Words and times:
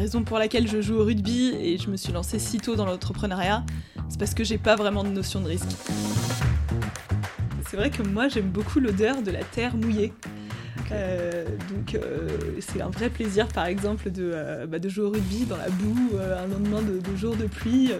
raison 0.00 0.24
pour 0.24 0.38
laquelle 0.38 0.66
je 0.66 0.80
joue 0.80 0.96
au 0.96 1.04
rugby 1.04 1.52
et 1.60 1.76
je 1.76 1.90
me 1.90 1.96
suis 1.98 2.10
lancée 2.10 2.38
si 2.38 2.56
tôt 2.56 2.74
dans 2.74 2.86
l'entrepreneuriat, 2.86 3.64
c'est 4.08 4.18
parce 4.18 4.32
que 4.32 4.44
j'ai 4.44 4.56
pas 4.56 4.74
vraiment 4.74 5.04
de 5.04 5.10
notion 5.10 5.42
de 5.42 5.48
risque. 5.48 5.68
C'est 7.68 7.76
vrai 7.76 7.90
que 7.90 8.02
moi 8.02 8.28
j'aime 8.28 8.48
beaucoup 8.48 8.80
l'odeur 8.80 9.20
de 9.20 9.30
la 9.30 9.44
terre 9.44 9.76
mouillée. 9.76 10.14
Euh, 10.90 11.44
donc 11.68 11.94
euh, 11.94 12.28
c'est 12.60 12.80
un 12.80 12.88
vrai 12.88 13.10
plaisir 13.10 13.46
par 13.48 13.66
exemple 13.66 14.10
de, 14.10 14.30
euh, 14.34 14.66
bah, 14.66 14.78
de 14.78 14.88
jouer 14.88 15.04
au 15.04 15.10
rugby 15.10 15.44
dans 15.44 15.58
la 15.58 15.68
boue 15.68 16.16
un 16.18 16.46
lendemain 16.46 16.80
de, 16.80 16.98
de, 16.98 17.16
jour 17.16 17.36
de 17.36 17.44
pluie. 17.44 17.92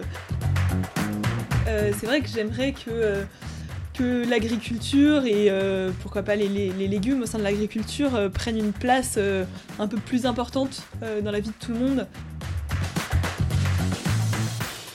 c'est 1.65 2.05
vrai 2.05 2.21
que 2.21 2.27
j'aimerais 2.29 2.73
que 2.73 3.23
que 3.93 4.27
l'agriculture 4.29 5.25
et 5.25 5.49
euh, 5.49 5.91
pourquoi 6.01 6.23
pas 6.23 6.35
les, 6.35 6.47
légumes 6.71 7.21
au 7.21 7.25
sein 7.25 7.37
de 7.37 7.43
l'agriculture 7.43 8.15
euh, 8.15 8.29
prennent 8.29 8.57
une 8.57 8.73
place 8.73 9.15
euh, 9.17 9.45
un 9.79 9.87
peu 9.87 9.97
plus 9.97 10.25
importante 10.25 10.87
dans 11.23 11.31
la 11.31 11.39
vie 11.39 11.49
de 11.49 11.65
tout 11.65 11.71
le 11.71 11.79
monde. 11.79 12.07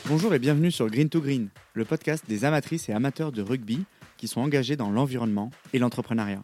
Bonjour 0.06 0.33
et 0.34 0.39
bienvenue 0.39 0.70
sur 0.70 0.89
Green 0.89 1.09
to 1.09 1.20
Green, 1.20 1.48
le 1.75 1.84
podcast 1.84 2.25
des 2.29 2.45
amatrices 2.45 2.89
et 2.89 2.93
amateurs 2.93 3.33
de 3.33 3.43
rugby 3.43 3.84
qui 4.17 4.29
sont 4.29 4.41
engagés 4.41 4.77
dans 4.77 4.91
l'environnement 4.91 5.51
et 5.73 5.78
l'entrepreneuriat. 5.78 6.42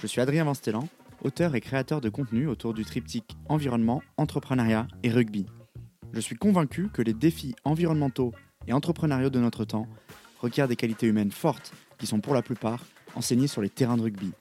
Je 0.00 0.06
suis 0.06 0.20
Adrien 0.20 0.44
Vanstellan, 0.44 0.88
auteur 1.22 1.54
et 1.54 1.60
créateur 1.60 2.00
de 2.00 2.08
contenu 2.08 2.46
autour 2.46 2.74
du 2.74 2.84
triptyque 2.84 3.36
environnement, 3.48 4.02
entrepreneuriat 4.16 4.88
et 5.02 5.10
rugby. 5.10 5.46
Je 6.12 6.20
suis 6.20 6.36
convaincu 6.36 6.88
que 6.92 7.02
les 7.02 7.14
défis 7.14 7.54
environnementaux 7.64 8.32
et 8.66 8.72
entrepreneuriaux 8.72 9.30
de 9.30 9.40
notre 9.40 9.64
temps 9.64 9.86
requièrent 10.40 10.68
des 10.68 10.76
qualités 10.76 11.06
humaines 11.06 11.32
fortes 11.32 11.72
qui 11.98 12.06
sont 12.06 12.20
pour 12.20 12.34
la 12.34 12.42
plupart 12.42 12.84
enseignés 13.14 13.46
sur 13.46 13.62
les 13.62 13.70
terrains 13.70 13.96
de 13.96 14.02
rugby. 14.02 14.32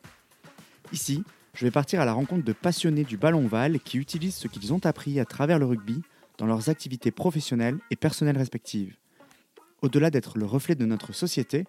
Ici, 0.92 1.24
je 1.54 1.66
vais 1.66 1.72
partir 1.72 2.02
à 2.02 2.06
la 2.06 2.14
rencontre 2.14 2.44
de 2.44 2.54
passionnés 2.54 3.04
du 3.04 3.18
ballon 3.18 3.46
ovale 3.46 3.80
qui 3.80 3.98
utilisent 3.98 4.36
ce 4.36 4.48
qu'ils 4.48 4.74
ont 4.74 4.86
appris 4.86 5.20
à 5.20 5.26
travers 5.26 5.60
le 5.60 5.66
rugby 5.66 6.02
dans 6.38 6.46
leurs 6.46 6.70
activités 6.70 7.12
professionnelles 7.12 7.78
et 7.92 7.96
personnelles 7.96 8.38
respectives. 8.38 8.96
Au-delà 9.82 10.10
d'être 10.10 10.38
le 10.38 10.46
reflet 10.46 10.76
de 10.76 10.86
notre 10.86 11.14
société, 11.14 11.66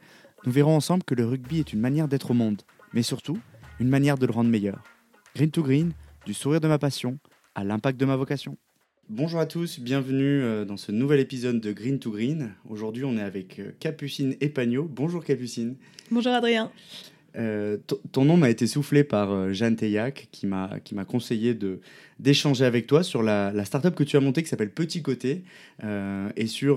nous 0.46 0.52
verrons 0.52 0.76
ensemble 0.76 1.04
que 1.04 1.14
le 1.14 1.26
rugby 1.26 1.58
est 1.58 1.72
une 1.72 1.80
manière 1.80 2.08
d'être 2.08 2.30
au 2.30 2.34
monde, 2.34 2.62
mais 2.92 3.02
surtout 3.02 3.38
une 3.80 3.88
manière 3.88 4.18
de 4.18 4.26
le 4.26 4.32
rendre 4.32 4.50
meilleur. 4.50 4.82
Green 5.34 5.50
to 5.50 5.62
Green, 5.62 5.92
du 6.24 6.32
sourire 6.32 6.60
de 6.60 6.68
ma 6.68 6.78
passion 6.78 7.18
à 7.54 7.64
l'impact 7.64 7.98
de 7.98 8.06
ma 8.06 8.16
vocation. 8.16 8.56
Bonjour 9.10 9.38
à 9.38 9.44
tous, 9.44 9.80
bienvenue 9.80 10.42
euh, 10.42 10.64
dans 10.64 10.78
ce 10.78 10.90
nouvel 10.90 11.20
épisode 11.20 11.60
de 11.60 11.72
Green 11.72 11.98
to 11.98 12.10
Green. 12.10 12.52
Aujourd'hui, 12.70 13.04
on 13.04 13.18
est 13.18 13.22
avec 13.22 13.58
euh, 13.58 13.70
Capucine 13.78 14.34
Epagno. 14.40 14.88
Bonjour 14.90 15.22
Capucine. 15.22 15.74
Bonjour 16.10 16.32
Adrien. 16.32 16.70
Euh, 17.36 17.76
ton 18.12 18.24
nom 18.24 18.38
m'a 18.38 18.48
été 18.48 18.66
soufflé 18.66 19.04
par 19.04 19.52
Jeanne 19.52 19.76
Teillac 19.76 20.28
qui 20.32 20.46
m'a 20.46 20.80
conseillé 21.06 21.54
d'échanger 22.18 22.64
avec 22.64 22.86
toi 22.86 23.02
sur 23.02 23.22
la, 23.22 23.52
la 23.52 23.66
startup 23.66 23.94
que 23.94 24.04
tu 24.04 24.16
as 24.16 24.20
montée 24.20 24.42
qui 24.42 24.48
s'appelle 24.48 24.70
Petit 24.70 25.02
Côté 25.02 25.42
et 25.82 26.46
sur 26.46 26.76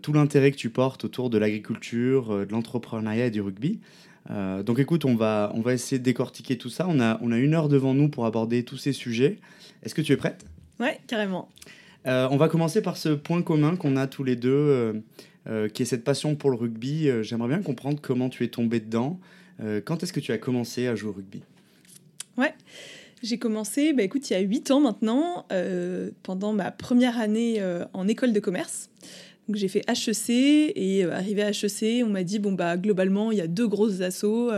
tout 0.00 0.12
l'intérêt 0.14 0.50
que 0.50 0.56
tu 0.56 0.70
portes 0.70 1.04
autour 1.04 1.28
de 1.28 1.36
l'agriculture, 1.36 2.46
de 2.46 2.50
l'entrepreneuriat 2.50 3.26
et 3.26 3.30
du 3.30 3.42
rugby. 3.42 3.80
donc 4.30 4.78
écoute, 4.78 5.04
on 5.04 5.14
va, 5.14 5.52
on 5.54 5.60
va 5.60 5.74
essayer 5.74 5.98
de 5.98 6.04
décortiquer 6.04 6.56
tout 6.56 6.70
ça. 6.70 6.86
On 6.88 6.98
a, 6.98 7.18
on 7.20 7.30
a 7.30 7.36
une 7.36 7.52
heure 7.52 7.68
devant 7.68 7.92
nous 7.92 8.08
pour 8.08 8.24
aborder 8.24 8.64
tous 8.64 8.78
ces 8.78 8.94
sujets. 8.94 9.36
Est-ce 9.82 9.94
que 9.94 10.00
tu 10.00 10.12
es 10.12 10.16
prête? 10.16 10.46
Ouais, 10.80 11.00
carrément. 11.06 11.48
Euh, 12.06 12.28
on 12.30 12.36
va 12.36 12.48
commencer 12.48 12.82
par 12.82 12.96
ce 12.96 13.10
point 13.10 13.42
commun 13.42 13.76
qu'on 13.76 13.96
a 13.96 14.06
tous 14.06 14.24
les 14.24 14.36
deux, 14.36 14.50
euh, 14.50 14.92
euh, 15.46 15.68
qui 15.68 15.82
est 15.82 15.86
cette 15.86 16.04
passion 16.04 16.36
pour 16.36 16.50
le 16.50 16.56
rugby. 16.56 17.08
J'aimerais 17.22 17.48
bien 17.48 17.62
comprendre 17.62 17.98
comment 18.00 18.28
tu 18.28 18.44
es 18.44 18.48
tombé 18.48 18.80
dedans. 18.80 19.18
quand 19.84 20.02
est-ce 20.02 20.12
que 20.12 20.20
tu 20.20 20.32
as 20.32 20.38
commencé 20.38 20.88
à 20.88 20.96
jouer 20.96 21.10
au 21.10 21.12
rugby? 21.12 21.42
Ouais, 22.36 22.52
j'ai 23.22 23.38
commencé, 23.38 23.92
bah, 23.92 24.02
écoute, 24.02 24.28
il 24.28 24.32
y 24.32 24.36
a 24.36 24.40
8 24.40 24.72
ans 24.72 24.80
maintenant, 24.80 25.46
pendant 26.22 26.52
ma 26.52 26.70
première 26.70 27.18
année 27.18 27.62
en 27.92 28.08
école 28.08 28.32
de 28.32 28.40
commerce. 28.40 28.90
Donc 29.46 29.56
j'ai 29.56 29.68
fait 29.68 29.84
HEC 29.86 30.72
et 30.74 31.04
arrivé 31.04 31.42
à 31.42 31.50
HEC, 31.50 32.02
on 32.02 32.08
m'a 32.08 32.22
dit 32.22 32.38
bon 32.38 32.52
bah 32.52 32.78
globalement 32.78 33.30
il 33.30 33.36
y 33.36 33.42
a 33.42 33.46
deux 33.46 33.68
grosses 33.68 34.00
assauts, 34.00 34.50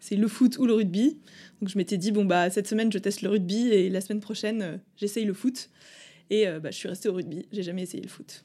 c'est 0.00 0.16
le 0.16 0.28
foot 0.28 0.58
ou 0.58 0.66
le 0.66 0.74
rugby. 0.74 1.16
Donc 1.64 1.70
je 1.70 1.78
m'étais 1.78 1.96
dit, 1.96 2.12
bon, 2.12 2.26
bah, 2.26 2.50
cette 2.50 2.68
semaine, 2.68 2.92
je 2.92 2.98
teste 2.98 3.22
le 3.22 3.30
rugby 3.30 3.68
et 3.68 3.88
la 3.88 4.02
semaine 4.02 4.20
prochaine, 4.20 4.60
euh, 4.60 4.76
j'essaye 4.98 5.24
le 5.24 5.32
foot. 5.32 5.70
Et 6.28 6.46
euh, 6.46 6.60
bah, 6.60 6.70
je 6.70 6.76
suis 6.76 6.90
restée 6.90 7.08
au 7.08 7.14
rugby, 7.14 7.46
j'ai 7.52 7.62
jamais 7.62 7.80
essayé 7.80 8.02
le 8.02 8.08
foot. 8.10 8.44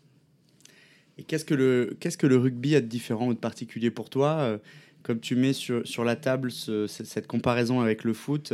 Et 1.18 1.24
qu'est-ce 1.24 1.44
que 1.44 1.54
le, 1.54 1.98
que 2.00 2.28
le 2.28 2.38
rugby 2.38 2.78
a 2.78 2.80
de 2.80 2.86
différent 2.86 3.28
ou 3.28 3.34
de 3.34 3.40
particulier 3.40 3.92
pour 3.92 4.10
toi 4.10 4.38
euh, 4.40 4.58
Comme 5.04 5.20
tu 5.20 5.36
mets 5.36 5.52
sur, 5.52 5.86
sur 5.86 6.06
la 6.06 6.16
table 6.16 6.50
cette 6.50 7.28
comparaison 7.28 7.82
avec 7.82 8.06
le 8.06 8.14
foot, 8.14 8.54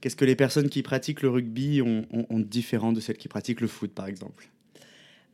qu'est-ce 0.00 0.16
que 0.16 0.24
les 0.24 0.34
personnes 0.34 0.70
qui 0.70 0.82
pratiquent 0.82 1.22
le 1.22 1.30
rugby 1.30 1.80
ont, 1.80 2.04
ont 2.10 2.40
de 2.40 2.44
différent 2.44 2.90
de 2.90 2.98
celles 2.98 3.16
qui 3.16 3.28
pratiquent 3.28 3.60
le 3.60 3.68
foot, 3.68 3.92
par 3.92 4.08
exemple? 4.08 4.50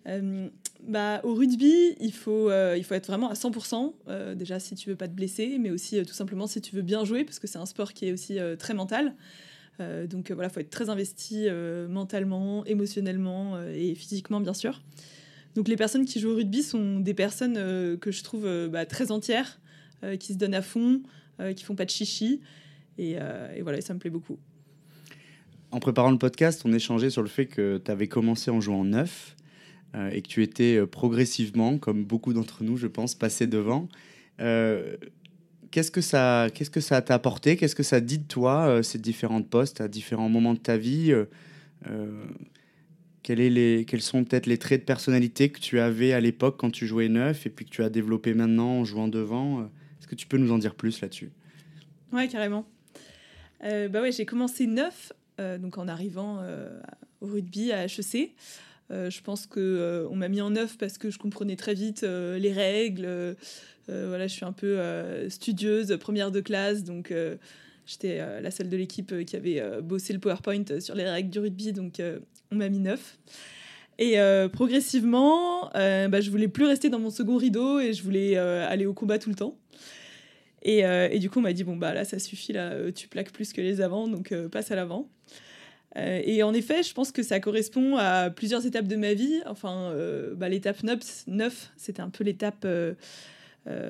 Euh, 0.07 0.49
bah, 0.83 1.21
au 1.25 1.35
rugby, 1.35 1.97
il 2.01 2.13
faut, 2.13 2.51
euh, 2.51 2.77
il 2.77 2.85
faut 2.85 2.95
être 2.95 3.07
vraiment 3.07 3.29
à 3.29 3.35
100%, 3.35 3.95
euh, 4.09 4.35
déjà 4.35 4.61
si 4.61 4.75
tu 4.75 4.91
veux 4.91 4.97
pas 4.97 5.09
te 5.09 5.15
blesser, 5.15 5.59
mais 5.59 5.71
aussi 5.71 6.01
tout 6.05 6.15
simplement 6.15 6.47
si 6.47 6.61
tu 6.61 6.77
veux 6.77 6.83
bien 6.83 7.05
jouer, 7.05 7.25
parce 7.25 7.39
que 7.39 7.47
c'est 7.47 7.59
un 7.59 7.67
sport 7.67 7.93
qui 7.93 8.07
est 8.07 8.13
aussi 8.13 8.39
très 8.59 8.75
mental. 8.75 9.15
donc 10.09 10.31
voilà, 10.31 10.49
il 10.49 10.53
faut 10.53 10.61
être 10.61 10.71
très 10.71 10.89
investi 10.89 11.49
mentalement, 11.89 12.65
émotionnellement 12.67 13.61
et 13.75 13.95
physiquement, 13.95 14.41
bien 14.41 14.55
sûr. 14.55 14.83
Donc 15.55 15.69
les 15.69 15.77
personnes 15.77 16.05
qui 16.05 16.21
jouent 16.21 16.33
au 16.33 16.37
rugby 16.37 16.63
sont 16.63 17.01
des 17.01 17.15
personnes 17.15 17.99
que 17.99 18.11
je 18.11 18.23
trouve 18.23 18.69
bah, 18.69 18.87
très 18.87 19.11
entières, 19.11 19.61
qui 20.21 20.35
se 20.35 20.39
donnent 20.39 20.55
à 20.55 20.63
fond, 20.63 21.03
qui 21.57 21.65
font 21.65 21.75
pas 21.75 21.85
de 21.85 21.91
chichi. 21.91 22.41
Et, 22.99 23.17
et 23.57 23.63
voilà, 23.63 23.81
ça 23.81 23.93
me 23.93 23.99
plaît 23.99 24.11
beaucoup. 24.11 24.39
En 25.73 25.81
préparant 25.81 26.13
le 26.13 26.19
podcast, 26.19 26.63
on 26.65 26.73
échangeait 26.73 27.11
sur 27.11 27.23
le 27.23 27.29
fait 27.29 27.47
que 27.47 27.79
tu 27.85 27.91
avais 27.91 28.07
commencé 28.07 28.51
en 28.51 28.61
jouant 28.61 28.85
neuf 28.85 29.36
euh, 29.97 30.11
et 30.11 30.21
que 30.21 30.29
tu 30.29 30.43
étais 30.43 30.77
euh, 30.77 30.87
progressivement, 30.87 31.79
comme 31.79 32.05
beaucoup 32.05 32.35
d'entre 32.35 32.65
nous, 32.65 32.77
je 32.77 32.87
pense, 32.87 33.15
passé 33.15 33.47
devant. 33.47 33.89
Euh, 34.41 34.97
qu'est-ce 35.71 35.91
que 35.91 36.03
ça, 36.03 36.49
qu'est-ce 36.53 36.71
que 36.71 36.81
t'a 36.81 37.15
apporté? 37.15 37.57
Qu'est-ce 37.57 37.75
que 37.75 37.83
ça 37.83 38.01
dit 38.01 38.19
de 38.19 38.27
toi 38.27 38.83
ces 38.83 38.99
différentes 38.99 39.49
postes 39.49 39.81
à 39.81 39.89
différents 39.89 40.29
moments 40.29 40.55
de 40.55 40.59
ta 40.59 40.77
vie? 40.77 41.15
Quels 43.23 44.03
sont 44.03 44.25
peut-être 44.25 44.47
les 44.47 44.59
traits 44.59 44.83
de 44.83 44.85
personnalité 44.85 45.49
que 45.49 45.61
tu 45.61 45.81
avais 45.81 46.13
à 46.13 46.21
l'époque 46.21 46.57
quand 46.59 46.71
tu 46.71 46.87
jouais 46.87 47.09
neuf 47.09 47.47
et 47.47 47.51
puis 47.51 47.65
que 47.65 47.71
tu 47.71 47.83
as 47.83 47.89
développé 47.89 48.35
maintenant 48.35 48.81
en 48.81 48.85
jouant 48.85 49.09
devant? 49.09 49.63
Est-ce 49.99 50.07
que 50.07 50.15
tu 50.15 50.27
peux 50.27 50.37
nous 50.37 50.53
en 50.53 50.59
dire 50.59 50.75
plus 50.75 51.01
là-dessus? 51.01 51.31
Ouais, 52.13 52.29
carrément. 52.29 52.67
bah 53.63 54.03
ouais, 54.03 54.13
j'ai 54.13 54.27
commencé 54.27 54.67
neuf, 54.67 55.13
donc 55.39 55.79
en 55.79 55.89
arrivant 55.89 56.43
au 57.23 57.27
rugby 57.27 57.73
à 57.73 57.87
HEC. 57.87 58.35
Euh, 58.91 59.11
je 59.11 59.21
pense 59.21 59.47
qu'on 59.47 59.61
euh, 59.61 60.07
on 60.11 60.17
m'a 60.17 60.29
mis 60.29 60.41
en 60.41 60.55
œuvre 60.55 60.75
parce 60.79 60.97
que 60.97 61.11
je 61.11 61.19
comprenais 61.19 61.57
très 61.57 61.75
vite 61.75 62.05
euh, 62.05 62.39
les 62.39 62.53
règles. 62.53 63.37
voilà, 63.89 64.27
je 64.27 64.33
suis 64.33 64.45
un 64.45 64.53
peu 64.53 64.79
studieuse, 65.29 65.97
première 66.01 66.31
de 66.31 66.41
classe, 66.41 66.83
donc 66.83 67.15
j'étais 67.87 68.19
la 68.41 68.51
seule 68.51 68.69
de 68.69 68.77
l'équipe 68.77 69.25
qui 69.25 69.37
avait 69.37 69.63
bossé 69.81 70.13
le 70.13 70.19
PowerPoint 70.19 70.81
sur 70.81 70.97
les 70.97 71.09
règles 71.09 71.31
du 71.31 71.39
rugby, 71.39 71.73
donc 71.73 72.03
on 72.51 72.57
m'a 72.57 72.69
mis 72.69 72.81
neuf. 72.81 73.17
Et 74.01 74.17
progressivement, 74.53 75.71
bah, 75.73 76.21
je 76.21 76.31
voulais 76.31 76.49
plus 76.49 76.65
rester 76.65 76.89
dans 76.89 76.99
mon 76.99 77.11
second 77.11 77.37
rideau 77.37 77.79
et 77.79 77.93
je 77.93 78.03
voulais 78.03 78.37
aller 78.37 78.87
au 78.87 78.93
combat 78.93 79.21
tout 79.21 79.31
le 79.31 79.37
temps. 79.37 79.57
Et, 80.63 81.19
du 81.21 81.31
coup, 81.31 81.39
on 81.39 81.43
m'a 81.43 81.53
dit 81.53 81.63
bon 81.63 81.77
bah 81.77 81.95
là, 81.95 82.05
ça 82.05 82.19
suffit 82.19 82.53
là, 82.53 82.91
tu 82.91 83.07
plaques 83.07 83.31
plus 83.31 83.53
que 83.53 83.61
les 83.61 83.81
avant, 83.81 84.09
donc 84.09 84.35
passe 84.51 84.73
à 84.73 84.75
l'avant. 84.75 85.09
Euh, 85.97 86.21
et 86.25 86.43
en 86.43 86.53
effet, 86.53 86.83
je 86.83 86.93
pense 86.93 87.13
que 87.13 87.23
ça 87.23 87.41
correspond 87.41 87.97
à 87.97 88.31
plusieurs 88.31 88.67
étapes 88.67 88.87
de 88.87 88.97
ma 88.97 89.15
vie. 89.15 89.41
Enfin, 89.47 89.91
euh, 89.91 90.35
bah, 90.35 90.49
l'étape 90.49 90.83
9, 90.83 91.73
c'était 91.77 92.03
un 92.03 92.11
peu 92.11 92.25
l'étape 92.25 92.65
euh, 92.65 92.95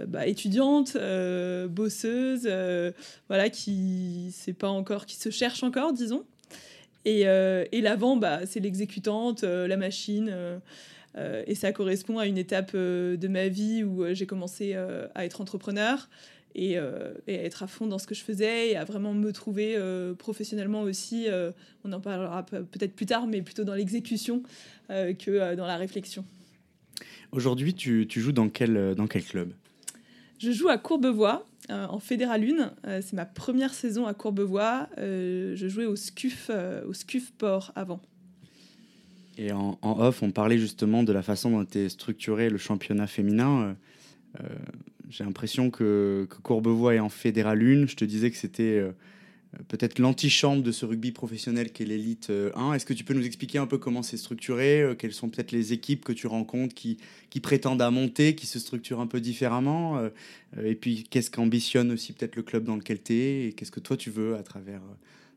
bah, 0.06 0.26
étudiante, 0.26 0.96
bosseuse, 1.68 2.48
voilà, 3.28 3.50
qui 3.50 4.32
pas 4.58 4.68
encore, 4.68 5.06
qui 5.06 5.16
se 5.16 5.30
cherche 5.30 5.62
encore, 5.62 5.92
disons. 5.92 6.24
Et, 7.04 7.20
et 7.22 7.80
l'avant, 7.80 8.16
bah, 8.16 8.40
c'est 8.46 8.60
l'exécutante, 8.60 9.42
la 9.42 9.76
machine. 9.76 10.34
et 11.46 11.54
ça 11.54 11.72
correspond 11.72 12.18
à 12.18 12.26
une 12.26 12.38
étape 12.38 12.74
de 12.74 13.28
ma 13.28 13.48
vie 13.48 13.84
où 13.84 14.04
j'ai 14.12 14.26
commencé 14.26 14.74
à 14.74 15.24
être 15.24 15.40
entrepreneur. 15.40 16.08
Euh, 16.58 17.12
et, 17.26 17.38
à 17.38 17.42
être 17.44 17.62
à 17.62 17.66
fond 17.66 17.86
dans 17.86 17.98
ce 17.98 18.06
que 18.06 18.14
je 18.14 18.22
faisais 18.22 18.70
et 18.70 18.76
à 18.76 18.84
vraiment 18.84 19.12
me 19.12 19.32
trouver 19.32 19.74
euh, 19.76 20.14
professionnellement 20.14 20.82
aussi. 20.82 21.28
Euh, 21.28 21.52
on 21.84 21.92
en 21.92 22.00
parlera 22.00 22.44
peut-être 22.44 22.94
plus 22.94 23.06
tard, 23.06 23.26
mais 23.26 23.42
plutôt 23.42 23.64
dans 23.64 23.74
l'exécution 23.74 24.42
que 24.88 25.54
dans 25.54 25.66
la 25.66 25.76
réflexion. 25.76 26.24
Aujourd'hui, 27.32 27.74
tu, 27.74 28.06
tu, 28.08 28.20
joues 28.20 28.32
dans 28.32 28.48
quel, 28.48 28.94
dans 28.94 29.06
quel 29.06 29.24
club? 29.24 29.52
Je 30.38 30.52
joue 30.52 30.68
à 30.68 30.78
Courbevoie, 30.78 31.44
en 31.68 31.98
Fédéral 31.98 32.44
1. 32.84 33.00
C'est 33.02 33.14
ma 33.14 33.26
première 33.26 33.74
saison 33.74 34.06
à 34.06 34.14
Courbevoie. 34.14 34.88
je 34.96 35.66
jouais 35.68 35.86
au 35.86 35.96
SCUF, 35.96 36.50
au 36.86 36.92
SCUF 36.92 37.32
Port 37.32 37.72
avant. 37.74 38.00
Et 39.38 39.52
en, 39.52 39.78
en, 39.82 40.00
off, 40.00 40.22
on 40.22 40.30
parlait 40.30 40.58
justement 40.58 41.02
de 41.02 41.12
la 41.12 41.22
façon 41.22 41.50
dont 41.50 41.62
était 41.62 41.88
structuré 41.88 42.48
le 42.48 42.58
championnat 42.58 43.06
féminin 43.06 43.76
j'ai 45.08 45.24
l'impression 45.24 45.70
que, 45.70 46.28
Courbevoie 46.42 46.94
est 46.94 47.00
en 47.00 47.08
fédéral 47.08 47.62
1. 47.62 47.86
Je 47.86 47.96
te 47.96 48.04
disais 48.04 48.30
que 48.30 48.36
c'était 48.36 48.78
euh, 48.78 48.92
peut-être 49.68 49.98
l'antichambre 49.98 50.62
de 50.62 50.72
ce 50.72 50.84
rugby 50.84 51.12
professionnel 51.12 51.70
qu'est 51.70 51.84
l'élite 51.84 52.32
1. 52.54 52.72
Est-ce 52.72 52.86
que 52.86 52.92
tu 52.92 53.04
peux 53.04 53.14
nous 53.14 53.24
expliquer 53.24 53.58
un 53.58 53.66
peu 53.66 53.78
comment 53.78 54.02
c'est 54.02 54.16
structuré 54.16 54.94
Quelles 54.98 55.12
sont 55.12 55.28
peut-être 55.28 55.52
les 55.52 55.72
équipes 55.72 56.04
que 56.04 56.12
tu 56.12 56.26
rencontres 56.26 56.74
qui, 56.74 56.98
qui 57.30 57.40
prétendent 57.40 57.82
à 57.82 57.90
monter, 57.90 58.34
qui 58.34 58.46
se 58.46 58.58
structurent 58.58 59.00
un 59.00 59.06
peu 59.06 59.20
différemment 59.20 59.98
Et 60.62 60.74
puis, 60.74 61.04
qu'est-ce 61.08 61.30
qu'ambitionne 61.30 61.92
aussi 61.92 62.12
peut-être 62.12 62.36
le 62.36 62.42
club 62.42 62.64
dans 62.64 62.76
lequel 62.76 63.02
tu 63.02 63.14
es 63.14 63.46
Et 63.46 63.52
qu'est-ce 63.52 63.72
que 63.72 63.80
toi 63.80 63.96
tu 63.96 64.10
veux 64.10 64.34
à 64.36 64.42
travers 64.42 64.82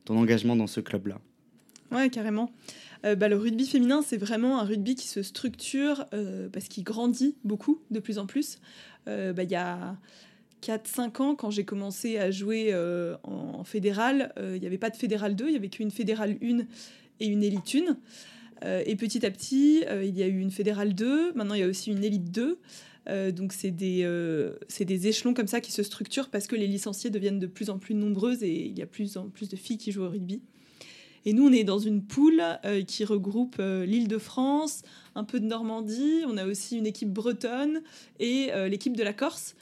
ton 0.06 0.18
engagement 0.18 0.56
dans 0.56 0.68
ce 0.68 0.82
club-là? 0.82 1.22
Ouais, 1.92 2.10
carrément. 2.10 2.52
Euh, 3.06 3.16
bah, 3.16 3.30
le 3.30 3.38
rugby 3.38 3.66
féminin, 3.66 4.02
c'est 4.06 4.18
vraiment 4.18 4.60
un 4.60 4.64
rugby 4.64 4.96
qui 4.96 5.08
se 5.08 5.24
structure 5.24 6.06
euh, 6.14 6.50
parce 6.50 6.68
qu'il 6.68 6.84
grandit 6.84 7.36
beaucoup, 7.44 7.82
de 7.92 8.00
plus 8.00 8.20
en 8.20 8.26
plus. 8.26 8.60
Euh, 9.10 9.34
bah, 9.34 9.44
il 9.44 9.52
y 9.52 9.56
a 9.56 9.98
4-5 10.62 11.22
ans, 11.22 11.36
quand 11.36 11.52
j'ai 11.52 11.66
commencé 11.66 12.18
à 12.18 12.32
jouer 12.32 12.74
en, 13.24 13.64
fédéral, 13.64 14.34
il 14.38 14.60
n'y 14.60 14.68
avait 14.68 14.78
pas 14.78 14.90
de 14.90 14.96
fédéral 14.96 15.36
2, 15.36 15.46
il 15.46 15.52
n'y 15.52 15.58
avait 15.58 15.70
qu'une 15.70 15.92
fédérale 15.92 16.38
1 16.42 16.60
et 17.22 17.28
une 17.28 17.44
élite 17.44 17.78
1. 18.64 18.82
et 18.86 18.96
petit 18.98 19.26
à 19.26 19.32
petit, 19.32 19.86
il 20.04 20.18
y 20.18 20.22
a 20.22 20.28
eu 20.28 20.40
une 20.40 20.52
fédérale 20.52 20.94
2, 20.94 21.34
maintenant 21.34 21.54
il 21.54 21.62
y 21.62 21.64
a 21.64 21.68
aussi 21.68 21.92
une 21.92 22.04
élite 22.04 22.30
2. 22.32 22.60
donc 23.32 23.54
c'est 23.54 23.72
des, 23.72 24.06
des 24.80 25.08
échelons 25.08 25.34
comme 25.34 25.48
ça 25.48 25.62
qui 25.62 25.72
se 25.72 25.82
structurent 25.82 26.30
parce 26.30 26.46
que 26.46 26.58
les 26.58 26.68
licenciés 26.68 27.10
deviennent 27.10 27.40
de 27.40 27.48
plus 27.48 27.70
en 27.70 27.80
plus 27.80 27.96
nombreuses 27.96 28.44
et 28.44 28.66
il 28.66 28.78
y 28.78 28.82
a 28.82 28.86
plus 28.86 29.16
en 29.16 29.30
plus 29.30 29.48
de 29.48 29.56
filles 29.56 29.78
qui 29.78 29.94
jouent 29.94 30.04
au 30.04 30.10
rugby. 30.10 30.42
Et 31.26 31.34
nous, 31.34 31.48
on 31.48 31.52
est 31.52 31.64
dans 31.64 31.80
une 31.80 32.04
poule 32.04 32.42
euh, 32.66 32.84
qui 32.84 33.06
regroupe 33.06 33.58
euh, 33.60 33.86
l'île 33.86 34.08
de 34.08 34.18
France, 34.18 34.84
un 35.16 35.24
peu 35.24 35.40
de 35.40 35.46
Normandie, 35.46 36.24
on 36.28 36.38
a 36.38 36.46
aussi 36.46 36.78
une 36.78 36.88
équipe 36.88 37.12
bretonne 37.12 37.82
et 38.20 38.50
euh, 38.54 38.68
l'équipe 38.68 38.96
de 38.96 39.04
la 39.04 39.14
Corse. 39.14 39.56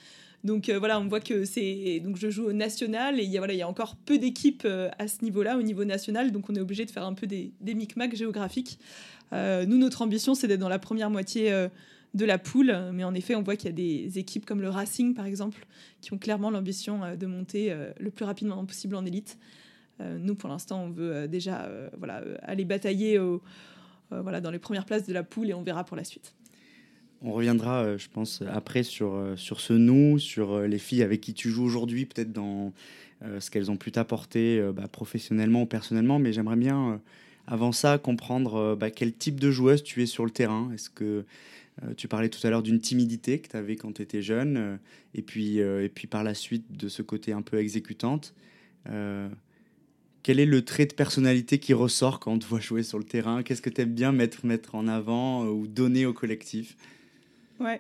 Donc 0.44 0.70
voilà, 0.70 1.00
on 1.00 1.08
voit 1.08 1.20
que 1.20 1.46
c'est. 1.46 2.00
Donc 2.00 2.16
je 2.16 2.30
joue 2.30 2.46
au 2.46 2.54
national 2.54 3.20
et 3.20 3.24
il 3.24 3.38
voilà, 3.38 3.54
il 3.54 3.58
y 3.58 3.64
a 3.64 3.68
encore 3.68 3.96
peu 3.96 4.18
d'équipes 4.18 4.66
à 4.98 5.08
ce 5.08 5.24
niveau-là, 5.24 5.58
au 5.58 5.64
niveau 5.64 5.84
national. 5.84 6.32
Donc 6.32 6.50
on 6.50 6.56
est 6.56 6.60
obligé 6.60 6.86
de 6.86 6.92
faire 6.92 7.04
un 7.04 7.16
peu 7.16 7.26
des, 7.28 7.52
des 7.60 7.74
micmacs 7.74 8.16
géographiques. 8.16 8.80
nous, 9.34 9.78
notre 9.78 10.04
ambition, 10.04 10.36
c'est 10.36 10.48
d'être 10.48 10.60
dans 10.60 10.70
la 10.70 10.80
première 10.80 11.10
moitié 11.10 11.68
de 12.14 12.26
la 12.26 12.38
poule. 12.38 12.74
Mais 12.94 13.04
en 13.04 13.16
effet, 13.16 13.36
on 13.36 13.42
voit 13.42 13.58
qu'il 13.58 13.66
y 13.66 13.74
a 13.74 13.76
des 13.76 14.20
équipes 14.20 14.46
comme 14.46 14.62
le 14.62 14.70
Racing, 14.70 15.16
par 15.16 15.26
exemple, 15.26 15.66
qui 16.02 16.14
ont 16.14 16.20
clairement 16.20 16.52
l'ambition 16.52 17.02
de 17.20 17.26
monter 17.26 17.76
le 18.00 18.12
plus 18.12 18.24
rapidement 18.24 18.64
possible 18.64 18.96
en 18.96 19.06
élite. 19.06 19.40
Euh, 20.00 20.18
nous, 20.20 20.36
pour 20.36 20.50
l'instant, 20.50 20.84
on 20.84 20.90
veut 20.90 21.14
euh, 21.14 21.28
déjà 21.28 21.64
euh, 21.64 21.90
voilà, 21.98 22.24
aller 22.44 22.66
batailler 22.66 23.20
voilà, 24.10 24.40
dans 24.40 24.52
les 24.52 24.60
premières 24.60 24.86
places 24.86 25.06
de 25.06 25.14
la 25.14 25.24
poule 25.24 25.50
et 25.50 25.54
on 25.54 25.64
verra 25.64 25.84
pour 25.84 25.98
la 25.98 26.06
suite. 26.06 26.34
On 27.22 27.34
reviendra, 27.34 27.98
je 27.98 28.08
pense, 28.08 28.42
après 28.48 28.84
sur, 28.84 29.34
sur 29.36 29.60
ce 29.60 29.74
nous, 29.74 30.18
sur 30.18 30.62
les 30.62 30.78
filles 30.78 31.04
avec 31.04 31.20
qui 31.20 31.34
tu 31.34 31.50
joues 31.50 31.66
aujourd'hui, 31.66 32.06
peut-être 32.06 32.32
dans 32.32 32.72
ce 33.40 33.52
qu'elles 33.52 33.70
ont 33.70 33.76
pu 33.76 33.92
t'apporter 33.92 34.62
bah, 34.72 34.88
professionnellement 34.88 35.64
ou 35.64 35.66
personnellement. 35.66 36.20
Mais 36.20 36.32
j'aimerais 36.32 36.56
bien, 36.56 37.02
avant 37.48 37.74
ça, 37.74 37.98
comprendre 37.98 38.78
bah, 38.80 38.92
quel 38.92 39.14
type 39.14 39.42
de 39.42 39.52
joueuse 39.52 39.84
tu 39.84 40.02
es 40.04 40.06
sur 40.06 40.24
le 40.24 40.32
terrain. 40.32 40.72
Est-ce 40.74 40.90
que 40.90 41.26
tu 41.98 42.08
parlais 42.08 42.30
tout 42.30 42.46
à 42.48 42.50
l'heure 42.50 42.64
d'une 42.64 42.80
timidité 42.80 43.40
que 43.40 43.50
tu 43.50 43.58
avais 43.58 43.76
quand 43.76 43.92
tu 43.94 44.04
étais 44.04 44.22
jeune, 44.22 44.80
et, 45.16 45.22
puis, 45.22 45.58
et 45.58 45.90
puis 45.90 46.08
par 46.08 46.24
la 46.24 46.34
suite 46.34 46.78
de 46.78 46.88
ce 46.88 47.02
côté 47.02 47.34
un 47.34 47.42
peu 47.42 47.58
exécutante 47.58 48.34
quel 50.28 50.42
est 50.42 50.46
le 50.46 50.62
trait 50.62 50.86
de 50.86 50.94
personnalité 50.94 51.58
qui 51.58 51.74
ressort 51.74 52.20
quand 52.20 52.34
on 52.34 52.38
te 52.38 52.46
voit 52.46 52.60
jouer 52.60 52.84
sur 52.84 52.98
le 52.98 53.06
terrain? 53.06 53.44
Qu'est-ce 53.44 53.62
que 53.62 53.70
tu 53.70 53.80
aimes 53.80 53.94
bien 53.94 54.12
mettre, 54.12 54.46
mettre 54.46 54.76
en 54.76 54.86
avant 54.90 55.46
euh, 55.46 55.48
ou 55.48 55.68
donner 55.68 56.06
au 56.06 56.12
collectif? 56.12 56.76
Ouais. 57.62 57.80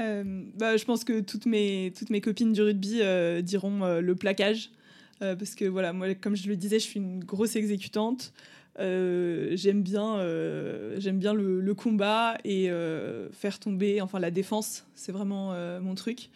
Euh, 0.00 0.42
bah, 0.58 0.76
je 0.76 0.84
pense 0.84 1.04
que 1.04 1.20
toutes 1.20 1.46
mes, 1.46 1.92
toutes 1.96 2.10
mes 2.10 2.20
copines 2.20 2.52
du 2.52 2.62
rugby 2.62 2.98
euh, 3.00 3.42
diront 3.42 4.00
le 4.00 4.14
plaquage. 4.16 4.70
parce 5.20 5.54
que 5.54 5.66
voilà, 5.66 5.92
moi, 5.92 6.12
comme 6.16 6.34
je 6.34 6.48
le 6.48 6.56
disais, 6.56 6.80
je 6.80 6.84
suis 6.84 6.98
une 6.98 7.22
grosse 7.22 7.54
exécutante. 7.54 8.32
j'aime 8.76 9.82
bien, 9.82 10.18
j'aime 10.98 11.20
bien 11.20 11.32
le, 11.32 11.60
le, 11.60 11.74
combat 11.74 12.38
et 12.44 12.70
faire 13.30 13.60
tomber, 13.60 14.00
enfin 14.00 14.18
la 14.18 14.32
défense, 14.32 14.84
c'est 14.96 15.12
vraiment 15.12 15.54
mon 15.80 15.94
truc. 15.94 16.28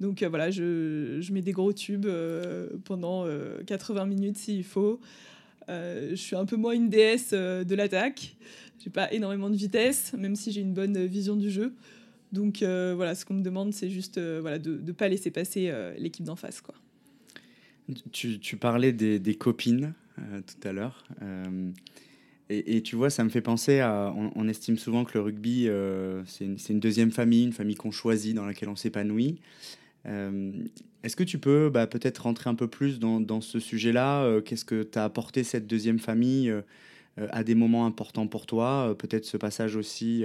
Donc 0.00 0.22
euh, 0.22 0.28
voilà, 0.28 0.50
je, 0.50 1.32
mets 1.32 1.42
des 1.42 1.52
gros 1.52 1.72
tubes 1.72 2.06
euh, 2.06 2.68
pendant 2.84 3.26
80 3.66 4.02
euh, 4.02 4.06
minutes 4.06 4.38
s'il 4.38 4.64
faut. 4.64 4.98
je 5.68 6.14
suis 6.16 6.36
un 6.36 6.46
peu 6.46 6.56
moins 6.56 6.72
une 6.72 6.88
déesse 6.88 7.32
de 7.32 7.74
l'attaque. 7.74 8.36
J'ai 8.82 8.90
pas 8.90 9.12
énormément 9.12 9.50
de 9.50 9.56
vitesse, 9.56 10.14
même 10.14 10.34
si 10.34 10.52
j'ai 10.52 10.62
une 10.62 10.72
bonne 10.72 11.04
vision 11.06 11.36
du 11.36 11.50
jeu. 11.50 11.74
Donc 12.32 12.58
voilà, 12.62 13.14
ce 13.14 13.24
qu'on 13.24 13.34
me 13.34 13.42
demande, 13.42 13.74
c'est 13.74 13.90
juste 13.90 14.18
voilà, 14.18 14.58
de 14.58 14.80
ne 14.84 14.92
pas 14.92 15.08
laisser 15.08 15.30
passer 15.30 15.72
l'équipe 15.98 16.24
d'en 16.24 16.36
face. 16.36 16.60
Quoi. 16.60 16.74
Tu, 18.12 18.38
tu 18.38 18.56
parlais 18.56 18.92
des, 18.92 19.18
des 19.18 19.34
copines 19.34 19.92
tout 20.16 20.68
à 20.68 20.72
l'heure. 20.72 21.04
Et, 22.48 22.76
et, 22.76 22.82
tu 22.82 22.96
vois, 22.96 23.10
ça 23.10 23.22
me 23.22 23.28
fait 23.28 23.42
penser 23.42 23.78
à. 23.80 24.14
On, 24.16 24.48
estime 24.48 24.78
souvent 24.78 25.04
que 25.04 25.12
le 25.18 25.20
rugby, 25.20 25.68
c'est 26.26 26.46
une, 26.46 26.56
une, 26.70 26.80
deuxième 26.80 27.10
famille, 27.10 27.44
une 27.44 27.52
famille 27.52 27.76
qu'on 27.76 27.92
choisit, 27.92 28.34
dans 28.34 28.46
laquelle 28.46 28.70
on 28.70 28.76
s'épanouit. 28.76 29.38
Euh, 30.06 30.52
est-ce 31.02 31.16
que 31.16 31.24
tu 31.24 31.38
peux 31.38 31.70
bah, 31.70 31.86
peut-être 31.86 32.18
rentrer 32.22 32.50
un 32.50 32.54
peu 32.54 32.68
plus 32.68 32.98
dans, 32.98 33.40
ce 33.40 33.58
sujet-là 33.58 34.22
euh, 34.22 34.40
Qu'est-ce 34.40 34.64
que 34.64 34.82
t'as 34.82 35.04
apporté 35.04 35.44
cette 35.44 35.66
deuxième 35.66 35.98
famille 35.98 36.50
euh, 36.50 36.62
à 37.30 37.44
des 37.44 37.54
moments 37.54 37.86
importants 37.86 38.26
pour 38.26 38.46
toi 38.46 38.94
Peut-être 38.98 39.24
ce 39.24 39.36
passage 39.36 39.76
aussi, 39.76 40.24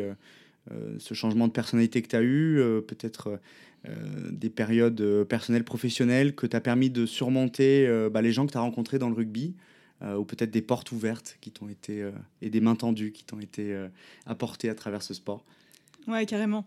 ce 0.97 1.13
changement 1.13 1.47
de 1.47 1.51
personnalité 1.51 2.01
que 2.01 2.07
tu 2.07 2.15
as 2.15 2.23
eu, 2.23 2.61
peut-être 2.87 3.39
des 4.31 4.49
périodes 4.49 5.25
personnelles, 5.25 5.63
professionnelles 5.63 6.35
que 6.35 6.47
tu 6.47 6.55
as 6.55 6.61
permis 6.61 6.89
de 6.89 7.05
surmonter 7.05 7.89
bah, 8.11 8.21
les 8.21 8.31
gens 8.31 8.45
que 8.45 8.51
tu 8.51 8.57
as 8.57 8.61
rencontrés 8.61 8.99
dans 8.99 9.09
le 9.09 9.15
rugby 9.15 9.55
ou 10.05 10.23
peut-être 10.23 10.51
des 10.51 10.61
portes 10.61 10.91
ouvertes 10.91 11.37
qui 11.41 11.51
t'ont 11.51 11.67
été 11.67 12.09
et 12.41 12.49
des 12.49 12.61
mains 12.61 12.75
tendues 12.75 13.11
qui 13.11 13.25
t'ont 13.25 13.39
été 13.39 13.75
apportées 14.25 14.69
à 14.69 14.75
travers 14.75 15.01
ce 15.01 15.13
sport? 15.13 15.43
Ouais, 16.07 16.25
carrément. 16.25 16.65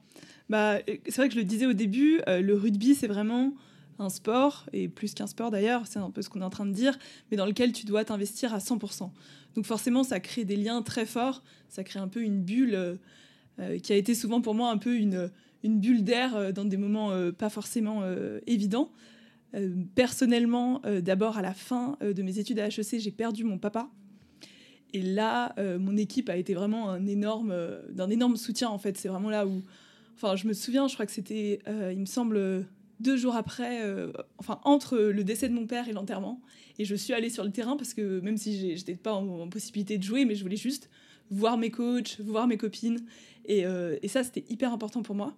Bah, 0.49 0.79
c'est 1.07 1.17
vrai 1.17 1.29
que 1.29 1.35
je 1.35 1.39
le 1.39 1.45
disais 1.45 1.67
au 1.67 1.73
début, 1.73 2.21
euh, 2.27 2.41
le 2.41 2.55
rugby, 2.55 2.95
c'est 2.95 3.07
vraiment 3.07 3.55
un 3.99 4.09
sport, 4.09 4.67
et 4.73 4.89
plus 4.89 5.15
qu'un 5.15 5.27
sport 5.27 5.51
d'ailleurs, 5.51 5.87
c'est 5.87 5.99
un 5.99 6.11
peu 6.11 6.23
ce 6.23 6.29
qu'on 6.29 6.41
est 6.41 6.45
en 6.45 6.51
train 6.51 6.67
de 6.67 6.73
dire, 6.73 6.97
mais 7.31 7.37
dans 7.37 7.47
lequel 7.47 7.73
tu 7.73 7.85
dois 7.85 8.05
t'investir 8.05 8.55
à 8.55 8.59
100%. 8.59 9.11
Donc 9.55 9.67
forcément, 9.67 10.05
ça 10.05 10.21
crée 10.21 10.45
des 10.45 10.57
liens 10.57 10.83
très 10.83 11.05
forts, 11.05 11.43
ça 11.69 11.83
crée 11.85 11.99
un 11.99 12.09
peu 12.09 12.23
une 12.23 12.43
bulle 12.43 12.75
euh, 12.75 12.95
euh, 13.59 13.79
qui 13.79 13.93
a 13.93 13.97
été 13.97 14.15
souvent 14.15 14.41
pour 14.41 14.55
moi 14.55 14.71
un 14.71 14.79
peu 14.79 14.97
une, 14.97 15.31
une 15.65 15.81
bulle 15.81 16.05
d'air 16.05 16.53
dans 16.53 16.65
des 16.65 16.77
moments 16.77 17.11
pas 17.33 17.51
forcément 17.51 18.05
évidents. 18.47 18.93
personnellement, 19.97 20.81
d'abord 21.03 21.37
à 21.37 21.43
la 21.43 21.53
fin 21.55 21.99
de 22.01 22.23
mes 22.23 22.39
études 22.39 22.61
à 22.61 22.69
HEC, 22.69 23.01
j'ai 23.01 23.11
perdu 23.11 23.43
mon 23.43 23.59
papa. 23.59 23.91
Et 24.95 25.03
là, 25.03 25.55
mon 25.79 25.97
équipe 25.97 26.31
a 26.31 26.37
été 26.37 26.55
vraiment 26.55 26.91
un 26.91 27.07
énorme, 27.07 27.55
d'un 27.91 28.09
énorme 28.09 28.37
soutien 28.37 28.69
en 28.71 28.79
fait. 28.79 28.97
C'est 28.97 29.09
vraiment 29.09 29.31
là 29.31 29.47
où 29.47 29.63
Enfin, 30.21 30.35
je 30.35 30.49
me 30.49 30.53
souviens, 30.53 30.89
je 30.89 30.95
crois 30.95 31.07
que 31.07 31.13
c'était, 31.13 31.61
euh, 31.69 31.93
il 31.93 32.01
me 32.01 32.07
semble, 32.07 32.67
deux 32.99 33.17
jours 33.17 33.37
après, 33.37 33.85
euh, 33.85 34.11
enfin, 34.39 34.61
entre 34.65 34.99
le 34.99 35.23
décès 35.23 35.49
de 35.49 35.55
mon 35.55 35.65
père 35.65 35.89
et 35.89 35.93
l'enterrement. 35.93 36.41
Et 36.81 36.85
je 36.85 36.97
suis 36.97 37.13
allée 37.13 37.31
sur 37.31 37.45
le 37.45 37.53
terrain 37.53 37.77
parce 37.77 37.95
que 37.95 38.19
même 38.19 38.37
si 38.37 38.77
j'étais 38.77 38.97
pas 38.97 39.13
en, 39.13 39.49
possibilité 39.49 39.97
de 39.97 40.03
jouer, 40.03 40.25
mais 40.25 40.35
je 40.35 40.43
voulais 40.43 40.57
juste 40.57 40.91
voir 41.31 41.57
mes 41.57 41.71
coachs, 41.71 42.19
voir 42.21 42.49
mes 42.49 42.57
copines. 42.57 42.99
Et, 43.45 43.65
euh, 43.65 43.97
ça, 44.09 44.25
c'était 44.25 44.45
hyper 44.49 44.73
important 44.73 45.05
pour 45.05 45.15
moi. 45.15 45.37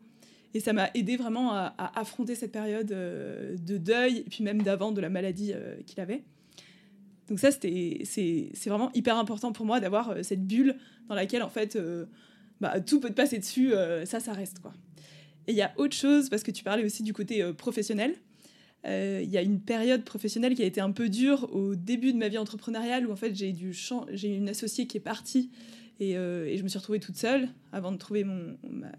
Et 0.54 0.60
ça 0.60 0.72
m'a 0.72 0.88
aidé 0.94 1.18
vraiment 1.18 1.52
à, 1.52 1.74
affronter 1.94 2.34
cette 2.34 2.52
période 2.52 2.88
de 2.88 3.76
deuil, 3.76 4.18
et 4.26 4.30
puis 4.30 4.42
même 4.42 4.62
d'avant 4.62 4.92
de 4.92 5.00
la 5.02 5.10
maladie 5.10 5.52
qu'il 5.86 6.00
avait. 6.00 6.24
Donc 7.30 7.38
ça, 7.38 7.50
c'est, 7.52 8.50
vraiment 8.66 8.90
hyper 8.92 9.16
important 9.16 9.52
pour 9.52 9.64
moi 9.64 9.80
d'avoir 9.80 10.14
cette 10.22 10.46
bulle 10.46 10.76
dans 11.08 11.14
laquelle, 11.14 11.42
en 11.42 11.48
fait, 11.48 11.78
bah, 12.60 12.80
tout 12.80 13.00
peut 13.00 13.08
te 13.08 13.14
passer 13.14 13.38
dessus, 13.38 13.72
euh, 13.72 14.04
ça, 14.04 14.20
ça 14.20 14.32
reste. 14.32 14.60
quoi. 14.60 14.72
Et 15.46 15.52
il 15.52 15.56
y 15.56 15.62
a 15.62 15.72
autre 15.76 15.96
chose, 15.96 16.28
parce 16.28 16.42
que 16.42 16.50
tu 16.50 16.62
parlais 16.62 16.84
aussi 16.84 17.02
du 17.02 17.12
côté 17.12 17.42
euh, 17.42 17.52
professionnel. 17.52 18.14
Euh, 18.86 19.20
il 19.22 19.30
y 19.30 19.38
a 19.38 19.42
une 19.42 19.60
période 19.60 20.04
professionnelle 20.04 20.54
qui 20.54 20.62
a 20.62 20.66
été 20.66 20.80
un 20.80 20.90
peu 20.90 21.08
dure 21.08 21.48
au 21.54 21.74
début 21.74 22.12
de 22.12 22.18
ma 22.18 22.28
vie 22.28 22.38
entrepreneuriale, 22.38 23.06
où 23.06 23.12
en 23.12 23.16
fait 23.16 23.34
j'ai 23.34 23.52
du 23.52 23.76
j'ai 24.12 24.28
une 24.28 24.48
associée 24.48 24.86
qui 24.86 24.96
est 24.96 25.00
partie 25.00 25.50
et, 26.00 26.12
et, 26.12 26.56
je 26.56 26.62
me 26.62 26.68
suis 26.68 26.78
retrouvée 26.78 26.98
toute 26.98 27.16
seule 27.16 27.48
avant 27.72 27.92
de 27.92 27.98
trouver 27.98 28.24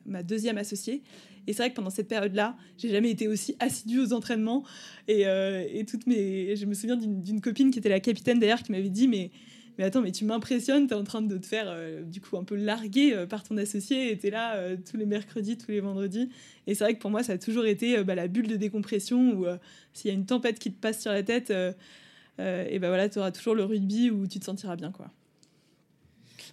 ma, 0.06 0.24
deuxième 0.24 0.58
associée. 0.58 1.04
Et 1.48 1.54
c'est 1.54 1.64
vrai 1.64 1.72
que 1.72 1.76
pendant 1.76 1.90
cette 1.90 2.08
période-là, 2.08 2.56
j'ai 2.78 2.90
jamais 2.90 3.10
été 3.10 3.28
aussi 3.28 3.56
assidue 3.60 4.00
aux 4.00 4.14
entraînements. 4.14 4.64
Et, 5.08 5.22
et 5.22 5.86
toutes 5.86 6.08
mes, 6.08 6.56
je 6.56 6.66
me 6.66 6.74
souviens 6.74 6.98
d'une 6.98 7.42
copine 7.42 7.72
qui 7.72 7.80
était 7.80 7.90
la 7.90 8.00
capitaine 8.00 8.40
d'ailleurs 8.40 8.62
qui 8.62 8.72
m'avait 8.72 8.90
dit 8.90 9.08
mais 9.08 9.32
mais 9.78 9.86
attends, 9.86 10.02
mais 10.02 10.12
tu 10.12 10.26
m'impressionnes, 10.26 10.88
tu 10.88 10.94
es 10.94 10.98
en 10.98 11.04
train 11.04 11.22
de 11.22 11.38
te 11.38 11.46
faire 11.46 11.66
euh, 11.68 12.04
du 12.04 12.22
coup 12.22 12.38
un 12.38 12.44
peu 12.44 12.56
larguer 12.56 13.14
euh, 13.14 13.26
par 13.26 13.44
ton 13.44 13.58
associé 13.58 14.12
et 14.12 14.18
tu 14.18 14.28
es 14.28 14.30
là 14.30 14.56
euh, 14.56 14.78
tous 14.78 14.98
les 14.98 15.06
mercredis, 15.06 15.58
tous 15.58 15.72
les 15.72 15.80
vendredis. 15.80 16.30
Et 16.68 16.76
c'est 16.76 16.84
vrai 16.84 16.96
que 16.96 17.00
pour 17.00 17.10
moi, 17.10 17.24
ça 17.24 17.34
a 17.34 17.38
toujours 17.38 17.66
été 17.66 18.04
bah, 18.04 18.16
la 18.16 18.28
bulle 18.28 18.48
de 18.48 18.58
décompression 18.58 19.34
où 19.34 19.46
s'il 19.94 20.10
y 20.10 20.12
a 20.12 20.14
une 20.14 20.26
tempête 20.26 20.60
qui 20.60 20.72
te 20.72 20.80
passe 20.80 21.02
sur 21.02 21.12
la 21.12 21.24
tête, 21.24 21.50
et 21.50 22.80
ben 22.80 22.88
voilà, 22.88 23.10
tu 23.10 23.20
auras 23.20 23.32
toujours 23.32 23.56
le 23.56 23.64
rugby 23.64 24.10
où 24.12 24.28
tu 24.28 24.40
te 24.40 24.46
sentiras 24.46 24.76
bien. 24.76 24.92
quoi. 24.92 25.12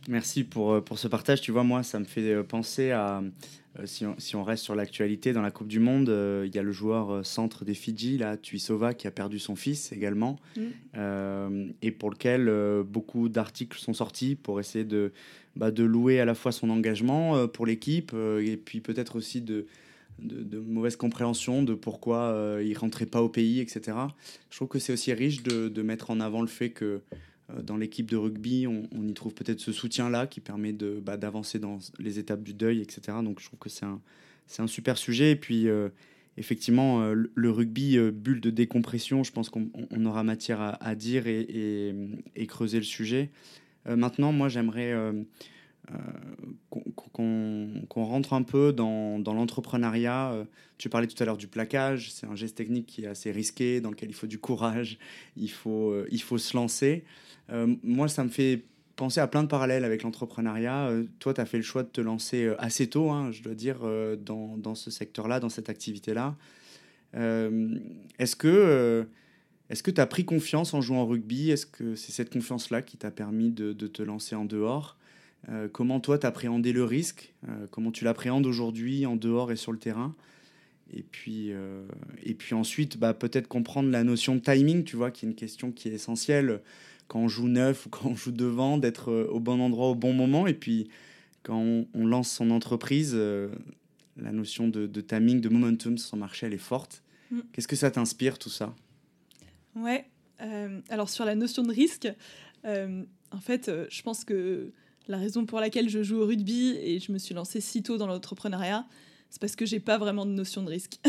Merci 0.07 0.45
pour, 0.45 0.83
pour 0.85 0.99
ce 0.99 1.09
partage. 1.09 1.41
Tu 1.41 1.53
vois, 1.53 1.65
moi, 1.65 1.83
ça 1.83 1.99
me 1.99 2.05
fait 2.05 2.43
penser 2.45 2.91
à, 2.93 3.23
si 3.85 4.07
on, 4.07 4.15
si, 4.19 4.37
on, 4.37 4.45
reste 4.45 4.65
sur 4.65 4.75
l'actualité, 4.75 5.33
dans 5.33 5.43
la 5.43 5.51
Coupe 5.51 5.69
du 5.69 5.81
Monde, 5.81 6.09
il 6.45 6.55
y 6.55 6.59
a 6.59 6.63
le 6.63 6.73
joueur 6.73 7.25
centre 7.27 7.65
des 7.65 7.75
Fidji, 7.75 8.19
là, 8.19 8.37
Tuisova, 8.37 8.95
qui 8.95 9.07
a 9.07 9.11
perdu 9.11 9.39
son 9.39 9.57
fils 9.57 9.93
également, 9.93 10.39
mm. 10.57 11.71
et 11.83 11.91
pour 11.91 12.11
lequel 12.11 12.51
beaucoup 12.85 13.29
d'articles 13.29 13.79
sont 13.79 13.93
sortis 13.93 14.35
pour 14.35 14.61
essayer 14.61 14.85
de, 14.85 15.13
bah, 15.57 15.71
de 15.71 15.85
louer 15.85 16.21
à 16.21 16.25
la 16.25 16.35
fois 16.35 16.53
son 16.53 16.71
engagement 16.71 17.47
pour 17.49 17.67
l'équipe, 17.67 18.15
et 18.15 18.57
puis 18.57 18.81
peut-être 18.81 19.17
aussi 19.17 19.43
de 19.43 19.67
de, 20.21 20.59
mauvaise 20.59 20.97
compréhension 20.97 21.63
de 21.63 21.75
pourquoi 21.75 22.19
euh, 22.19 22.63
il 22.65 22.77
rentrait 22.77 23.07
pas 23.07 23.23
au 23.23 23.29
pays, 23.29 23.61
etc. 23.61 23.97
Je 24.51 24.57
trouve 24.57 24.69
que 24.69 24.79
c'est 24.79 24.93
aussi 24.93 25.13
riche 25.13 25.43
de, 25.43 25.83
mettre 25.83 26.11
en 26.11 26.21
avant 26.21 26.43
le 26.43 26.49
fait 26.49 26.71
que 26.71 26.85
euh, 26.85 26.99
dans 27.63 27.77
l'équipe 27.77 28.11
de 28.11 28.17
rugby, 28.17 28.67
on, 28.67 29.09
y 29.09 29.15
trouve 29.15 29.35
peut-être 29.35 29.61
ce 29.61 29.73
soutien-là 29.73 30.27
qui 30.27 30.41
permet 30.41 30.73
de, 30.73 31.01
bah, 31.03 31.17
d'avancer 31.17 31.59
dans 31.59 31.79
les 31.99 32.19
étapes 32.19 32.43
du 32.43 32.53
deuil, 32.53 32.81
etc. 32.81 33.19
Donc 33.23 33.41
je 33.41 33.47
trouve 33.47 33.59
que 33.59 33.71
c'est 33.71 33.87
un, 33.87 34.67
super 34.67 34.99
sujet. 34.99 35.31
Et 35.31 35.37
puis, 35.37 35.69
euh, 35.69 35.89
effectivement, 36.37 37.13
le 37.13 37.51
rugby, 37.51 37.99
bulle 38.11 38.41
de 38.41 38.51
décompression, 38.51 39.25
je 39.25 39.33
pense 39.33 39.49
qu'on 39.49 39.71
aura 40.05 40.25
matière 40.25 40.77
à, 40.81 40.95
dire 40.95 41.27
et, 41.27 42.47
creuser 42.49 42.79
le 42.79 42.85
sujet. 42.85 43.31
maintenant, 43.87 44.33
moi, 44.33 44.49
j'aimerais 44.49 44.93
euh, 45.91 46.75
qu'on 47.13 48.05
rentre 48.05 48.33
un 48.33 48.43
peu 48.43 48.73
dans, 48.73 49.19
l'entrepreneuriat. 49.25 50.33
Euh, 50.33 50.45
tu 50.77 50.89
parlais 50.89 51.07
tout 51.07 51.21
à 51.23 51.27
l'heure 51.27 51.37
du 51.37 51.49
plaquage, 51.49 52.13
c'est 52.13 52.27
un 52.27 52.37
geste 52.37 52.57
technique 52.57 52.87
qui 52.87 53.05
est 53.05 53.09
assez 53.09 53.33
risqué, 53.33 53.81
dans 53.81 53.91
lequel 53.91 54.09
il 54.09 54.15
faut 54.15 54.27
du 54.27 54.39
courage, 54.39 54.99
il 55.37 55.51
faut, 55.51 55.91
euh, 55.91 56.07
il 56.11 56.23
faut 56.23 56.39
se 56.39 56.57
lancer. 56.57 57.05
moi, 57.83 58.09
ça 58.09 58.25
me 58.25 58.29
fait 58.29 58.65
penser 58.97 59.21
à 59.21 59.27
plein 59.27 59.43
de 59.43 59.49
parallèles 59.49 59.85
avec 59.85 60.03
l'entrepreneuriat. 60.03 60.93
toi, 61.19 61.35
tu 61.35 61.41
as 61.41 61.47
fait 61.47 61.57
le 61.57 61.63
choix 61.63 61.83
de 61.83 61.89
te 61.89 62.01
lancer 62.01 62.53
assez 62.59 62.89
tôt, 62.89 63.11
hein, 63.11 63.31
je 63.33 63.43
dois 63.43 63.55
dire, 63.55 63.79
dans, 64.19 64.75
ce 64.75 64.91
secteur-là, 64.91 65.41
dans 65.41 65.49
cette 65.49 65.71
activité-là. 65.71 66.37
Est-ce 67.15 68.37
que 68.37 69.07
est-ce 69.71 69.83
que 69.83 69.91
tu 69.91 70.01
as 70.01 70.07
pris 70.07 70.25
confiance 70.25 70.73
en 70.75 70.81
jouant 70.81 71.03
au 71.03 71.07
rugby? 71.07 71.51
Est-ce 71.51 71.67
que 71.67 71.95
c'est 71.95 72.13
cette 72.13 72.33
confiance-là 72.33 72.83
qui 72.83 72.97
t'a 72.97 73.11
permis 73.11 73.51
de, 73.51 73.73
te 73.73 74.03
lancer 74.03 74.35
en 74.35 74.45
dehors? 74.45 74.97
Euh, 75.49 75.69
comment 75.69 76.01
toi, 76.01 76.19
t'appréhendais 76.19 76.73
le 76.73 76.85
risque 76.85 77.33
euh, 77.49 77.67
Comment 77.71 77.91
tu 77.91 78.05
l'appréhendes 78.05 78.47
aujourd'hui 78.47 79.07
en 79.07 79.17
dehors 79.17 79.53
et 79.53 79.57
sur 79.57 79.73
le 79.73 79.79
terrain? 79.79 80.15
Et 80.93 81.03
puis, 81.03 81.53
euh, 81.53 81.87
et 82.23 82.35
puis 82.35 82.55
ensuite, 82.55 82.99
bah, 82.99 83.15
peut-être 83.15 83.47
comprendre 83.47 83.91
la 83.91 84.05
notion 84.05 84.35
de 84.35 84.41
timing, 84.41 84.85
tu 84.85 84.97
vois, 84.97 85.11
qui 85.11 85.27
est 85.27 85.29
une 85.29 85.35
question 85.35 85.71
qui 85.71 85.89
est 85.89 85.93
essentielle 85.93 86.61
quand 87.09 87.21
on 87.21 87.29
joue 87.29 87.49
neuf 87.49 87.87
ou 87.87 87.89
quand 87.91 88.09
on 88.09 88.17
joue 88.17 88.33
devant, 88.33 88.79
d'être 88.79 89.13
au 89.31 89.41
bon 89.41 89.61
endroit 89.61 89.89
au 89.89 89.95
bon 89.95 90.13
moment. 90.13 90.47
Et 90.47 90.55
puis, 90.55 90.89
quand 91.43 91.87
on, 91.95 92.07
lance 92.07 92.31
son 92.31 92.51
entreprise, 92.51 93.15
la 93.15 94.33
notion 94.33 94.69
de, 94.69 95.01
timing, 95.01 95.41
de 95.41 95.49
momentum 95.49 95.97
sur 95.97 96.11
son 96.11 96.17
marché, 96.17 96.47
elle 96.47 96.55
est 96.55 96.59
forte. 96.59 97.03
Mm. 97.31 97.41
Qu'est-ce 97.53 97.69
que 97.69 97.77
ça 97.77 97.91
t'inspire, 97.91 98.39
tout 98.39 98.51
ça? 98.51 98.75
Ouais. 99.77 100.07
alors, 100.91 101.09
sur 101.09 101.25
la 101.25 101.35
notion 101.35 101.63
de 101.63 101.73
risque, 101.73 102.09
en 102.65 103.41
fait, 103.41 103.71
je 103.91 104.03
pense 104.03 104.25
que 104.25 104.73
la 105.09 105.17
raison 105.17 105.47
pour 105.47 105.59
laquelle 105.59 105.89
je 105.89 106.03
joue 106.03 106.21
au 106.21 106.27
rugby 106.27 106.77
et 106.83 107.01
je 107.01 107.13
me 107.13 107.19
suis 107.19 107.35
lancée 107.35 107.61
si 107.61 107.83
tôt 107.83 107.97
dans 107.97 108.07
l'entrepreneuriat, 108.07 108.87
c'est 109.31 109.41
parce 109.41 109.57
que 109.57 109.67
j'ai 109.67 109.81
pas 109.81 109.99
vraiment 109.99 110.27
de 110.27 110.31
notion 110.31 110.63
de 110.63 110.69
risque. 110.69 111.01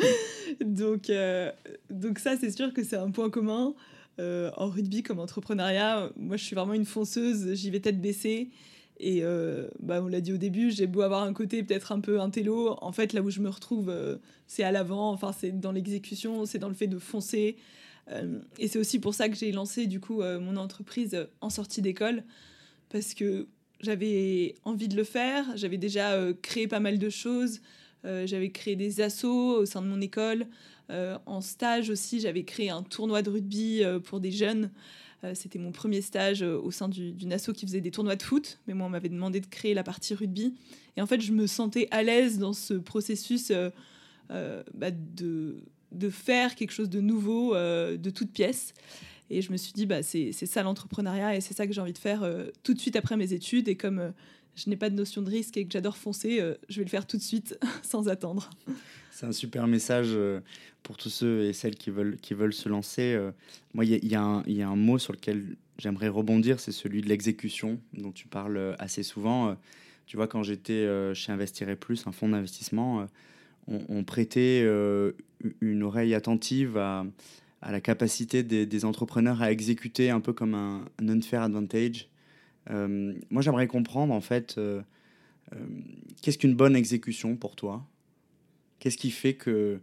donc, 0.64 1.10
euh, 1.10 1.50
donc 1.90 2.18
ça, 2.18 2.36
c'est 2.36 2.50
sûr 2.50 2.72
que 2.72 2.84
c'est 2.84 2.96
un 2.96 3.10
point 3.10 3.30
commun. 3.30 3.74
Euh, 4.20 4.50
en 4.56 4.68
rugby 4.68 5.02
comme 5.02 5.18
entrepreneuriat, 5.18 6.10
moi 6.16 6.36
je 6.36 6.44
suis 6.44 6.54
vraiment 6.54 6.74
une 6.74 6.84
fonceuse, 6.84 7.54
j'y 7.54 7.70
vais 7.70 7.80
tête 7.80 8.00
baissée. 8.00 8.50
Et 9.00 9.24
euh, 9.24 9.66
bah, 9.80 10.00
on 10.00 10.06
l'a 10.06 10.20
dit 10.20 10.32
au 10.32 10.36
début, 10.36 10.70
j'ai 10.70 10.86
beau 10.86 11.00
avoir 11.00 11.24
un 11.24 11.32
côté 11.32 11.64
peut-être 11.64 11.90
un 11.90 11.98
peu 11.98 12.20
intello, 12.20 12.76
en 12.80 12.92
fait 12.92 13.12
là 13.12 13.22
où 13.22 13.30
je 13.30 13.40
me 13.40 13.48
retrouve, 13.48 13.92
c'est 14.46 14.62
à 14.62 14.70
l'avant, 14.70 15.10
enfin 15.10 15.32
c'est 15.36 15.58
dans 15.58 15.72
l'exécution, 15.72 16.46
c'est 16.46 16.60
dans 16.60 16.68
le 16.68 16.74
fait 16.74 16.86
de 16.86 17.00
foncer. 17.00 17.56
et 18.60 18.68
c'est 18.68 18.78
aussi 18.78 19.00
pour 19.00 19.14
ça 19.14 19.28
que 19.28 19.34
j'ai 19.34 19.50
lancé 19.50 19.88
du 19.88 19.98
coup 19.98 20.22
mon 20.22 20.56
entreprise 20.56 21.26
en 21.40 21.50
sortie 21.50 21.82
d'école 21.82 22.22
parce 22.94 23.12
que 23.12 23.48
j'avais 23.80 24.54
envie 24.62 24.86
de 24.86 24.94
le 24.94 25.02
faire. 25.02 25.44
J'avais 25.56 25.78
déjà 25.78 26.12
euh, 26.12 26.32
créé 26.32 26.68
pas 26.68 26.78
mal 26.78 27.00
de 27.00 27.10
choses. 27.10 27.60
Euh, 28.04 28.24
j'avais 28.24 28.50
créé 28.50 28.76
des 28.76 29.00
assos 29.00 29.56
au 29.56 29.66
sein 29.66 29.82
de 29.82 29.88
mon 29.88 30.00
école. 30.00 30.46
Euh, 30.90 31.18
en 31.26 31.40
stage 31.40 31.90
aussi, 31.90 32.20
j'avais 32.20 32.44
créé 32.44 32.70
un 32.70 32.84
tournoi 32.84 33.22
de 33.22 33.30
rugby 33.30 33.82
pour 34.04 34.20
des 34.20 34.30
jeunes. 34.30 34.70
C'était 35.32 35.58
mon 35.58 35.72
premier 35.72 36.02
stage 36.02 36.42
au 36.42 36.70
sein 36.70 36.88
d'une 36.88 37.32
asso 37.32 37.50
qui 37.52 37.66
faisait 37.66 37.80
des 37.80 37.90
tournois 37.90 38.14
de 38.14 38.22
foot. 38.22 38.60
Mais 38.68 38.74
moi, 38.74 38.86
on 38.86 38.90
m'avait 38.90 39.08
demandé 39.08 39.40
de 39.40 39.46
créer 39.46 39.74
la 39.74 39.82
partie 39.82 40.14
rugby. 40.14 40.54
Et 40.96 41.02
en 41.02 41.06
fait, 41.06 41.20
je 41.20 41.32
me 41.32 41.48
sentais 41.48 41.88
à 41.90 42.04
l'aise 42.04 42.38
dans 42.38 42.52
ce 42.52 42.74
processus 42.74 43.50
bah, 44.28 44.90
de 44.90 46.10
faire 46.10 46.54
quelque 46.54 46.72
chose 46.72 46.90
de 46.90 47.00
nouveau 47.00 47.54
de 47.54 48.10
toute 48.10 48.32
pièce. 48.32 48.74
Et 49.30 49.42
je 49.42 49.52
me 49.52 49.56
suis 49.56 49.72
dit, 49.72 49.86
bah, 49.86 50.02
c'est 50.02 50.32
ça 50.32 50.62
l'entrepreneuriat 50.62 51.36
et 51.36 51.40
c'est 51.40 51.54
ça 51.54 51.66
que 51.66 51.72
j'ai 51.72 51.80
envie 51.80 51.92
de 51.92 51.98
faire 51.98 52.22
euh, 52.22 52.46
tout 52.62 52.74
de 52.74 52.78
suite 52.78 52.96
après 52.96 53.16
mes 53.16 53.32
études. 53.32 53.68
Et 53.68 53.76
comme 53.76 53.98
euh, 53.98 54.10
je 54.54 54.68
n'ai 54.68 54.76
pas 54.76 54.90
de 54.90 54.94
notion 54.94 55.22
de 55.22 55.30
risque 55.30 55.56
et 55.56 55.64
que 55.64 55.72
j'adore 55.72 55.96
foncer, 55.96 56.40
euh, 56.40 56.54
je 56.68 56.78
vais 56.78 56.84
le 56.84 56.90
faire 56.90 57.06
tout 57.06 57.16
de 57.16 57.22
suite 57.22 57.58
sans 57.82 58.08
attendre. 58.08 58.50
C'est 59.10 59.26
un 59.26 59.32
super 59.32 59.66
message 59.66 60.16
pour 60.82 60.96
tous 60.96 61.08
ceux 61.08 61.44
et 61.44 61.52
celles 61.52 61.76
qui 61.76 61.90
veulent, 61.90 62.16
qui 62.16 62.34
veulent 62.34 62.52
se 62.52 62.68
lancer. 62.68 63.16
moi, 63.72 63.84
il 63.84 63.92
y, 63.92 64.08
y, 64.08 64.14
a 64.16 64.68
un 64.68 64.76
mot 64.76 64.98
sur 64.98 65.12
lequel 65.12 65.56
j'aimerais 65.78 66.08
rebondir, 66.08 66.58
c'est 66.58 66.72
celui 66.72 67.00
de 67.00 67.08
l'exécution, 67.08 67.78
dont 67.96 68.10
tu 68.10 68.26
parles 68.26 68.74
assez 68.80 69.04
souvent. 69.04 69.56
tu 70.06 70.16
vois, 70.16 70.26
quand 70.26 70.42
j'étais 70.42 71.14
chez 71.14 71.30
Investirait 71.30 71.76
Plus, 71.76 72.08
un 72.08 72.12
fonds 72.12 72.28
d'investissement, 72.28 73.06
on, 73.68 74.02
prêtait 74.02 74.68
une 75.60 75.82
oreille 75.84 76.12
attentive 76.12 76.76
à 76.76 77.06
à 77.64 77.72
la 77.72 77.80
capacité 77.80 78.42
des, 78.42 78.84
entrepreneurs 78.84 79.40
à 79.40 79.50
exécuter 79.50 80.10
un 80.10 80.20
peu 80.20 80.34
comme 80.34 80.54
un, 80.54 80.84
unfair 81.00 81.42
advantage. 81.42 82.10
Euh, 82.70 83.14
moi, 83.30 83.40
j'aimerais 83.40 83.66
comprendre 83.66 84.12
en 84.12 84.20
fait, 84.20 84.56
euh, 84.58 84.82
euh, 85.54 85.58
qu'est-ce 86.20 86.36
qu'une 86.36 86.54
bonne 86.54 86.76
exécution 86.76 87.36
pour 87.36 87.56
toi? 87.56 87.86
Qu'est-ce 88.78 88.98
qui 88.98 89.10
fait 89.10 89.34
que 89.34 89.80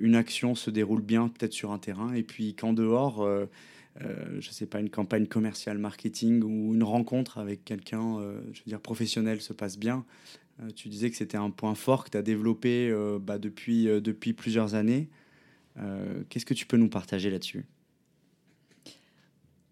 une 0.00 0.16
action 0.16 0.56
se 0.56 0.68
déroule 0.68 1.00
bien 1.00 1.28
peut-être 1.28 1.52
sur 1.52 1.70
un 1.70 1.78
terrain 1.78 2.12
et 2.12 2.24
puis 2.24 2.54
qu'en 2.54 2.72
dehors, 2.72 3.24
je 4.00 4.34
ne 4.34 4.40
sais 4.40 4.66
pas, 4.66 4.80
une 4.80 4.90
campagne 4.90 5.28
commerciale 5.28 5.78
marketing 5.78 6.42
ou 6.42 6.74
une 6.74 6.82
rencontre 6.82 7.38
avec 7.38 7.64
quelqu'un, 7.64 8.18
je 8.52 8.58
veux 8.58 8.66
dire 8.66 8.80
professionnel, 8.80 9.40
se 9.40 9.52
passe 9.52 9.78
bien? 9.78 10.04
tu 10.74 10.88
disais 10.88 11.08
que 11.08 11.16
c'était 11.16 11.36
un 11.36 11.50
point 11.50 11.76
fort 11.76 12.02
que 12.02 12.10
tu 12.10 12.18
as 12.18 12.22
développé 12.22 12.92
bah, 13.20 13.38
depuis, 13.38 13.84
depuis 13.84 14.32
plusieurs 14.32 14.74
années. 14.74 15.08
Euh, 15.80 16.22
qu'est-ce 16.28 16.46
que 16.46 16.54
tu 16.54 16.66
peux 16.66 16.76
nous 16.76 16.88
partager 16.88 17.30
là-dessus? 17.30 17.66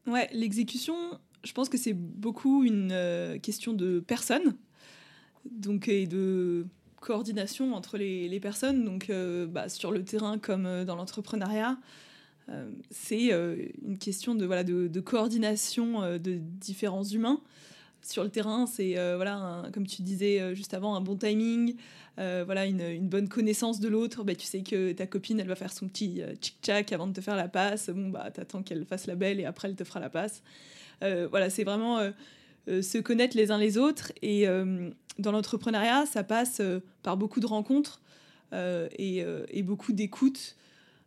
Ouais, 0.06 0.28
l'exécution, 0.32 0.94
je 1.44 1.52
pense 1.52 1.68
que 1.68 1.76
c'est 1.76 1.92
beaucoup 1.92 2.64
une 2.64 2.90
euh, 2.92 3.38
question 3.38 3.72
de 3.72 4.00
personnes, 4.00 4.56
donc 5.50 5.88
et 5.88 6.06
de 6.06 6.66
coordination 7.00 7.74
entre 7.74 7.98
les, 7.98 8.40
personnes, 8.40 8.84
donc 8.84 9.10
euh, 9.10 9.46
bah, 9.46 9.68
sur 9.68 9.92
le 9.92 10.02
terrain 10.02 10.38
comme 10.38 10.84
dans 10.84 10.96
l'entrepreneuriat. 10.96 11.78
c'est 12.90 13.28
une 13.82 13.98
question 13.98 14.34
de, 14.34 14.46
voilà, 14.46 14.64
de 14.64 15.00
coordination 15.00 16.18
de 16.18 16.38
différents 16.40 17.04
humains 17.04 17.42
sur 18.02 18.24
le 18.24 18.30
terrain, 18.30 18.66
c'est 18.66 18.94
voilà, 19.16 19.64
comme 19.72 19.86
tu 19.86 20.02
disais 20.02 20.54
juste 20.54 20.74
avant, 20.74 20.94
un 20.94 21.00
bon 21.00 21.16
timing, 21.16 21.76
euh, 22.18 22.42
voilà, 22.44 22.66
une, 22.66 23.08
bonne 23.08 23.28
connaissance 23.28 23.78
de 23.78 23.88
l'autre, 23.88 24.24
bah, 24.24 24.34
tu 24.34 24.44
sais 24.44 24.62
que 24.62 24.92
ta 24.92 25.06
copine, 25.06 25.38
elle 25.38 25.46
va 25.46 25.54
faire 25.54 25.72
son 25.72 25.86
petit 25.86 26.20
euh, 26.20 26.34
tchic-tchac 26.34 26.92
avant 26.92 27.06
de 27.06 27.12
te 27.12 27.20
faire 27.20 27.36
la 27.36 27.48
passe. 27.48 27.90
Bon, 27.90 28.08
bah, 28.08 28.30
t'attends 28.32 28.62
qu'elle 28.62 28.84
fasse 28.84 29.06
la 29.06 29.14
belle 29.14 29.38
et 29.38 29.44
après, 29.44 29.68
elle 29.68 29.76
te 29.76 29.84
fera 29.84 30.00
la 30.00 30.10
passe. 30.10 30.42
Euh, 31.04 31.28
voilà, 31.30 31.48
c'est 31.48 31.62
vraiment 31.62 32.00
se 32.66 32.98
connaître 32.98 33.36
les 33.36 33.50
uns 33.50 33.58
les 33.58 33.78
autres. 33.78 34.12
Et 34.20 34.46
dans 35.18 35.32
l'entrepreneuriat, 35.32 36.06
ça 36.06 36.24
passe 36.24 36.60
par 37.02 37.16
beaucoup 37.16 37.40
de 37.40 37.46
rencontres 37.46 38.02
et, 38.52 39.62
beaucoup 39.62 39.92
d'écoute. 39.92 40.56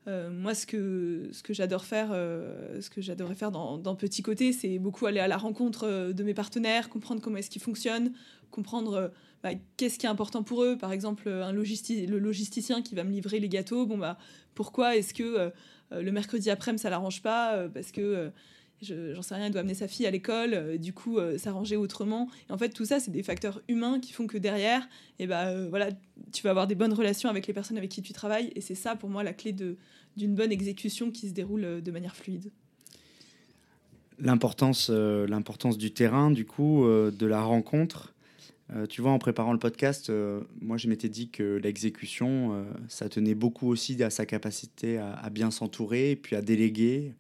Moi, 0.07 0.55
ce 0.55 0.65
que, 0.65 1.29
ce 1.31 1.43
que 1.43 1.53
j'adore 1.53 1.85
faire, 1.85 2.09
ce 2.09 2.89
que 2.89 3.01
j'adorerais 3.01 3.35
faire 3.35 3.51
dans, 3.51 3.77
dans 3.77 3.95
Petit 3.95 4.23
Côté, 4.23 4.51
c'est 4.51 4.79
beaucoup 4.79 5.05
aller 5.05 5.19
à 5.19 5.27
la 5.27 5.37
rencontre 5.37 6.11
de 6.11 6.23
mes 6.23 6.33
partenaires, 6.33 6.89
comprendre 6.89 7.21
comment 7.21 7.37
est-ce 7.37 7.49
qu'ils 7.49 7.61
fonctionnent, 7.61 8.11
comprendre 8.49 9.11
bah, 9.43 9.51
qu'est-ce 9.77 9.97
qui 9.97 10.05
est 10.05 10.09
important 10.09 10.43
pour 10.43 10.63
eux. 10.63 10.77
Par 10.77 10.91
exemple, 10.91 11.27
un 11.29 11.51
le 11.51 12.17
logisticien 12.19 12.81
qui 12.81 12.95
va 12.95 13.03
me 13.03 13.11
livrer 13.11 13.39
les 13.39 13.49
gâteaux, 13.49 13.85
bon, 13.85 13.97
bah, 13.97 14.17
pourquoi 14.53 14.95
est-ce 14.95 15.13
que 15.13 15.23
euh, 15.23 15.49
euh, 15.91 16.01
le 16.01 16.11
mercredi 16.11 16.49
après-midi, 16.49 16.81
ça 16.81 16.89
l'arrange 16.89 17.21
pas 17.21 17.55
euh, 17.55 17.69
Parce 17.69 17.91
que 17.91 18.31
j'en 18.81 19.21
sais 19.21 19.35
rien, 19.35 19.47
il 19.47 19.51
doit 19.51 19.61
amener 19.61 19.73
sa 19.73 19.87
fille 19.87 20.05
à 20.05 20.11
l'école, 20.11 20.77
du 20.77 20.93
coup, 20.93 21.19
s'arranger 21.37 21.75
autrement. 21.75 22.29
En 22.49 22.57
fait, 22.57 22.69
tout 22.69 22.85
ça, 22.85 22.99
c'est 22.99 23.11
des 23.11 23.23
facteurs 23.23 23.61
humains 23.67 23.99
qui 23.99 24.11
font 24.11 24.27
que 24.27 24.37
derrière, 24.37 24.87
eh 25.19 25.27
bah, 25.27 25.67
voilà, 25.67 25.89
tu 26.31 26.43
vas 26.43 26.49
avoir 26.49 26.67
des 26.67 26.75
bonnes 26.75 26.93
relations 26.93 27.29
avec 27.29 27.47
les 27.47 27.53
personnes 27.53 27.77
avec 27.77 27.91
qui 27.91 28.01
tu 28.01 28.13
travailles. 28.13 28.51
Et 28.55 28.61
c'est 28.61 28.75
ça, 28.75 28.95
pour 28.95 29.09
moi, 29.09 29.23
la 29.23 29.33
clé 29.33 29.53
d'une 30.17 30.35
bonne 30.35 30.51
exécution 30.51 31.11
qui 31.11 31.29
se 31.29 31.33
déroule 31.33 31.81
de 31.81 31.91
manière 31.91 32.15
fluide. 32.15 32.51
l'importance 34.19 34.89
l'importance 34.89 35.77
du 35.77 35.91
terrain, 35.91 36.31
du 36.31 36.45
coup, 36.45 36.85
de 36.85 37.25
la 37.25 37.41
rencontre. 37.41 38.13
tu 38.89 39.01
vois, 39.01 39.11
en 39.11 39.19
préparant 39.19 39.53
le 39.53 39.59
podcast, 39.59 40.11
moi, 40.61 40.77
je 40.77 40.87
m'étais 40.87 41.09
dit 41.09 41.29
que 41.29 41.59
l'exécution, 41.61 42.65
ça 42.87 43.09
tenait 43.09 43.35
beaucoup 43.35 43.67
aussi 43.67 44.01
à 44.01 44.09
sa 44.09 44.25
capacité 44.25 44.97
à, 44.97 45.13
à 45.13 45.29
bien 45.29 45.51
s'entourer, 45.51 46.15
puis 46.15 46.35
à 46.35 46.41
déléguer. 46.41 47.13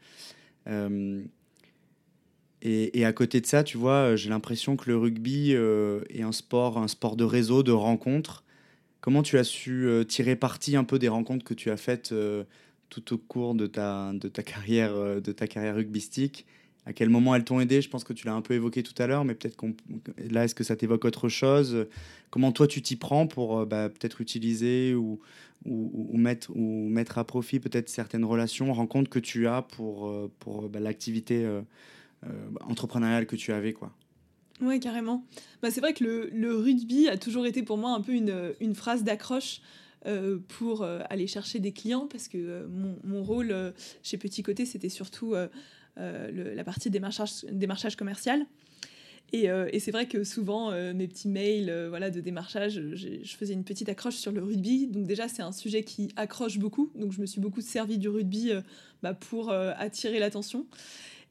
Et, 2.63 3.05
à 3.05 3.13
côté 3.13 3.41
de 3.41 3.47
ça, 3.47 3.63
tu 3.63 3.77
vois, 3.77 4.15
j'ai 4.15 4.29
l'impression 4.29 4.75
que 4.75 4.89
le 4.89 4.95
rugby 4.95 5.53
euh, 5.55 6.01
est 6.09 6.21
un 6.21 6.31
sport, 6.31 6.77
un 6.77 6.87
sport 6.87 7.15
de 7.15 7.23
réseau, 7.23 7.63
de 7.63 7.71
rencontres. 7.71 8.43
Comment 8.99 9.23
tu 9.23 9.39
as 9.39 9.43
su 9.43 9.87
euh, 9.87 10.03
tirer 10.03 10.35
parti 10.35 10.75
un 10.75 10.83
peu 10.83 10.99
des 10.99 11.07
rencontres 11.07 11.43
que 11.43 11.55
tu 11.55 11.71
as 11.71 11.77
faites 11.77 12.11
euh, 12.11 12.43
tout 12.89 13.15
au 13.15 13.17
cours 13.17 13.55
de 13.55 13.65
ta, 13.65 14.11
de 14.13 14.27
ta 14.27 14.43
carrière, 14.43 14.93
de 14.93 15.31
ta 15.31 15.47
carrière 15.47 15.75
rugbystique? 15.75 16.45
À 16.85 16.93
quel 16.93 17.09
moment 17.09 17.33
elles 17.33 17.43
t'ont 17.43 17.59
aidé? 17.59 17.81
Je 17.81 17.89
pense 17.89 18.03
que 18.03 18.13
tu 18.13 18.27
l'as 18.27 18.33
un 18.33 18.41
peu 18.41 18.53
évoqué 18.53 18.83
tout 18.83 18.99
à 19.01 19.07
l'heure, 19.07 19.25
mais 19.25 19.33
peut-être 19.33 19.55
qu'on 19.55 19.73
là, 20.29 20.43
est-ce 20.43 20.55
que 20.55 20.63
ça 20.63 20.75
t'évoque 20.75 21.05
autre 21.05 21.29
chose? 21.29 21.87
Comment 22.29 22.51
toi 22.51 22.67
tu 22.67 22.81
t'y 22.81 22.95
prends 22.95 23.27
pour 23.27 23.65
bah, 23.65 23.89
peut-être 23.89 24.21
utiliser 24.21 24.95
ou, 24.95 25.19
ou, 25.65 26.17
mettre, 26.17 26.51
ou 26.55 26.89
mettre 26.89 27.17
à 27.17 27.23
profit 27.23 27.59
peut-être 27.59 27.89
certaines 27.89 28.25
relations, 28.25 28.73
rencontres 28.73 29.09
que 29.09 29.19
tu 29.19 29.47
as 29.47 29.61
pour, 29.61 30.11
pour 30.39 30.69
bah, 30.69 30.79
l'activité 30.79 31.45
euh, 31.45 31.61
entrepreneuriale 32.61 33.25
que 33.25 33.35
tu 33.35 33.51
avais, 33.51 33.73
quoi. 33.73 33.93
Ouais, 34.61 34.79
carrément. 34.79 35.25
Bah, 35.61 35.71
c'est 35.71 35.81
vrai 35.81 35.93
que 35.93 36.03
le, 36.31 36.55
rugby 36.55 37.07
a 37.07 37.17
toujours 37.17 37.45
été 37.45 37.63
pour 37.63 37.77
moi 37.77 37.91
un 37.91 38.01
peu 38.01 38.13
une, 38.13 38.75
phrase 38.75 39.03
d'accroche 39.03 39.61
euh, 40.05 40.37
pour 40.47 40.83
euh, 40.83 40.99
aller 41.09 41.27
chercher 41.27 41.59
des 41.59 41.71
clients 41.71 42.07
parce 42.07 42.27
que 42.27 42.67
mon, 43.03 43.23
rôle 43.23 43.73
chez 44.03 44.17
Petit 44.17 44.43
Côté, 44.43 44.65
c'était 44.65 44.89
surtout 44.89 45.33
la 45.97 46.63
partie 46.63 46.89
démarchage, 46.89 47.45
démarchage 47.51 47.95
commercial. 47.95 48.45
Et, 49.33 49.45
et 49.45 49.79
c'est 49.79 49.91
vrai 49.91 50.07
que 50.07 50.25
souvent, 50.25 50.71
mes 50.93 51.07
petits 51.07 51.29
mails 51.29 51.87
voilà, 51.89 52.11
de 52.11 52.19
démarchage, 52.19 52.81
je 52.93 53.35
faisais 53.35 53.53
une 53.53 53.63
petite 53.63 53.89
accroche 53.89 54.15
sur 54.15 54.31
le 54.31 54.43
rugby. 54.43 54.87
Donc 54.87 55.07
déjà, 55.07 55.27
c'est 55.27 55.41
un 55.41 55.53
sujet 55.53 55.83
qui 55.83 56.11
accroche 56.17 56.59
beaucoup. 56.59 56.91
Donc 56.95 57.13
je 57.13 57.21
me 57.21 57.25
suis 57.25 57.41
beaucoup 57.41 57.61
servi 57.61 57.97
du 57.97 58.09
rugby 58.09 58.51
bah, 59.01 59.13
pour 59.13 59.51
attirer 59.51 60.19
l'attention. 60.19 60.67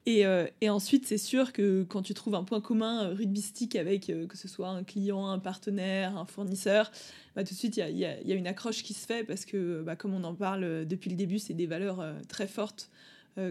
Euh, 0.08 0.46
et, 0.60 0.70
ensuite, 0.70 1.06
c'est 1.06 1.18
sûr 1.18 1.52
que 1.52 1.84
quand 1.84 2.02
tu 2.02 2.14
trouves 2.14 2.34
un 2.34 2.44
point 2.44 2.60
commun 2.60 3.04
euh, 3.04 3.14
rugbystique 3.14 3.76
avec 3.76 4.08
euh, 4.08 4.26
que 4.26 4.36
ce 4.36 4.48
soit 4.48 4.68
un 4.68 4.82
client, 4.82 5.28
un 5.28 5.38
partenaire, 5.38 6.16
un 6.16 6.24
fournisseur, 6.24 6.90
bah, 7.36 7.44
tout 7.44 7.54
de 7.54 7.58
suite, 7.58 7.76
il 7.76 7.98
y 7.98 8.04
a, 8.04 8.34
une 8.34 8.46
accroche 8.46 8.82
qui 8.82 8.94
se 8.94 9.06
fait 9.06 9.24
parce 9.24 9.44
que, 9.44 9.82
bah, 9.82 9.96
comme 9.96 10.14
on 10.14 10.24
en 10.24 10.34
parle 10.34 10.86
depuis 10.86 11.10
le 11.10 11.16
début, 11.16 11.38
c'est 11.38 11.54
des 11.54 11.66
valeurs 11.66 12.04
très 12.28 12.46
fortes 12.46 12.90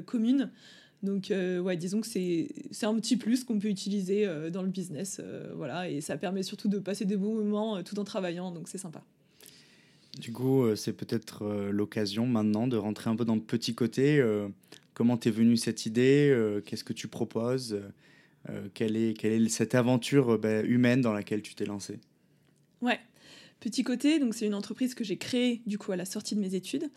communes. 0.05 0.51
Donc, 1.01 1.31
ouais, 1.31 1.77
disons 1.77 2.01
que 2.01 2.07
c'est 2.07 2.49
un 2.83 2.95
petit 2.95 3.15
plus 3.15 3.45
qu'on 3.45 3.57
peut 3.57 3.69
utiliser 3.69 4.27
dans 4.51 4.61
le 4.61 4.67
business. 4.67 5.21
voilà, 5.55 5.89
et 5.89 6.01
ça 6.01 6.17
permet 6.17 6.43
surtout 6.43 6.67
de 6.67 6.77
passer 6.77 7.05
des 7.05 7.15
bons 7.15 7.35
moments 7.35 7.81
tout 7.83 7.97
en 7.99 8.03
travaillant, 8.03 8.51
donc 8.51 8.67
c'est 8.67 8.77
sympa. 8.77 9.01
Du 10.19 10.33
coup, 10.33 10.75
c'est 10.75 10.91
peut-être 10.91 11.45
l'occasion 11.71 12.25
maintenant 12.25 12.67
de 12.67 12.75
rentrer 12.75 13.09
un 13.09 13.15
peu 13.15 13.23
dans 13.23 13.35
le 13.35 13.41
petit 13.41 13.73
côté. 13.73 14.21
Comment 14.99 15.15
t'es 15.15 15.31
venue 15.31 15.55
cette 15.55 15.85
idée 15.85 16.29
euh, 16.29 16.59
Qu'est-ce 16.59 16.83
que 16.83 16.91
tu 16.91 17.07
proposes 17.07 17.81
euh, 18.49 18.67
quelle, 18.73 18.97
est, 18.97 19.17
quelle 19.17 19.45
est 19.45 19.47
cette 19.47 19.73
aventure 19.73 20.33
euh, 20.33 20.37
bah, 20.37 20.61
humaine 20.61 20.99
dans 20.99 21.13
laquelle 21.13 21.41
tu 21.41 21.55
t'es 21.55 21.63
lancée? 21.63 22.01
Ouais. 22.81 22.99
Petit 23.61 23.83
côté, 23.83 24.19
donc 24.19 24.33
c'est 24.33 24.45
une 24.45 24.53
entreprise 24.53 24.95
que 24.95 25.05
j'ai 25.05 25.15
créée 25.15 25.61
du 25.65 25.77
coup 25.77 25.93
à 25.93 25.95
la 25.95 26.03
sortie 26.03 26.35
de 26.35 26.41
mes 26.41 26.53
études. 26.53 26.89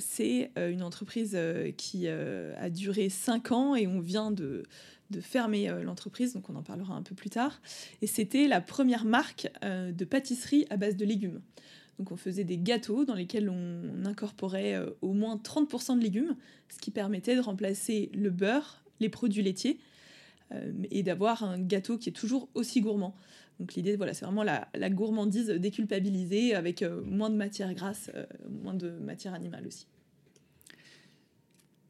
c'est 0.00 0.50
une 0.56 0.82
entreprise 0.82 1.38
qui 1.76 2.08
a 2.08 2.70
duré 2.70 3.08
cinq 3.08 3.52
ans 3.52 3.76
et 3.76 3.86
on 3.86 4.00
vient 4.00 4.32
de, 4.32 4.64
de 5.10 5.20
fermer 5.20 5.68
l'entreprise, 5.82 6.34
donc 6.34 6.50
on 6.50 6.56
en 6.56 6.62
parlera 6.62 6.94
un 6.94 7.02
peu 7.02 7.14
plus 7.14 7.30
tard. 7.30 7.62
Et 8.00 8.08
c'était 8.08 8.48
la 8.48 8.60
première 8.60 9.04
marque 9.04 9.48
de 9.62 10.04
pâtisserie 10.04 10.66
à 10.70 10.76
base 10.76 10.96
de 10.96 11.04
légumes. 11.04 11.40
Donc 11.98 12.10
on 12.10 12.16
faisait 12.16 12.44
des 12.44 12.58
gâteaux 12.58 13.04
dans 13.04 13.14
lesquels 13.14 13.48
on 13.50 14.04
incorporait 14.04 14.74
euh, 14.74 14.90
au 15.02 15.12
moins 15.12 15.36
30% 15.36 15.98
de 15.98 16.02
légumes, 16.02 16.36
ce 16.68 16.78
qui 16.78 16.90
permettait 16.90 17.36
de 17.36 17.40
remplacer 17.40 18.10
le 18.14 18.30
beurre, 18.30 18.82
les 19.00 19.08
produits 19.08 19.42
laitiers, 19.42 19.78
euh, 20.52 20.72
et 20.90 21.02
d'avoir 21.02 21.44
un 21.44 21.58
gâteau 21.58 21.98
qui 21.98 22.08
est 22.08 22.12
toujours 22.12 22.48
aussi 22.54 22.80
gourmand. 22.80 23.14
Donc 23.60 23.74
l'idée, 23.74 23.96
voilà, 23.96 24.14
c'est 24.14 24.24
vraiment 24.24 24.42
la, 24.42 24.90
gourmandise 24.90 25.48
déculpabilisée 25.48 26.54
avec 26.54 26.82
euh, 26.82 27.02
moins 27.04 27.30
de 27.30 27.36
matière 27.36 27.72
grasse, 27.74 28.10
moins 28.62 28.74
de 28.74 28.90
matière 28.90 29.34
animale 29.34 29.66
aussi. 29.66 29.86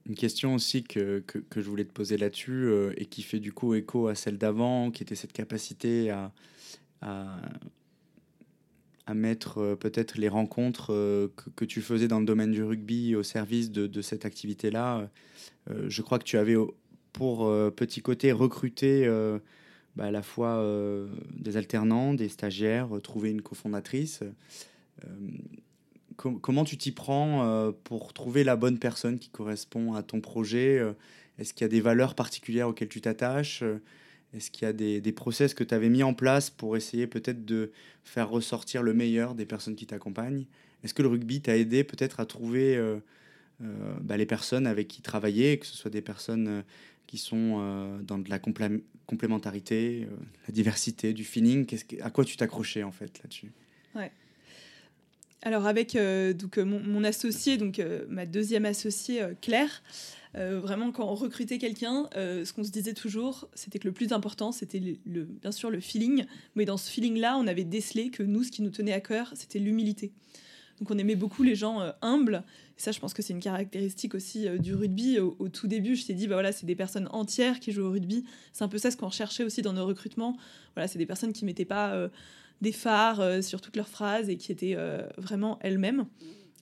Une 0.05 0.17
question 0.17 0.55
aussi 0.55 0.83
que, 0.83 1.23
je 1.55 1.61
voulais 1.61 1.85
te 1.85 1.93
poser 1.93 2.19
là-dessus 2.19 2.69
et 2.97 3.07
qui 3.07 3.23
fait 3.23 3.39
du 3.39 3.53
coup 3.53 3.75
écho 3.75 4.09
à 4.09 4.17
celle 4.17 4.37
d'avant, 4.37 4.91
qui 4.91 5.05
était 5.05 5.15
cette 5.15 5.33
capacité 5.33 6.11
à 6.11 6.33
à 7.03 7.41
mettre 9.15 9.59
euh, 9.59 9.77
peut-être 9.77 10.17
les 10.19 10.29
rencontres 10.29 10.93
euh, 10.93 11.29
que, 11.57 11.65
tu 11.65 11.81
faisais 11.83 12.09
dans 12.09 12.21
le 12.21 12.27
domaine 12.27 12.53
du 12.53 12.63
rugby 12.63 13.15
au 13.15 13.23
service 13.23 13.71
de, 13.71 14.03
cette 14.03 14.25
activité-là. 14.25 15.11
Euh, 15.71 15.85
je 15.89 16.03
crois 16.03 16.19
que 16.19 16.25
tu 16.25 16.39
avais, 16.39 16.57
pour 17.13 17.51
petit 17.75 18.01
côté, 18.01 18.33
recruté 18.33 19.07
bah, 19.97 20.07
à 20.07 20.11
la 20.11 20.23
fois 20.23 20.65
des 21.37 21.57
alternants, 21.57 22.15
des 22.15 22.29
stagiaires, 22.29 22.89
trouver 23.03 23.31
une 23.31 23.43
cofondatrice. 23.43 24.21
comment 26.17 26.65
tu 26.65 26.79
t'y 26.79 26.91
prends 26.91 27.73
pour 27.85 28.15
trouver 28.15 28.45
la 28.45 28.57
bonne 28.57 28.79
personne 28.79 29.19
qui 29.19 29.29
correspond 29.29 29.95
à 29.95 30.03
ton 30.03 30.21
projet? 30.21 30.81
Est-ce 31.39 31.53
qu'il 31.53 31.65
y 31.65 31.67
a 31.67 31.69
des 31.69 31.83
valeurs 31.83 32.15
particulières 32.15 32.69
auxquelles 32.69 32.89
tu 32.89 33.03
t'attaches? 33.03 33.63
Est-ce 34.35 34.51
qu'il 34.51 34.65
y 34.65 34.69
a 34.69 34.73
des, 34.73 35.01
des 35.01 35.13
process 35.13 35.55
que 35.55 35.65
tu 35.65 35.75
avais 35.75 35.89
mis 35.89 36.03
en 36.03 36.15
place 36.15 36.51
pour 36.51 36.77
essayer 36.77 37.07
peut-être 37.07 37.45
de 37.45 37.73
faire 38.05 38.31
ressortir 38.31 38.83
le 38.83 38.95
meilleur 38.95 39.35
des 39.35 39.47
personnes 39.47 39.77
qui 39.77 39.87
t'accompagnent? 39.87 40.47
Est-ce 40.83 40.95
que 40.95 41.03
le 41.03 41.09
rugby 41.09 41.41
t'a 41.41 41.57
aidé 41.57 41.85
peut-être 41.85 42.21
à 42.21 42.27
trouver 42.27 42.77
euh, 42.77 42.99
euh, 43.63 43.95
bah, 44.01 44.17
les 44.17 44.27
personnes 44.27 44.67
avec 44.67 44.89
qui 44.89 45.03
travailler, 45.03 45.59
que 45.59 45.67
ce 45.67 45.77
soit 45.77 45.91
des 45.91 46.03
personnes 46.03 46.49
euh, 46.49 46.63
qui 47.07 47.19
sont 47.19 48.01
dans 48.07 48.17
de 48.17 48.31
la 48.31 48.39
complémentarité, 49.07 50.09
la 50.49 50.55
diversité, 50.55 51.13
du 51.13 51.25
feeling? 51.25 51.67
À 52.01 52.11
quoi 52.11 52.25
tu 52.25 52.39
t'accrochais 52.39 52.85
en 52.85 52.93
fait 52.93 53.21
là-dessus? 53.23 53.53
Ouais. 53.95 54.11
Alors 55.43 55.67
avec 55.67 55.97
donc, 55.97 56.59
mon, 56.59 56.81
mon, 56.81 57.05
associé, 57.05 57.57
donc 57.57 57.83
ma 58.09 58.27
deuxième 58.27 58.65
associée 58.65 59.23
Claire, 59.41 59.83
euh, 60.35 60.61
vraiment, 60.61 60.93
quand 60.93 61.07
on 61.07 61.15
recrutait 61.15 61.59
quelqu'un, 61.59 62.09
euh, 62.17 62.45
ce 62.45 62.53
qu'on 62.53 62.65
se 62.65 62.71
disait 62.71 62.95
toujours, 62.95 63.49
c'était 63.55 63.79
que 63.79 63.87
le 63.87 63.93
plus 63.93 64.13
important, 64.13 64.51
c'était 64.53 64.81
bien 65.07 65.53
sûr 65.53 65.71
le 65.71 65.81
feeling. 65.81 66.25
Mais 66.55 66.65
dans 66.65 66.77
ce 66.77 66.91
feeling-là, 66.91 67.37
on 67.39 67.47
avait 67.47 67.65
décelé 67.65 68.11
que 68.11 68.23
nous, 68.23 68.43
ce 68.43 68.51
qui 68.51 68.63
nous 68.63 68.71
tenait 68.71 68.93
à 68.93 69.01
cœur, 69.01 69.33
c'était 69.35 69.59
l'humilité. 69.59 70.13
Donc 70.81 70.91
on 70.91 70.99
aimait 70.99 71.17
beaucoup 71.17 71.43
les 71.43 71.55
gens 71.55 71.81
euh, 71.81 71.93
humbles. 72.01 72.45
Ça, 72.79 72.93
je 72.93 72.99
pense 72.99 73.13
que 73.13 73.23
c'est 73.23 73.35
une 73.35 73.41
caractéristique 73.41 74.15
aussi 74.15 74.49
du 74.59 74.75
rugby. 74.75 75.21
Au, 75.21 75.49
tout 75.49 75.69
début, 75.69 75.95
je 75.95 76.07
t'ai 76.07 76.15
dit, 76.15 76.27
bah 76.27 76.35
voilà, 76.35 76.51
c'est 76.51 76.67
des 76.67 76.75
personnes 76.75 77.09
entières 77.13 77.61
qui 77.61 77.71
jouent 77.71 77.85
au 77.85 77.91
rugby. 77.91 78.25
C'est 78.53 78.65
un 78.65 78.69
peu 78.69 78.79
ça 78.79 78.91
ce 78.91 78.97
qu'on 78.97 79.07
recherchait 79.07 79.45
aussi 79.45 79.63
dans 79.63 79.75
nos 79.75 79.87
recrutements. 79.87 80.37
Voilà, 80.75 80.89
c'est 80.89 80.99
des 80.99 81.07
personnes 81.07 81.33
qui 81.33 81.45
mettaient 81.45 81.67
pas 81.67 82.11
des 82.63 82.73
phares 82.73 83.43
sur 83.43 83.61
toutes 83.61 83.77
leurs 83.77 83.89
phrases 83.89 84.31
et 84.31 84.39
qui 84.39 84.53
étaient 84.53 84.77
vraiment 85.19 85.59
elles-mêmes. 85.61 86.07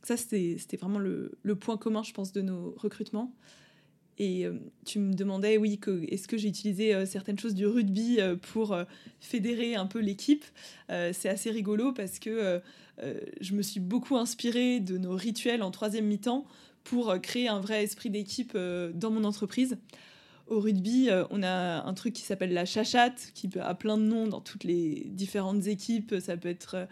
Ça, 0.03 0.17
c'était 0.17 0.77
vraiment 0.77 0.99
le, 0.99 1.55
point 1.57 1.77
commun, 1.77 2.03
je 2.03 2.13
pense, 2.13 2.33
de 2.33 2.41
nos 2.41 2.75
recrutements. 2.77 3.35
Et 4.19 4.45
euh, 4.45 4.53
tu 4.85 4.99
me 4.99 5.15
demandais, 5.15 5.57
oui, 5.57 5.81
est-ce 6.09 6.29
que 6.29 6.37
j'ai 6.37 6.49
utilisé 6.49 6.95
euh, 6.95 7.07
certaines 7.07 7.39
choses 7.39 7.55
du 7.55 7.67
rugby 7.67 8.21
euh, 8.21 8.37
pour 8.37 8.77
fédérer 9.19 9.77
un 9.77 9.87
peu 9.87 9.99
l'équipe? 9.99 10.45
C'est 10.89 11.29
assez 11.29 11.51
rigolo 11.51 11.93
parce 11.93 12.19
que 12.19 12.61
je 13.41 13.55
me 13.55 13.63
suis 13.63 13.81
beaucoup 13.81 14.17
inspirée 14.17 14.81
de 14.81 14.99
nos 14.99 15.15
rituels 15.15 15.63
en 15.63 15.71
troisième 15.71 16.07
mi-temps 16.07 16.45
pour 16.85 17.15
créer 17.21 17.49
un 17.49 17.61
vrai 17.61 17.85
esprit 17.85 18.11
d'équipe 18.11 18.57
dans 18.57 19.11
mon 19.11 19.25
entreprise. 19.25 19.79
Au 20.51 20.61
rugby, 20.61 21.09
on 21.31 21.43
a 21.43 21.83
un 21.83 21.95
truc 21.95 22.13
qui 22.13 22.23
s'appelle 22.23 22.53
la 22.53 22.65
chachate, 22.65 23.31
qui 23.35 23.49
a 23.59 23.75
plein 23.75 23.97
de 23.97 24.03
noms 24.03 24.27
dans 24.27 24.41
toutes 24.41 24.65
les 24.65 25.07
différentes 25.07 25.67
équipes. 25.67 26.17
Ça 26.21 26.37
peut 26.37 26.49
être 26.49 26.89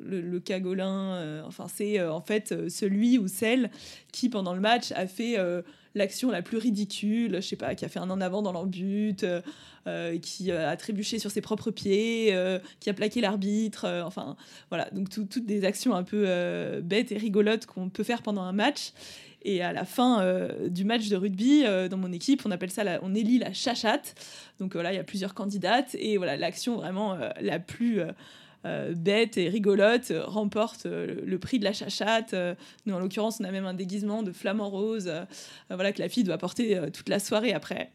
le, 0.00 0.20
le, 0.20 0.40
cagolin. 0.40 1.44
enfin, 1.46 1.66
c'est 1.68 2.02
en 2.02 2.22
fait 2.22 2.68
celui 2.70 3.18
ou 3.18 3.28
celle 3.28 3.70
qui, 4.12 4.30
pendant 4.30 4.54
le 4.54 4.60
match, 4.60 4.92
a 4.92 5.06
fait 5.06 5.36
l'action 5.94 6.30
la 6.30 6.42
plus 6.42 6.58
ridicule, 6.58 7.36
je 7.36 7.40
sais 7.40 7.56
pas, 7.56 7.74
qui 7.74 7.84
a 7.84 7.88
fait 7.88 7.98
un 7.98 8.10
en 8.10 8.20
avant 8.20 8.42
dans 8.42 8.52
leur 8.52 8.66
but, 8.66 9.24
euh, 9.24 9.40
euh, 9.86 10.18
qui 10.18 10.50
a 10.50 10.76
trébuché 10.76 11.18
sur 11.18 11.30
ses 11.30 11.40
propres 11.40 11.70
pieds, 11.70 12.30
euh, 12.32 12.58
qui 12.80 12.90
a 12.90 12.94
plaqué 12.94 13.20
l'arbitre, 13.20 13.86
enfin 14.04 14.36
voilà, 14.70 14.88
donc 14.90 15.08
toutes 15.10 15.46
des 15.46 15.64
actions 15.64 15.94
un 15.94 16.02
peu 16.02 16.80
bêtes 16.82 17.12
et 17.12 17.18
rigolotes 17.18 17.66
qu'on 17.66 17.88
peut 17.88 18.04
faire 18.04 18.22
pendant 18.22 18.42
un 18.42 18.52
match. 18.52 18.92
Et 19.44 19.62
à 19.62 19.72
la 19.72 19.84
fin 19.84 20.48
du 20.68 20.84
match 20.84 21.08
de 21.08 21.16
rugby, 21.16 21.64
dans 21.90 21.96
mon 21.96 22.12
équipe, 22.12 22.42
on 22.44 22.50
appelle 22.50 22.70
ça, 22.70 22.82
on 23.02 23.14
élit 23.14 23.38
la 23.38 23.52
chachate. 23.52 24.14
Donc 24.60 24.74
voilà, 24.74 24.92
il 24.92 24.96
y 24.96 25.00
a 25.00 25.04
plusieurs 25.04 25.34
candidates. 25.34 25.96
Et 25.98 26.16
voilà, 26.16 26.36
l'action 26.36 26.76
vraiment 26.76 27.18
la 27.40 27.58
plus 27.58 28.00
bête 28.64 29.38
et 29.38 29.48
rigolote 29.48 30.12
remporte 30.26 30.86
le, 30.86 31.38
prix 31.38 31.58
de 31.58 31.64
la 31.64 31.72
chachate. 31.72 32.34
nous, 32.86 32.94
en 32.94 32.98
l'occurrence, 32.98 33.38
on 33.40 33.44
a 33.44 33.50
même 33.50 33.66
un 33.66 33.74
déguisement 33.74 34.22
de 34.22 34.32
flamant 34.32 34.70
rose, 34.70 35.12
voilà, 35.70 35.92
que 35.92 36.00
la 36.00 36.08
fille 36.08 36.24
doit 36.24 36.38
porter 36.38 36.80
toute 36.92 37.08
la 37.08 37.18
soirée 37.18 37.52
après. 37.52 37.90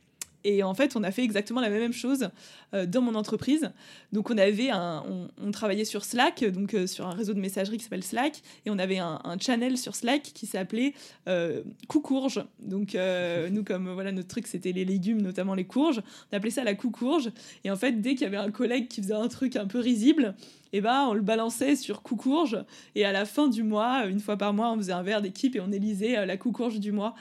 Et 0.48 0.64
en 0.64 0.74
fait, 0.74 0.96
on 0.96 1.04
a 1.04 1.12
fait 1.12 1.26
exactement 1.26 1.60
la 1.60 1.70
même 1.70 1.92
chose 1.92 2.30
euh, 2.74 2.86
dans 2.86 3.02
mon 3.02 3.16
entreprise. 3.16 3.70
Donc, 4.14 4.30
on 4.30 4.38
avait 4.38 4.70
un, 4.70 5.04
on, 5.44 5.52
travaillait 5.52 5.84
sur 5.84 6.06
Slack, 6.06 6.46
donc 6.46 6.74
euh, 6.74 6.88
sur 6.88 7.06
un 7.06 7.12
réseau 7.12 7.34
de 7.34 7.42
messagerie 7.42 7.78
qui 7.78 7.84
s'appelle 7.84 8.04
Slack, 8.04 8.42
et 8.66 8.70
on 8.70 8.80
avait 8.80 9.00
un, 9.00 9.20
channel 9.42 9.78
sur 9.78 9.94
Slack 9.94 10.22
qui 10.22 10.46
s'appelait 10.46 10.94
euh, 11.28 11.64
Coucourge. 11.90 12.46
Donc, 12.60 12.96
euh, 12.96 13.50
nous, 13.52 13.66
comme 13.66 13.92
voilà, 13.92 14.14
notre 14.14 14.30
truc, 14.30 14.48
c'était 14.48 14.72
les 14.72 14.86
légumes, 14.86 15.22
notamment 15.22 15.54
les 15.54 15.66
courges, 15.66 16.02
on 16.32 16.38
appelait 16.38 16.50
ça 16.50 16.64
la 16.64 16.76
coucourge. 16.76 17.30
Et 17.66 17.70
en 17.70 17.76
fait, 17.76 18.00
dès 18.00 18.12
qu'il 18.12 18.22
y 18.22 18.26
avait 18.26 18.38
un 18.38 18.52
collègue 18.52 18.88
qui 18.88 19.02
faisait 19.02 19.16
un 19.16 19.28
truc 19.28 19.58
un 19.58 19.68
peu 19.68 19.80
risible, 19.80 20.34
et 20.72 20.78
eh 20.78 20.82
ben, 20.82 21.08
on 21.10 21.14
le 21.14 21.22
balançait 21.22 21.76
sur 21.76 22.02
Coucourge. 22.04 22.58
Et 22.96 23.04
à 23.04 23.12
la 23.12 23.26
fin 23.26 23.50
du 23.50 23.64
mois, 23.64 24.06
une 24.06 24.20
fois 24.22 24.38
par 24.38 24.54
mois, 24.54 24.72
on 24.72 24.78
faisait 24.78 24.94
un 24.94 25.04
verre 25.04 25.22
d'équipe 25.22 25.56
et 25.56 25.62
on 25.62 25.72
élisait 25.72 26.26
la 26.26 26.38
Coucourge 26.38 26.80
du 26.80 26.92
mois. 26.92 27.16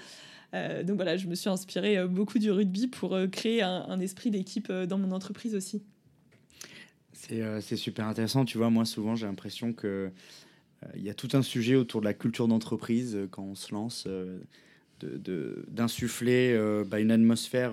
Euh, 0.56 0.82
donc 0.82 0.96
voilà, 0.96 1.16
je 1.16 1.26
me 1.26 1.34
suis 1.34 1.48
inspirée 1.48 1.98
euh, 1.98 2.06
beaucoup 2.06 2.38
du 2.38 2.50
rugby 2.50 2.88
pour 2.88 3.14
euh, 3.14 3.26
créer 3.26 3.62
un, 3.62 4.00
esprit 4.00 4.30
d'équipe 4.30 4.70
dans 4.70 4.98
mon 4.98 5.12
entreprise 5.12 5.54
aussi. 5.54 5.82
C'est 7.12 7.76
super 7.76 8.06
intéressant. 8.06 8.44
Tu 8.44 8.58
vois, 8.58 8.70
moi, 8.70 8.84
souvent, 8.84 9.16
j'ai 9.16 9.26
l'impression 9.26 9.72
que 9.72 10.10
il 10.94 11.02
y 11.02 11.10
a 11.10 11.14
tout 11.14 11.30
un 11.32 11.42
sujet 11.42 11.74
autour 11.74 12.00
de 12.00 12.04
la 12.04 12.14
culture 12.14 12.46
d'entreprise 12.46 13.18
quand 13.32 13.42
on 13.42 13.54
se 13.56 13.74
lance, 13.74 14.06
d'insuffler 15.00 16.56
bah, 16.86 17.00
une 17.00 17.10
atmosphère 17.10 17.72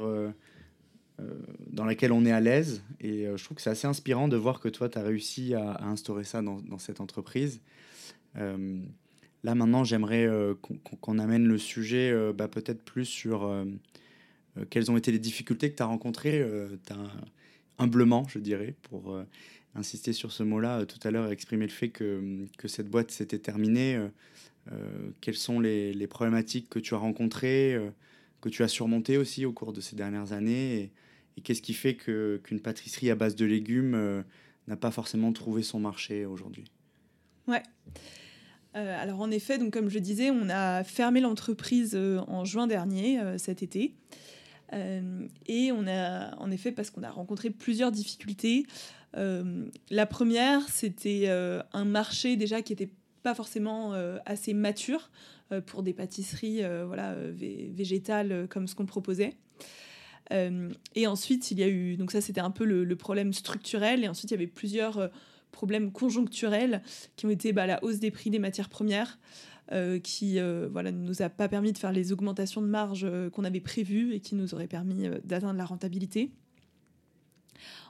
dans 1.70 1.86
laquelle 1.86 2.14
on 2.14 2.26
est 2.26 2.32
à 2.32 2.40
l'aise. 2.40 2.82
Et 3.02 3.28
je 3.36 3.44
trouve 3.44 3.58
que 3.58 3.62
c'est 3.62 3.70
assez 3.70 3.86
inspirant 3.86 4.28
de 4.28 4.38
voir 4.38 4.60
que 4.60 4.70
toi, 4.70 4.90
tu 4.90 4.98
as 4.98 5.04
réussi 5.04 5.54
à, 5.54 5.84
instaurer 5.84 6.24
ça 6.24 6.42
dans 6.42 6.80
cette 6.80 7.02
entreprise. 7.02 7.60
Là, 9.44 9.56
maintenant, 9.56 9.84
j'aimerais 9.84 10.26
euh, 10.26 10.56
qu'on 11.02 11.20
amène 11.20 11.46
le 11.46 11.58
sujet 11.58 12.12
euh, 12.12 12.32
bah, 12.32 12.48
peut-être 12.48 12.82
plus 12.82 13.06
sur 13.06 13.44
euh, 13.44 13.66
quelles 14.70 14.90
ont 14.90 14.96
été 14.96 15.12
les 15.12 15.20
difficultés 15.20 15.70
que 15.70 15.76
tu 15.76 15.84
as 15.84 15.88
rencontrées. 15.88 16.42
as 16.90 17.12
humblement, 17.78 18.26
je 18.30 18.40
dirais, 18.40 18.76
pour 18.84 19.20
insister 19.74 20.14
sur 20.14 20.32
ce 20.32 20.44
mot-là 20.44 20.86
tout 20.86 21.00
à 21.04 21.12
l'heure, 21.12 21.32
exprimer 21.32 21.66
le 21.66 21.72
fait 21.72 21.90
que, 21.90 22.46
que 22.58 22.68
cette 22.68 22.88
boîte 22.88 23.10
s'était 23.10 23.40
terminée. 23.40 24.00
quelles 25.22 25.36
sont 25.36 25.60
les, 25.60 26.08
problématiques 26.08 26.70
que 26.70 26.78
tu 26.78 26.94
as 26.94 27.00
rencontrées, 27.00 27.80
que 28.42 28.50
tu 28.50 28.62
as 28.62 28.68
surmontées 28.68 29.18
aussi 29.18 29.44
au 29.44 29.54
cours 29.54 29.74
de 29.74 29.82
ces 29.82 29.96
dernières 29.96 30.34
années 30.34 30.76
Et, 30.76 30.92
et 31.38 31.42
qu'est-ce 31.42 31.64
qui 31.64 31.74
fait 31.74 31.96
qu'une 31.96 32.60
pâtisserie 32.62 33.10
à 33.10 33.16
base 33.16 33.36
de 33.36 33.46
légumes 33.46 34.24
n'a 34.68 34.78
pas 34.78 34.92
forcément 34.92 35.34
trouvé 35.34 35.64
son 35.64 35.80
marché 35.80 36.28
aujourd'hui? 36.28 36.66
Ouais. 37.48 37.64
Euh, 38.76 39.02
alors 39.02 39.22
en 39.22 39.32
effet, 39.32 39.60
comme 39.70 39.90
je 39.90 40.00
disais, 40.00 40.32
on 40.32 40.50
a 40.50 40.84
fermé 40.84 41.22
l'entreprise 41.22 41.94
euh, 41.96 42.20
en 42.28 42.44
juin 42.44 42.68
dernier, 42.68 43.20
euh, 43.20 43.38
cet 43.38 43.64
été. 43.64 43.96
et 45.46 45.72
on 45.72 45.86
a, 45.86 46.36
en 46.38 46.50
effet, 46.50 46.72
parce 46.72 46.90
qu'on 46.90 47.04
a 47.04 47.12
rencontré 47.12 47.52
plusieurs 47.52 47.92
difficultés. 47.92 48.66
la 49.14 50.06
première, 50.08 50.68
c'était 50.68 51.30
un 51.74 51.86
marché 51.86 52.38
déjà 52.38 52.64
qui 52.64 52.72
n'était 52.72 52.90
pas 53.22 53.36
forcément 53.36 53.94
assez 54.26 54.56
mature 54.56 55.12
pour 55.68 55.84
des 55.84 55.94
pâtisseries 55.94 56.64
voilà, 56.88 57.16
végétales 57.36 58.48
comme 58.50 58.66
ce 58.68 58.74
qu'on 58.74 58.88
proposait. 58.88 59.36
et 60.32 61.06
ensuite, 61.06 61.52
il 61.52 61.60
y 61.60 61.64
a 61.64 61.68
eu, 61.68 61.96
donc 61.96 62.12
ça 62.12 62.20
c'était 62.20 62.42
un 62.42 62.50
peu 62.50 62.66
le, 62.66 62.84
le, 62.84 62.96
problème 62.96 63.32
structurel, 63.32 64.04
et 64.04 64.08
ensuite 64.08 64.32
il 64.32 64.34
y 64.34 64.38
avait 64.38 64.48
plusieurs 64.48 65.12
problèmes 65.54 65.94
conjoncturels 65.94 66.82
qui 67.16 67.26
ont 67.26 67.30
été 67.30 67.54
bah, 67.54 67.66
la 67.66 67.82
hausse 67.84 68.00
des 68.00 68.12
prix 68.12 68.30
des 68.30 68.40
matières 68.40 68.68
premières, 68.68 69.18
euh, 69.72 69.98
qui 69.98 70.40
euh, 70.40 70.68
voilà, 70.70 70.92
ne 70.92 70.98
nous 70.98 71.22
a 71.22 71.30
pas 71.30 71.48
permis 71.48 71.72
de 71.72 71.78
faire 71.78 71.94
les 71.94 72.12
augmentations 72.12 72.62
de 72.62 72.68
marge 72.68 73.06
euh, 73.06 73.30
qu'on 73.30 73.46
avait 73.46 73.62
prévues 73.62 74.14
et 74.14 74.20
qui 74.20 74.36
nous 74.36 74.54
auraient 74.54 74.68
permis 74.68 75.08
d'atteindre 75.24 75.58
la 75.58 75.64
rentabilité. 75.64 76.32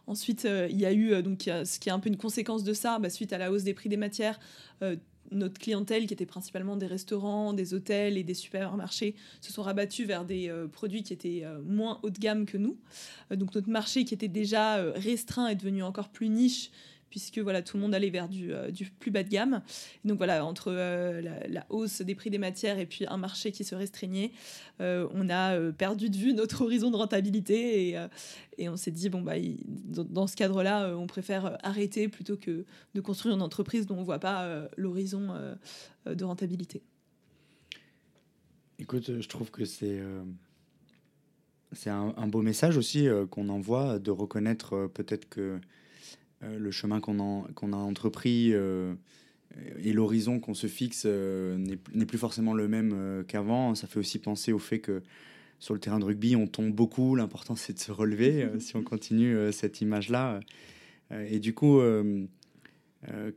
Ensuite, 0.06 0.46
il 0.70 0.78
y 0.78 0.86
a 0.86 0.92
eu, 0.92 1.24
donc, 1.24 1.44
ce 1.44 1.80
qui 1.80 1.88
est 1.88 1.92
un 1.92 2.00
peu 2.00 2.10
une 2.10 2.18
conséquence 2.18 2.66
de 2.66 2.74
ça, 2.74 3.00
bah, 3.00 3.10
suite 3.10 3.32
à 3.32 3.38
la 3.38 3.52
hausse 3.52 3.64
des 3.64 3.74
prix 3.74 3.88
des 3.88 3.96
matières, 3.96 4.38
notre 5.32 5.58
clientèle, 5.60 6.08
qui 6.08 6.14
était 6.14 6.26
principalement 6.26 6.76
des 6.76 6.88
restaurants, 6.88 7.54
des 7.54 7.74
hôtels 7.74 8.18
et 8.18 8.24
des 8.24 8.34
supermarchés, 8.34 9.16
se 9.40 9.54
sont 9.54 9.64
rabattus 9.64 10.06
vers 10.06 10.26
des 10.26 10.54
produits 10.74 11.04
qui 11.04 11.14
étaient 11.14 11.46
moins 11.66 12.02
haut 12.04 12.10
de 12.10 12.20
gamme 12.20 12.46
que 12.46 12.58
nous. 12.58 12.78
donc 13.32 13.56
notre 13.56 13.70
marché, 13.70 14.04
qui 14.04 14.14
était 14.14 14.28
déjà 14.28 14.92
restreint, 14.92 15.48
est 15.48 15.56
devenu 15.56 15.84
encore 15.84 16.10
plus 16.10 16.28
niche 16.28 16.70
puisque 17.14 17.38
voilà, 17.38 17.62
tout 17.62 17.78
le 17.78 17.84
monde 17.84 17.94
allait 17.94 18.10
vers 18.10 18.28
du, 18.28 18.52
euh, 18.52 18.72
plus 18.98 19.12
bas 19.12 19.22
de 19.22 19.30
gamme. 19.30 19.62
donc 20.04 20.18
voilà, 20.18 20.44
entre 20.44 20.72
euh, 20.72 21.22
la, 21.48 21.64
hausse 21.70 22.02
des 22.02 22.16
prix 22.16 22.32
des 22.32 22.40
matières 22.40 22.80
et 22.80 22.88
puis 22.88 23.06
un 23.08 23.18
marché 23.18 23.52
qui 23.52 23.64
se 23.64 23.76
restreignait, 23.76 24.32
euh, 24.82 25.08
on 25.14 25.30
a 25.30 25.72
perdu 25.74 26.10
de 26.10 26.18
vue 26.18 26.34
notre 26.34 26.64
horizon 26.64 26.90
de 26.90 26.96
rentabilité 26.96 27.90
et, 27.90 28.08
et 28.58 28.68
on 28.68 28.78
s'est 28.78 28.90
dit, 28.90 29.10
bon, 29.10 29.22
bah, 29.22 29.34
dans, 29.68 30.26
ce 30.26 30.36
cadre-là, 30.36 30.98
on 30.98 31.06
préfère 31.06 31.60
arrêter 31.62 32.08
plutôt 32.08 32.36
que 32.36 32.66
de 32.96 33.02
construire 33.02 33.36
une 33.36 33.44
entreprise 33.44 33.86
dont 33.86 33.98
on 33.98 34.02
ne 34.02 34.06
voit 34.06 34.18
pas 34.18 34.68
l'horizon 34.76 35.36
de 36.08 36.24
rentabilité. 36.24 36.82
Écoute, 38.80 39.22
je 39.22 39.28
trouve 39.28 39.52
que 39.52 39.66
c'est 39.66 40.02
c'est 41.74 41.92
un, 41.92 42.28
beau 42.28 42.42
message 42.42 42.76
aussi 42.76 43.08
qu'on 43.30 43.50
envoie 43.50 44.00
de 44.00 44.10
reconnaître 44.10 44.90
peut-être 44.96 45.30
que 45.30 45.60
le 46.58 46.72
chemin 46.72 47.00
qu'on 47.00 47.20
a 47.74 47.78
entrepris 47.78 48.52
euh, 48.54 48.94
et 49.84 49.94
l'horizon 49.94 50.40
qu'on 50.40 50.54
se 50.54 50.68
fixe 50.68 51.04
euh, 51.06 51.58
n'est 51.58 52.06
plus 52.06 52.18
forcément 52.18 52.54
le 52.54 52.68
même 52.68 53.24
qu'avant. 53.28 53.76
Ça 53.76 53.88
fait 53.88 54.00
aussi 54.00 54.20
penser 54.20 54.52
au 54.54 54.60
fait 54.60 54.80
que 54.80 55.02
sur 55.60 55.74
le 55.74 55.80
terrain 55.80 56.00
de 56.00 56.06
rugby, 56.06 56.36
on 56.36 56.48
tombe 56.48 56.72
beaucoup. 56.72 57.16
L'important, 57.16 57.56
c'est 57.56 57.74
de 57.74 57.80
se 57.80 57.92
relever 57.92 58.48
si 58.60 58.76
on 58.76 58.84
continue 58.84 59.52
cette 59.52 59.82
image-là. 59.82 60.42
et 61.12 61.40
du 61.40 61.54
coup, 61.54 61.80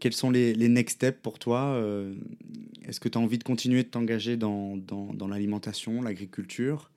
quels 0.01 0.13
sont 0.13 0.31
les, 0.31 0.69
next 0.69 0.97
steps 0.97 1.21
pour 1.23 1.39
toi 1.39 1.81
Est-ce 2.85 2.99
que 2.99 3.09
tu 3.09 3.17
as 3.17 3.21
envie 3.21 3.39
de 3.39 3.45
continuer 3.45 3.85
de 3.85 3.89
t'engager 3.89 4.37
dans, 4.37 4.77
dans, 4.77 5.15
dans 5.15 5.29
l'alimentation, 5.29 6.03
l'agriculture? 6.03 6.91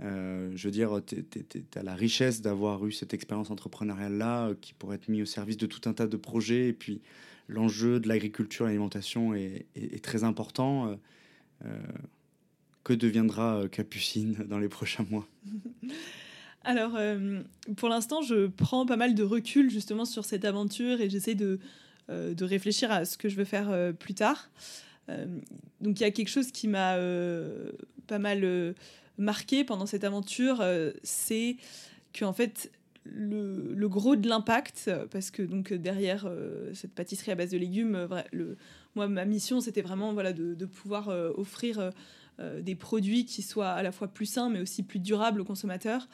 Euh, 0.00 0.50
je 0.54 0.66
veux 0.66 0.72
dire, 0.72 1.00
tu 1.06 1.64
as 1.76 1.82
la 1.82 1.94
richesse 1.94 2.42
d'avoir 2.42 2.84
eu 2.86 2.92
cette 2.92 3.14
expérience 3.14 3.50
entrepreneuriale-là 3.50 4.48
euh, 4.48 4.54
qui 4.60 4.74
pourrait 4.74 4.96
être 4.96 5.08
mise 5.08 5.22
au 5.22 5.26
service 5.26 5.56
de 5.56 5.66
tout 5.66 5.88
un 5.88 5.92
tas 5.92 6.06
de 6.06 6.16
projets. 6.16 6.68
Et 6.68 6.72
puis, 6.72 7.00
l'enjeu 7.48 8.00
de 8.00 8.08
l'agriculture 8.08 8.66
et 8.66 8.70
l'alimentation 8.70 9.34
est, 9.34 9.66
très 10.02 10.24
important. 10.24 10.98
Euh, 11.64 11.78
que 12.82 12.92
deviendra 12.92 13.62
Capucine 13.70 14.34
dans 14.46 14.58
les 14.58 14.68
prochains 14.68 15.06
mois? 15.10 15.26
Alors, 16.64 16.98
pour 17.76 17.88
l'instant, 17.90 18.22
je 18.22 18.46
prends 18.46 18.86
pas 18.86 18.96
mal 18.96 19.14
de 19.14 19.22
recul 19.22 19.70
justement 19.70 20.04
sur 20.06 20.24
cette 20.24 20.44
aventure 20.46 21.00
et 21.00 21.10
j'essaie 21.10 21.34
de, 21.34 21.58
de 22.08 22.44
réfléchir 22.44 22.90
à 22.90 23.04
ce 23.04 23.18
que 23.18 23.28
je 23.28 23.36
veux 23.36 23.44
faire 23.44 23.94
plus 23.94 24.14
tard. 24.14 24.50
donc, 25.08 26.00
il 26.00 26.00
y 26.00 26.04
a 26.04 26.10
quelque 26.10 26.28
chose 26.28 26.52
qui 26.52 26.68
m'a 26.68 26.96
pas 28.06 28.18
mal 28.18 28.74
marqué 29.18 29.64
pendant 29.64 29.86
cette 29.86 30.04
aventure, 30.04 30.60
euh, 30.60 30.92
c'est 31.02 31.56
que 32.12 32.24
en 32.24 32.32
fait 32.32 32.70
le, 33.04 33.86
gros 33.86 34.16
de 34.16 34.28
l'impact, 34.28 34.90
parce 35.10 35.30
que 35.30 35.42
donc 35.42 35.72
derrière 35.72 36.24
euh, 36.26 36.72
cette 36.74 36.94
pâtisserie 36.94 37.32
à 37.32 37.34
base 37.34 37.50
de 37.50 37.58
légumes, 37.58 38.08
le, 38.32 38.56
moi 38.94 39.08
ma 39.08 39.24
mission 39.24 39.60
c'était 39.60 39.82
vraiment 39.82 40.14
voilà 40.14 40.32
de, 40.32 40.66
pouvoir 40.66 41.08
euh, 41.08 41.30
offrir 41.36 41.92
des 42.62 42.74
produits 42.74 43.26
qui 43.26 43.42
soient 43.42 43.70
à 43.70 43.82
la 43.84 43.92
fois 43.92 44.08
plus 44.08 44.26
sains 44.26 44.50
mais 44.50 44.60
aussi 44.60 44.82
plus 44.82 44.98
durables 44.98 45.40
aux 45.40 45.44
consommateurs. 45.44 46.08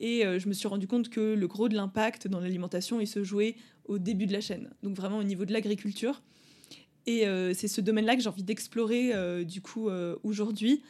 Et 0.00 0.22
je 0.22 0.48
me 0.48 0.54
suis 0.54 0.68
rendu 0.68 0.86
compte 0.86 1.10
que 1.10 1.34
le 1.34 1.46
gros 1.46 1.68
de 1.68 1.74
l'impact 1.74 2.28
dans 2.28 2.40
l'alimentation, 2.40 3.00
il 3.00 3.06
se 3.08 3.22
jouait 3.24 3.56
au 3.84 3.98
début 3.98 4.26
de 4.26 4.32
la 4.32 4.40
chaîne, 4.40 4.70
donc 4.82 4.96
vraiment 4.96 5.18
au 5.18 5.24
niveau 5.24 5.44
de 5.44 5.52
l'agriculture. 5.52 6.22
Et 7.04 7.24
c'est 7.52 7.68
ce 7.68 7.82
domaine-là 7.82 8.16
que 8.16 8.22
j'ai 8.22 8.28
envie 8.30 8.44
d'explorer 8.44 9.44
du 9.44 9.60
coup 9.60 9.90
aujourd'hui 10.22 10.82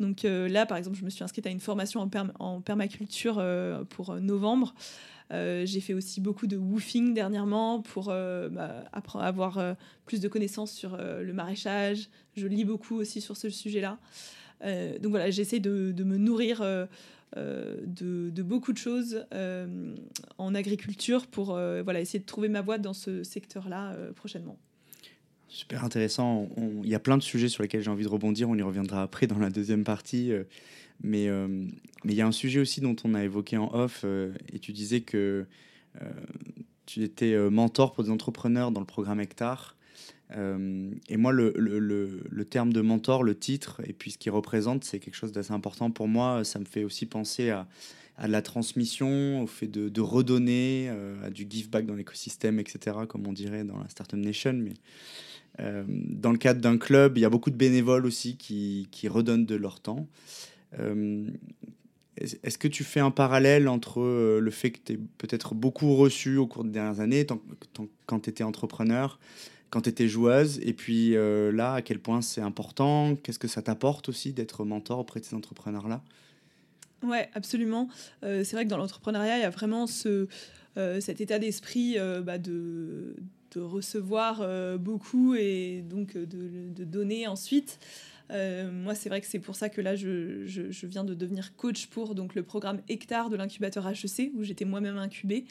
donc 0.00 0.24
euh, 0.24 0.48
là, 0.48 0.66
par 0.66 0.76
exemple, 0.76 0.96
je 0.96 1.04
me 1.04 1.10
suis 1.10 1.24
inscrite 1.24 1.46
à 1.46 1.50
une 1.50 1.60
formation 1.60 2.08
en, 2.38 2.60
permaculture 2.60 3.36
euh, 3.38 3.84
pour 3.84 4.10
euh, 4.10 4.20
novembre. 4.20 4.74
j'ai 5.30 5.80
fait 5.80 5.94
aussi 5.94 6.20
beaucoup 6.20 6.46
de 6.46 6.56
woofing 6.56 7.14
dernièrement 7.14 7.80
pour 7.80 8.06
bah, 8.06 8.84
avoir 9.14 9.76
plus 10.04 10.20
de 10.20 10.28
connaissances 10.28 10.72
sur 10.72 10.96
le 10.96 11.32
maraîchage. 11.32 12.08
Je 12.36 12.46
lis 12.46 12.64
beaucoup 12.64 12.94
aussi 12.96 13.20
sur 13.20 13.36
ce 13.36 13.50
sujet-là. 13.50 13.98
donc 14.62 15.10
voilà, 15.10 15.30
j'essaie 15.30 15.58
de, 15.58 15.92
me 16.04 16.16
nourrir 16.16 16.62
de, 17.34 18.42
beaucoup 18.42 18.72
de 18.72 18.78
choses 18.78 19.26
en 20.38 20.54
agriculture 20.54 21.26
pour 21.26 21.46
voilà, 21.46 22.00
essayer 22.00 22.20
de 22.20 22.26
trouver 22.26 22.48
ma 22.48 22.60
voie 22.60 22.78
dans 22.78 22.94
ce 22.94 23.24
secteur-là 23.24 23.96
prochainement. 24.14 24.56
Super 25.48 25.84
intéressant. 25.84 26.48
Il 26.82 26.88
y 26.88 26.94
a 26.94 26.98
plein 26.98 27.16
de 27.16 27.22
sujets 27.22 27.48
sur 27.48 27.62
lesquels 27.62 27.82
j'ai 27.82 27.90
envie 27.90 28.04
de 28.04 28.08
rebondir. 28.08 28.48
On 28.48 28.56
y 28.56 28.62
reviendra 28.62 29.02
après 29.02 29.26
dans 29.26 29.38
la 29.38 29.50
deuxième 29.50 29.84
partie. 29.84 30.32
Euh, 30.32 30.44
mais 31.02 31.28
euh, 31.28 31.46
mais 32.04 32.12
il 32.12 32.16
y 32.16 32.20
a 32.20 32.26
un 32.26 32.32
sujet 32.32 32.58
aussi 32.58 32.80
dont 32.80 32.96
on 33.04 33.14
a 33.14 33.22
évoqué 33.22 33.56
en 33.56 33.72
off. 33.72 34.02
Euh, 34.04 34.32
et 34.52 34.58
tu 34.58 34.72
disais 34.72 35.00
que 35.00 35.46
tu 36.84 37.02
étais 37.02 37.34
mentor 37.50 37.94
pour 37.94 38.04
des 38.04 38.10
entrepreneurs 38.10 38.70
dans 38.70 38.80
le 38.80 38.86
programme 38.86 39.18
Hectare. 39.18 39.76
et 40.30 41.16
moi, 41.16 41.32
le, 41.32 41.54
le, 41.56 41.78
le, 41.78 42.44
terme 42.44 42.70
de 42.70 42.82
mentor, 42.82 43.24
le 43.24 43.34
titre, 43.34 43.80
et 43.86 43.94
puis 43.94 44.10
ce 44.10 44.18
qu'il 44.18 44.30
représente, 44.30 44.84
c'est 44.84 44.98
quelque 44.98 45.14
chose 45.14 45.32
d'assez 45.32 45.52
important 45.52 45.90
pour 45.90 46.06
moi. 46.06 46.44
Ça 46.44 46.58
me 46.58 46.66
fait 46.66 46.84
aussi 46.84 47.06
penser 47.06 47.48
à, 47.48 47.66
à 48.18 48.28
la 48.28 48.42
transmission, 48.42 49.42
au 49.42 49.46
fait 49.46 49.68
de, 49.68 50.00
redonner, 50.02 50.90
à 51.24 51.30
du 51.30 51.46
give 51.48 51.70
back 51.70 51.86
dans 51.86 51.94
l'écosystème, 51.94 52.60
etc., 52.60 52.98
comme 53.08 53.26
on 53.26 53.32
dirait 53.32 53.64
dans 53.64 53.78
la 53.78 53.88
Startup 53.88 54.18
Nation. 54.18 54.52
Mais 54.52 54.74
euh, 55.60 55.84
dans 55.88 56.32
le 56.32 56.38
cadre 56.38 56.60
d'un 56.60 56.78
club, 56.78 57.16
il 57.16 57.20
y 57.20 57.24
a 57.24 57.30
beaucoup 57.30 57.50
de 57.50 57.56
bénévoles 57.56 58.06
aussi 58.06 58.36
qui, 58.36 59.08
redonnent 59.08 59.46
de 59.46 59.54
leur 59.54 59.80
temps. 59.80 60.06
Euh, 60.78 61.28
est-ce 62.16 62.58
que 62.58 62.68
tu 62.68 62.82
fais 62.82 63.00
un 63.00 63.10
parallèle 63.10 63.68
entre 63.68 64.00
euh, 64.00 64.40
le 64.40 64.50
fait 64.50 64.70
que 64.70 64.78
tu 64.84 64.92
es 64.94 64.98
peut-être 65.18 65.54
beaucoup 65.54 65.94
reçu 65.96 66.36
au 66.36 66.46
cours 66.46 66.64
des 66.64 66.70
dernières 66.70 67.00
années, 67.00 67.26
quand 68.06 68.20
tu 68.20 68.30
étais 68.30 68.44
entrepreneur, 68.44 69.18
quand 69.70 69.82
tu 69.82 69.90
étais 69.90 70.08
joueuse, 70.08 70.58
et 70.62 70.72
puis 70.72 71.14
là, 71.14 71.74
à 71.74 71.82
quel 71.82 71.98
point 71.98 72.22
c'est 72.22 72.40
important? 72.40 73.16
Qu'est-ce 73.22 73.38
que 73.38 73.48
ça 73.48 73.62
t'apporte 73.62 74.08
aussi 74.08 74.32
d'être 74.32 74.64
mentor 74.64 75.00
auprès 75.00 75.20
de 75.20 75.24
ces 75.24 75.34
entrepreneurs-là? 75.34 76.02
Ouais, 77.02 77.28
absolument. 77.34 77.88
c'est 78.22 78.52
vrai 78.52 78.64
que 78.64 78.70
dans 78.70 78.78
l'entrepreneuriat, 78.78 79.38
il 79.38 79.42
y 79.42 79.44
a 79.44 79.50
vraiment 79.50 79.86
ce, 79.86 80.28
cet 81.00 81.20
état 81.20 81.38
d'esprit 81.38 81.96
bah, 82.24 82.38
de, 82.38 83.16
de 83.54 83.60
recevoir 83.60 84.40
euh, 84.40 84.78
beaucoup 84.78 85.34
et 85.34 85.82
donc 85.88 86.16
euh, 86.16 86.26
de, 86.26 86.84
donner 86.84 87.26
ensuite. 87.26 87.78
Euh, 88.30 88.70
moi, 88.70 88.94
c'est 88.94 89.08
vrai 89.08 89.20
que 89.20 89.26
c'est 89.26 89.38
pour 89.38 89.54
ça 89.54 89.68
que 89.68 89.80
là, 89.80 89.94
je, 89.94 90.46
je, 90.46 90.86
viens 90.86 91.04
de 91.04 91.14
devenir 91.14 91.54
coach 91.56 91.86
pour 91.86 92.14
donc, 92.14 92.34
le 92.34 92.42
programme 92.42 92.80
Hectare 92.88 93.30
de 93.30 93.36
l'incubateur 93.36 93.88
HEC, 93.88 94.32
où 94.34 94.42
j'étais 94.42 94.64
moi-même 94.64 94.98
incubée. 94.98 95.44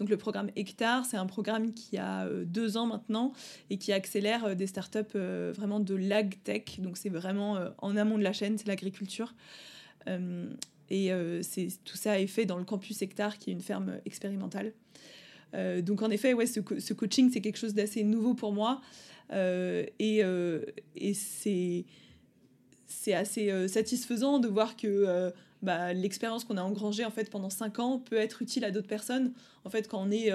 Donc, 0.00 0.10
le 0.10 0.16
programme 0.16 0.50
Hectare, 0.56 1.04
c'est 1.06 1.16
un 1.16 1.26
programme 1.26 1.72
qui 1.72 1.98
a 1.98 2.28
deux 2.44 2.76
ans 2.76 2.86
maintenant 2.86 3.32
et 3.70 3.78
qui 3.78 3.92
accélère 3.92 4.56
des 4.56 4.66
startups 4.66 5.16
vraiment 5.54 5.80
de 5.80 5.94
l'agtech. 5.94 6.80
Donc, 6.80 6.96
c'est 6.98 7.08
vraiment 7.08 7.58
en 7.78 7.96
amont 7.96 8.18
de 8.18 8.24
la 8.24 8.32
chaîne, 8.32 8.58
c'est 8.58 8.66
l'agriculture. 8.66 9.34
et 10.90 11.10
tout 11.84 11.96
ça 11.96 12.20
est 12.20 12.26
fait 12.26 12.44
dans 12.44 12.58
le 12.58 12.64
campus 12.64 13.00
Hectare, 13.02 13.38
qui 13.38 13.50
est 13.50 13.52
une 13.54 13.62
ferme 13.62 14.00
expérimentale. 14.04 14.72
Euh, 15.54 15.80
donc 15.82 16.02
en 16.02 16.10
effet, 16.10 16.34
ouais, 16.34 16.46
ce, 16.46 16.60
coaching, 16.60 17.30
c'est 17.32 17.40
quelque 17.40 17.58
chose 17.58 17.74
d'assez 17.74 18.04
nouveau 18.04 18.34
pour 18.34 18.52
moi. 18.52 18.80
Euh, 19.32 19.84
et, 19.98 20.22
euh, 20.22 20.62
c'est, 21.14 21.84
assez 23.12 23.68
satisfaisant 23.68 24.40
de 24.40 24.48
voir 24.48 24.76
que 24.76 25.32
bah, 25.62 25.92
l'expérience 25.92 26.44
qu'on 26.44 26.56
a 26.56 26.62
engrangée 26.62 27.04
en 27.04 27.12
fait, 27.12 27.30
pendant 27.30 27.50
5 27.50 27.78
ans 27.78 27.98
peut 28.00 28.16
être 28.16 28.42
utile 28.42 28.64
à 28.64 28.72
d'autres 28.72 28.88
personnes. 28.88 29.32
En 29.64 29.70
fait, 29.70 29.86
quand 29.86 30.02
on 30.02 30.10
est 30.10 30.32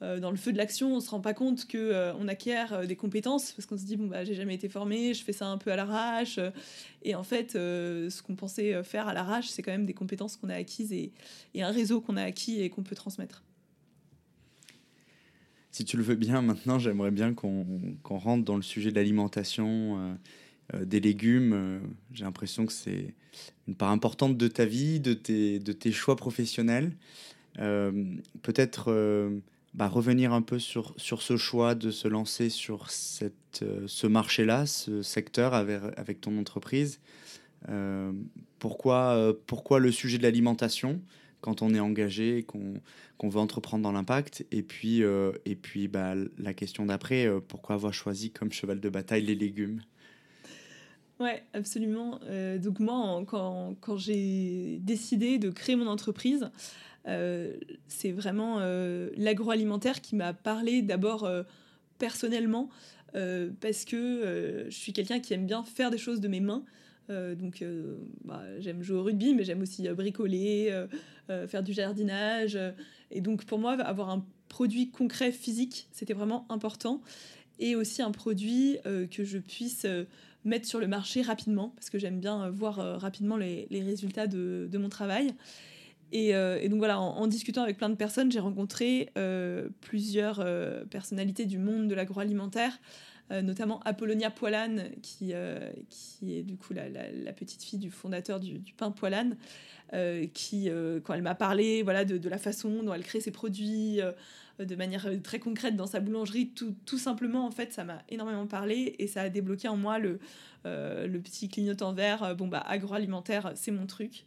dans 0.00 0.30
le 0.32 0.36
feu 0.36 0.50
de 0.52 0.56
l'action, 0.58 0.96
on 0.96 1.00
se 1.00 1.10
rend 1.10 1.20
pas 1.20 1.32
compte 1.32 1.66
que 1.66 2.12
on 2.18 2.26
acquiert 2.26 2.88
des 2.88 2.96
compétences 2.96 3.52
parce 3.52 3.66
qu'on 3.66 3.78
se 3.78 3.84
dit 3.84 3.96
bon 3.96 4.08
bah 4.08 4.24
j'ai 4.24 4.34
jamais 4.34 4.56
été 4.56 4.68
formé, 4.68 5.14
je 5.14 5.22
fais 5.22 5.32
ça 5.32 5.46
un 5.46 5.58
peu 5.58 5.70
à 5.70 5.76
l'arrache 5.76 6.40
et 7.04 7.14
en 7.14 7.22
fait 7.22 7.52
ce 7.52 8.22
qu'on 8.22 8.34
pensait 8.34 8.82
faire 8.82 9.06
à 9.06 9.14
l'arrache, 9.14 9.46
c'est 9.46 9.62
quand 9.62 9.72
même 9.72 9.86
des 9.86 9.94
compétences 9.94 10.36
qu'on 10.36 10.48
a 10.48 10.54
acquises 10.54 10.92
et 10.92 11.12
un 11.54 11.70
réseau 11.70 12.00
qu'on 12.00 12.16
a 12.16 12.24
acquis 12.24 12.60
et 12.60 12.68
qu'on 12.68 12.82
peut 12.82 12.96
transmettre 12.96 13.44
si 15.78 15.84
tu 15.84 15.96
le 15.96 16.02
veux 16.02 16.16
bien, 16.16 16.42
maintenant, 16.42 16.80
j'aimerais 16.80 17.12
bien 17.12 17.34
qu'on 17.34 17.92
rentre 18.02 18.44
dans 18.44 18.56
le 18.56 18.62
sujet 18.62 18.90
de 18.90 18.96
l'alimentation, 18.96 19.96
euh, 19.96 20.14
euh, 20.74 20.84
des 20.84 20.98
légumes. 20.98 21.52
Euh, 21.52 21.78
j'ai 22.12 22.24
l'impression 22.24 22.66
que 22.66 22.72
c'est 22.72 23.14
une 23.68 23.76
part 23.76 23.92
importante 23.92 24.36
de 24.36 24.48
ta 24.48 24.64
vie, 24.64 24.98
de 24.98 25.14
tes, 25.14 25.60
de 25.60 25.72
tes 25.72 25.92
choix 25.92 26.16
professionnels. 26.16 26.96
Peut-être 27.54 28.92
bah, 29.74 29.86
revenir 29.86 30.32
un 30.32 30.42
peu 30.42 30.58
sur, 30.58 30.94
sur 30.96 31.22
ce 31.22 31.36
choix 31.36 31.76
de 31.76 31.92
se 31.92 32.08
lancer 32.08 32.50
sur 32.50 32.90
cette, 32.90 33.64
ce 33.86 34.06
marché-là, 34.08 34.66
ce 34.66 35.02
secteur 35.02 35.54
avec, 35.54 35.80
avec 35.96 36.20
ton 36.20 36.36
entreprise. 36.38 36.98
pourquoi, 38.58 39.32
pourquoi 39.46 39.78
le 39.78 39.92
sujet 39.92 40.18
de 40.18 40.24
l'alimentation? 40.24 41.00
Quand 41.40 41.62
on 41.62 41.74
est 41.74 41.80
engagé, 41.80 42.44
qu'on 42.44 43.28
veut 43.28 43.40
entreprendre 43.40 43.82
dans 43.82 43.92
l'impact. 43.92 44.46
Et 44.50 44.62
puis, 44.62 45.02
euh, 45.02 45.32
et 45.44 45.54
puis 45.54 45.88
bah, 45.88 46.14
la 46.38 46.54
question 46.54 46.86
d'après, 46.86 47.26
euh, 47.26 47.40
pourquoi 47.40 47.76
avoir 47.76 47.92
choisi 47.94 48.30
comme 48.30 48.52
cheval 48.52 48.80
de 48.80 48.88
bataille 48.88 49.24
les 49.24 49.34
légumes? 49.34 49.80
Ouais, 51.20 51.42
absolument. 51.52 52.20
Euh, 52.24 52.58
donc 52.58 52.80
moi, 52.80 53.22
quand, 53.26 53.76
quand 53.80 53.96
j'ai 53.96 54.78
décidé 54.82 55.38
de 55.38 55.50
créer 55.50 55.76
mon 55.76 55.86
entreprise, 55.86 56.50
c'est 57.86 58.12
vraiment 58.12 58.60
l'agroalimentaire 59.16 60.02
qui 60.02 60.14
m'a 60.14 60.34
parlé 60.34 60.82
d'abord 60.82 61.26
personnellement, 61.96 62.68
parce 63.14 63.86
que 63.86 64.66
je 64.68 64.76
suis 64.76 64.92
quelqu'un 64.92 65.18
qui 65.18 65.32
aime 65.32 65.46
bien 65.46 65.64
faire 65.64 65.90
des 65.90 65.96
choses 65.96 66.20
de 66.20 66.28
mes 66.28 66.40
mains. 66.40 66.64
Euh, 67.10 67.34
donc, 67.34 67.62
euh, 67.62 67.96
bah, 68.24 68.42
j'aime 68.58 68.82
jouer 68.82 68.98
au 68.98 69.02
rugby, 69.02 69.34
mais 69.34 69.44
j'aime 69.44 69.62
aussi 69.62 69.88
euh, 69.88 69.94
bricoler, 69.94 70.86
faire 71.46 71.62
du 71.62 71.72
jardinage. 71.72 72.58
et 73.10 73.20
donc, 73.20 73.44
pour 73.44 73.58
moi, 73.58 73.72
avoir 73.72 74.10
un 74.10 74.24
produit 74.48 74.90
concret 74.90 75.30
physique, 75.30 75.88
c'était 75.92 76.14
vraiment 76.14 76.46
important. 76.48 77.02
Et 77.58 77.76
aussi 77.76 78.00
un 78.02 78.12
produit 78.12 78.78
que 78.84 79.24
je 79.24 79.36
puisse 79.36 79.84
mettre 80.44 80.66
sur 80.66 80.78
le 80.78 80.86
marché 80.86 81.20
rapidement, 81.20 81.70
parce 81.76 81.90
que 81.90 81.98
j'aime 81.98 82.18
bien 82.18 82.48
voir 82.48 82.76
rapidement 82.98 83.36
les, 83.36 83.66
résultats 83.70 84.26
de, 84.26 84.78
mon 84.78 84.88
travail. 84.88 85.34
Et, 86.12 86.32
donc 86.70 86.78
voilà, 86.78 86.98
en, 86.98 87.26
discutant 87.26 87.62
avec 87.62 87.76
plein 87.76 87.90
de 87.90 87.96
personnes, 87.96 88.32
j'ai 88.32 88.40
rencontré 88.40 89.12
plusieurs 89.82 90.42
personnalités 90.88 91.44
du 91.44 91.58
monde 91.58 91.88
de 91.88 91.94
l'agroalimentaire, 91.94 92.78
notamment 93.30 93.80
Apollonia 93.80 94.30
Poilane, 94.30 94.90
qui, 95.02 95.30
euh, 95.32 95.70
qui 95.90 96.36
est 96.36 96.42
du 96.42 96.56
coup 96.56 96.72
la, 96.72 96.88
la, 96.88 97.32
petite 97.32 97.62
fille 97.62 97.78
du 97.78 97.90
fondateur 97.90 98.40
du, 98.40 98.72
pain 98.76 98.90
Poilane, 98.90 99.36
euh, 99.92 100.26
qui, 100.32 100.70
quand 101.04 101.14
elle 101.14 101.22
m'a 101.22 101.34
parlé 101.34 101.82
voilà, 101.82 102.04
de, 102.04 102.28
la 102.28 102.38
façon 102.38 102.82
dont 102.82 102.94
elle 102.94 103.04
crée 103.04 103.20
ses 103.20 103.30
produits, 103.30 104.00
de 104.58 104.74
manière 104.74 105.08
très 105.22 105.38
concrète 105.38 105.76
dans 105.76 105.86
sa 105.86 106.00
boulangerie, 106.00 106.48
tout, 106.48 106.74
tout 106.84 106.98
simplement, 106.98 107.46
en 107.46 107.50
fait, 107.50 107.72
ça 107.72 107.84
m'a 107.84 108.02
énormément 108.08 108.46
parlé 108.46 108.96
et 108.98 109.06
ça 109.06 109.22
a 109.22 109.28
débloqué 109.28 109.68
en 109.68 109.76
moi 109.76 109.98
le, 109.98 110.18
le 110.64 111.18
petit 111.18 111.48
clignotant 111.48 111.92
vert, 111.92 112.34
bon, 112.34 112.48
bah, 112.48 112.64
agroalimentaire, 112.66 113.52
c'est 113.54 113.70
mon 113.70 113.86
truc. 113.86 114.24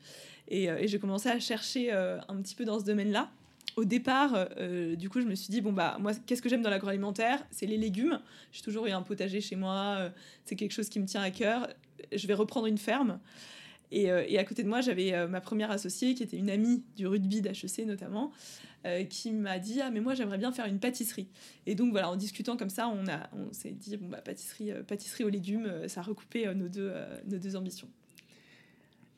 Et, 0.48 0.66
et 0.66 0.88
j'ai 0.88 1.00
commencé 1.00 1.30
à 1.30 1.40
chercher 1.40 1.92
un 1.92 2.42
petit 2.42 2.56
peu 2.56 2.66
dans 2.66 2.80
ce 2.80 2.86
domaine-là 2.86 3.32
au 3.76 3.86
départ, 3.86 4.48
euh, 4.58 4.96
du 4.96 5.10
coup, 5.10 5.22
je 5.22 5.26
me 5.26 5.36
suis 5.36 5.50
dit, 5.50 5.62
bon, 5.62 5.72
bah, 5.72 5.98
moi, 6.00 6.12
qu'est-ce 6.26 6.42
que 6.42 6.50
j'aime 6.50 6.62
dans 6.62 6.70
l'agroalimentaire? 6.70 7.46
C'est 7.52 7.66
les 7.66 7.78
légumes. 7.78 8.20
J'ai 8.52 8.62
toujours 8.62 8.86
eu 8.88 8.92
un 8.92 9.02
potager 9.02 9.42
chez 9.42 9.56
moi. 9.56 9.98
Euh, 10.00 10.10
c'est 10.46 10.56
quelque 10.56 10.74
chose 10.74 10.90
qui 10.90 11.00
me 11.00 11.06
tient 11.06 11.22
à 11.22 11.32
cœur. 11.32 11.68
Je 12.12 12.28
vais 12.28 12.34
reprendre 12.34 12.68
une 12.68 12.78
ferme. 12.78 13.20
Et, 13.92 14.12
euh, 14.12 14.26
à 14.38 14.44
côté 14.44 14.64
de 14.64 14.68
moi, 14.68 14.82
j'avais 14.82 15.28
ma 15.28 15.42
première 15.42 15.72
associée, 15.72 16.16
qui 16.16 16.24
était 16.24 16.38
une 16.38 16.50
amie 16.50 16.84
du 16.96 17.08
rugby 17.08 17.42
d'HEC 17.42 17.86
notamment, 17.86 18.32
qui 19.10 19.32
m'a 19.32 19.60
dit, 19.60 19.80
ah, 19.82 19.92
mais 19.92 20.00
moi, 20.00 20.16
j'aimerais 20.16 20.38
bien 20.38 20.52
faire 20.52 20.66
une 20.66 20.80
pâtisserie. 20.80 21.28
Et 21.66 21.76
donc, 21.76 21.92
voilà, 21.92 22.10
en 22.10 22.16
discutant 22.16 22.58
comme 22.58 22.70
ça, 22.70 22.88
on, 22.88 23.08
a, 23.08 23.30
on 23.34 23.54
s'est 23.54 23.72
dit, 23.72 23.98
bon, 23.98 24.08
bah, 24.08 24.22
pâtisserie, 24.22 24.72
pâtisserie 24.88 25.24
aux 25.24 25.30
légumes, 25.30 25.88
ça 25.88 26.02
recoupait 26.02 26.54
nos, 26.56 26.68
deux, 26.68 26.94
nos 27.28 27.38
deux 27.38 27.56
ambitions. 27.56 27.90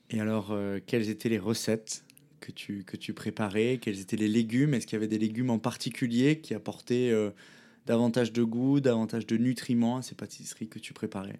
Et 0.09 0.19
alors, 0.19 0.55
quelles 0.85 1.09
étaient 1.09 1.29
les 1.29 1.39
recettes 1.39 2.03
que 2.43 2.51
tu, 2.51 2.83
que 2.83 2.97
tu 2.97 3.13
préparais 3.13 3.79
Quels 3.81 3.99
étaient 3.99 4.17
les 4.17 4.27
légumes 4.27 4.73
Est-ce 4.73 4.85
qu'il 4.85 4.95
y 4.95 4.97
avait 4.97 5.07
des 5.07 5.17
légumes 5.17 5.49
en 5.49 5.59
particulier 5.59 6.39
qui 6.39 6.53
apportaient 6.53 7.09
euh, 7.09 7.31
davantage 7.85 8.33
de 8.33 8.43
goût, 8.43 8.81
davantage 8.81 9.25
de 9.25 9.37
nutriments 9.37 9.97
à 9.97 10.01
ces 10.01 10.15
pâtisseries 10.15 10.67
que 10.67 10.79
tu 10.79 10.93
préparais? 10.93 11.39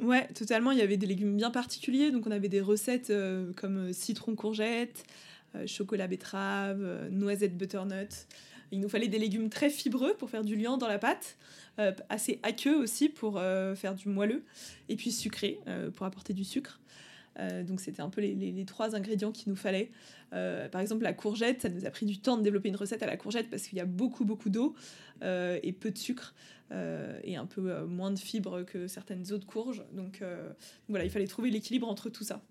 Ouais, 0.00 0.26
totalement. 0.34 0.72
Il 0.72 0.78
y 0.78 0.82
avait 0.82 0.98
des 0.98 1.06
légumes 1.06 1.36
bien 1.36 1.50
particuliers. 1.50 2.10
Donc, 2.10 2.26
on 2.26 2.30
avait 2.30 2.50
des 2.50 2.60
recettes 2.60 3.08
euh, 3.08 3.52
comme 3.54 3.88
euh, 3.88 3.92
citron 3.92 4.34
courgette, 4.34 5.04
chocolat 5.64 6.06
betterave, 6.06 7.08
noisette 7.10 7.56
butternut. 7.56 8.26
Il 8.72 8.80
nous 8.80 8.90
fallait 8.90 9.08
des 9.08 9.18
légumes 9.18 9.48
très 9.48 9.70
fibreux 9.70 10.14
pour 10.14 10.28
faire 10.28 10.44
du 10.44 10.54
liant 10.54 10.76
dans 10.76 10.88
la 10.88 10.98
pâte, 10.98 11.38
assez 12.10 12.40
aqueux 12.42 12.76
aussi 12.76 13.08
pour 13.08 13.40
faire 13.74 13.94
du 13.94 14.08
moelleux, 14.08 14.42
et 14.90 14.96
puis 14.96 15.12
sucré 15.12 15.60
pour 15.94 16.04
apporter 16.04 16.34
du 16.34 16.44
sucre. 16.44 16.78
Euh, 17.38 17.62
donc 17.62 17.80
c'était 17.80 18.02
un 18.02 18.10
peu 18.10 18.20
les, 18.20 18.64
trois 18.64 18.94
ingrédients 18.94 19.32
qu'il 19.32 19.50
nous 19.50 19.56
fallait. 19.56 19.90
Euh, 20.32 20.68
par 20.68 20.80
exemple, 20.80 21.02
la 21.02 21.12
courgette, 21.12 21.62
ça 21.62 21.68
nous 21.68 21.84
a 21.84 21.90
pris 21.90 22.06
du 22.06 22.18
temps 22.18 22.36
de 22.36 22.42
développer 22.42 22.68
une 22.68 22.76
recette 22.76 23.02
à 23.02 23.06
la 23.06 23.16
courgette 23.16 23.50
parce 23.50 23.64
qu'il 23.64 23.78
y 23.78 23.80
a 23.80 23.86
beaucoup, 23.86 24.24
beaucoup 24.24 24.50
d'eau 24.50 24.74
euh, 25.22 25.58
et 25.62 25.72
peu 25.72 25.90
de 25.90 25.98
sucre 25.98 26.34
et 27.22 27.36
un 27.36 27.46
peu 27.46 27.84
moins 27.84 28.10
de 28.10 28.18
fibres 28.18 28.64
que 28.64 28.88
certaines 28.88 29.32
autres 29.32 29.46
courges. 29.46 29.84
Donc 29.92 30.20
voilà, 30.88 31.04
il 31.04 31.10
fallait 31.12 31.28
trouver 31.28 31.48
l'équilibre 31.48 31.88
entre 31.88 32.10
tout 32.10 32.24
ça. 32.24 32.42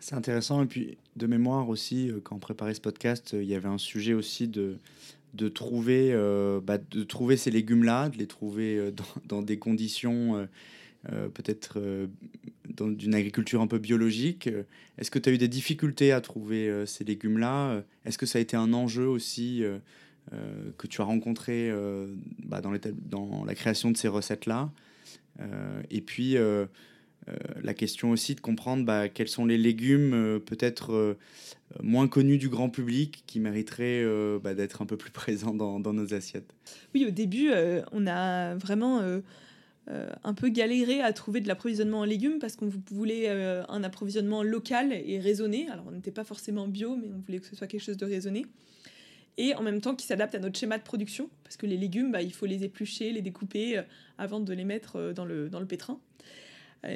C'est 0.00 0.14
intéressant. 0.14 0.62
Et 0.62 0.66
puis, 0.66 0.98
de 1.16 1.26
mémoire 1.26 1.70
aussi, 1.70 2.12
quand 2.24 2.36
on 2.36 2.38
préparait 2.38 2.74
ce 2.74 2.82
podcast, 2.82 3.30
il 3.32 3.46
y 3.46 3.54
avait 3.54 3.70
un 3.70 3.78
sujet 3.78 4.12
aussi 4.12 4.48
de, 4.48 4.76
de, 5.32 5.48
trouver, 5.48 6.12
bah, 6.62 6.76
de 6.76 7.04
trouver 7.04 7.38
ces 7.38 7.50
légumes-là, 7.50 8.10
de 8.10 8.18
les 8.18 8.26
trouver 8.26 8.92
dans, 9.24 9.40
des 9.40 9.58
conditions 9.58 10.46
peut-être 11.34 11.74
euh, 11.78 12.06
d'une 12.78 13.14
agriculture 13.14 13.60
un 13.60 13.66
peu 13.66 13.78
biologique. 13.78 14.48
Est-ce 14.98 15.10
que 15.10 15.18
tu 15.18 15.28
as 15.28 15.32
eu 15.32 15.38
des 15.38 15.48
difficultés 15.48 16.12
à 16.12 16.20
trouver 16.20 16.68
euh, 16.68 16.86
ces 16.86 17.04
légumes-là 17.04 17.82
Est-ce 18.04 18.18
que 18.18 18.26
ça 18.26 18.38
a 18.38 18.42
été 18.42 18.56
un 18.56 18.72
enjeu 18.72 19.06
aussi 19.06 19.62
que 20.76 20.86
tu 20.88 21.00
as 21.00 21.04
rencontrés 21.04 21.72
bah, 22.44 22.60
dans, 22.60 23.44
la 23.44 23.54
création 23.54 23.90
de 23.90 23.96
ces 23.96 24.08
recettes-là. 24.08 24.72
et 25.90 26.00
puis, 26.00 26.36
la 27.62 27.74
question 27.74 28.10
aussi 28.10 28.34
de 28.34 28.40
comprendre 28.40 28.84
bah, 28.84 29.08
quels 29.08 29.28
sont 29.28 29.46
les 29.46 29.56
légumes 29.56 30.40
peut-être 30.44 31.16
moins 31.80 32.08
connus 32.08 32.38
du 32.38 32.48
grand 32.48 32.70
public 32.70 33.22
qui 33.28 33.38
mériteraient 33.38 34.04
bah, 34.42 34.54
d'être 34.54 34.82
un 34.82 34.86
peu 34.86 34.96
plus 34.96 35.10
présents 35.12 35.54
dans, 35.54 35.92
nos 35.92 36.12
assiettes? 36.12 36.52
Oui, 36.92 37.06
au 37.06 37.12
début, 37.12 37.50
on 37.92 38.08
a 38.08 38.56
vraiment 38.56 39.20
euh, 39.88 40.08
un 40.24 40.34
peu 40.34 40.48
galéré 40.48 41.00
à 41.00 41.12
trouver 41.12 41.40
de 41.40 41.46
l'approvisionnement 41.46 42.00
en 42.00 42.04
légumes 42.04 42.40
parce 42.40 42.56
qu'on 42.56 42.68
voulait 42.90 43.28
euh, 43.28 43.62
un 43.68 43.84
approvisionnement 43.84 44.42
local 44.42 44.92
et 44.92 45.20
raisonné. 45.20 45.68
Alors 45.70 45.84
on 45.86 45.92
n'était 45.92 46.10
pas 46.10 46.24
forcément 46.24 46.66
bio, 46.66 46.96
mais 46.96 47.08
on 47.14 47.20
voulait 47.20 47.38
que 47.38 47.46
ce 47.46 47.54
soit 47.54 47.68
quelque 47.68 47.84
chose 47.84 47.96
de 47.96 48.04
raisonné. 48.04 48.46
Et 49.36 49.54
en 49.54 49.62
même 49.62 49.80
temps 49.80 49.94
qui 49.94 50.04
s'adapte 50.04 50.34
à 50.34 50.40
notre 50.40 50.58
schéma 50.58 50.78
de 50.78 50.82
production, 50.82 51.30
parce 51.44 51.56
que 51.56 51.66
les 51.66 51.76
légumes, 51.76 52.10
bah, 52.10 52.22
il 52.22 52.32
faut 52.32 52.46
les 52.46 52.64
éplucher, 52.64 53.12
les 53.12 53.22
découper 53.22 53.78
euh, 53.78 53.82
avant 54.18 54.40
de 54.40 54.52
les 54.52 54.64
mettre 54.64 55.12
dans 55.14 55.24
le, 55.24 55.48
dans 55.48 55.60
le 55.60 55.66
pétrin. 55.66 56.00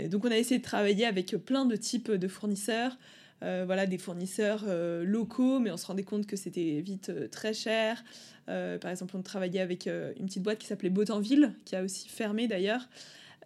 donc 0.08 0.24
on 0.24 0.30
a 0.30 0.36
essayé 0.36 0.58
de 0.58 0.64
travailler 0.64 1.06
avec 1.06 1.36
plein 1.44 1.66
de 1.66 1.76
types 1.76 2.10
de 2.10 2.28
fournisseurs. 2.28 2.98
Voilà, 3.40 3.86
des 3.86 3.98
fournisseurs 3.98 4.64
locaux, 5.02 5.60
mais 5.60 5.70
on 5.70 5.76
se 5.76 5.86
rendait 5.86 6.02
compte 6.02 6.26
que 6.26 6.36
c'était 6.36 6.80
vite 6.80 7.30
très 7.30 7.54
cher. 7.54 8.02
Euh, 8.50 8.78
par 8.78 8.90
exemple, 8.90 9.16
on 9.16 9.22
travaillait 9.22 9.60
avec 9.60 9.86
euh, 9.86 10.12
une 10.18 10.26
petite 10.26 10.42
boîte 10.42 10.58
qui 10.58 10.66
s'appelait 10.66 10.90
Botanville, 10.90 11.54
qui 11.64 11.76
a 11.76 11.82
aussi 11.82 12.08
fermé 12.08 12.48
d'ailleurs. 12.48 12.88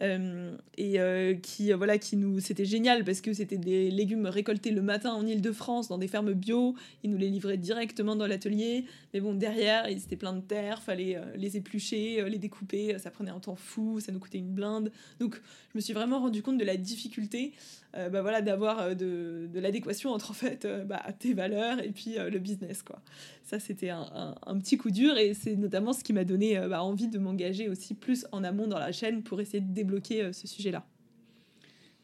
Euh, 0.03 0.57
et 0.77 0.99
qui 1.41 1.73
voilà 1.73 1.99
qui 1.99 2.17
nous 2.17 2.41
c'était 2.41 2.65
génial 2.65 3.05
parce 3.05 3.21
que 3.21 3.33
c'était 3.33 3.59
des 3.59 3.93
légumes 3.93 4.27
récoltés 4.27 4.73
le 4.73 4.83
matin 4.83 5.13
en 5.13 5.25
Ile-de-France 5.25 5.89
dans 5.89 5.99
des 5.99 6.09
fermes 6.09 6.33
bio. 6.33 6.75
Ils 7.05 7.11
nous 7.11 7.17
les 7.17 7.29
livraient 7.29 7.59
directement 7.59 8.17
dans 8.17 8.27
l'atelier. 8.27 8.87
Mais 9.13 9.21
bon 9.21 9.35
derrière 9.35 9.89
ils 9.89 9.99
étaient 9.99 10.17
plein 10.17 10.33
de 10.33 10.41
terre 10.41 10.83
fallait 10.83 11.17
les 11.37 11.57
éplucher 11.57 12.29
les 12.29 12.39
découper. 12.39 12.99
Ça 12.99 13.11
prenait 13.11 13.31
un 13.31 13.39
temps 13.39 13.55
fou 13.55 14.01
ça 14.01 14.11
nous 14.11 14.19
coûtait 14.19 14.39
une 14.39 14.53
blinde. 14.53 14.91
Donc 15.21 15.41
je 15.73 15.79
me 15.79 15.81
suis 15.81 15.93
vraiment 15.93 16.19
rendu 16.19 16.43
compte 16.43 16.59
de 16.59 16.65
la 16.65 16.77
difficulté 16.77 17.53
bah 17.93 18.23
voilà 18.23 18.43
d'avoir 18.43 18.97
de, 18.97 19.49
de 19.53 19.61
l'adéquation 19.61 20.11
entre 20.11 20.33
en 20.33 20.35
fait 20.35 20.67
bah, 20.87 21.05
tes 21.21 21.33
valeurs 21.33 21.79
et 21.79 21.91
puis 21.91 22.17
le 22.17 22.39
business 22.41 22.83
quoi. 22.83 23.01
Ça, 23.45 23.61
c'était 23.61 23.91
un, 23.91 24.59
petit 24.59 24.79
coup 24.79 24.91
dur 24.91 25.19
et 25.19 25.35
c'est 25.35 25.55
notamment 25.55 25.93
ce 25.93 26.03
qui 26.03 26.15
m'a 26.15 26.25
donné 26.25 26.57
euh, 26.57 26.67
bah, 26.69 26.83
envie 26.83 27.09
de 27.09 27.19
m'engager 27.19 27.69
aussi 27.69 27.93
plus 27.93 28.27
en 28.33 28.43
amont 28.43 28.67
dans 28.67 28.79
la 28.79 28.91
chaîne 28.91 29.23
pour 29.23 29.39
essayer 29.39 29.61
de 29.61 29.73
débloquer 29.85 30.23
euh, 30.23 30.33
ce 30.33 30.47
sujet-là. 30.47 30.87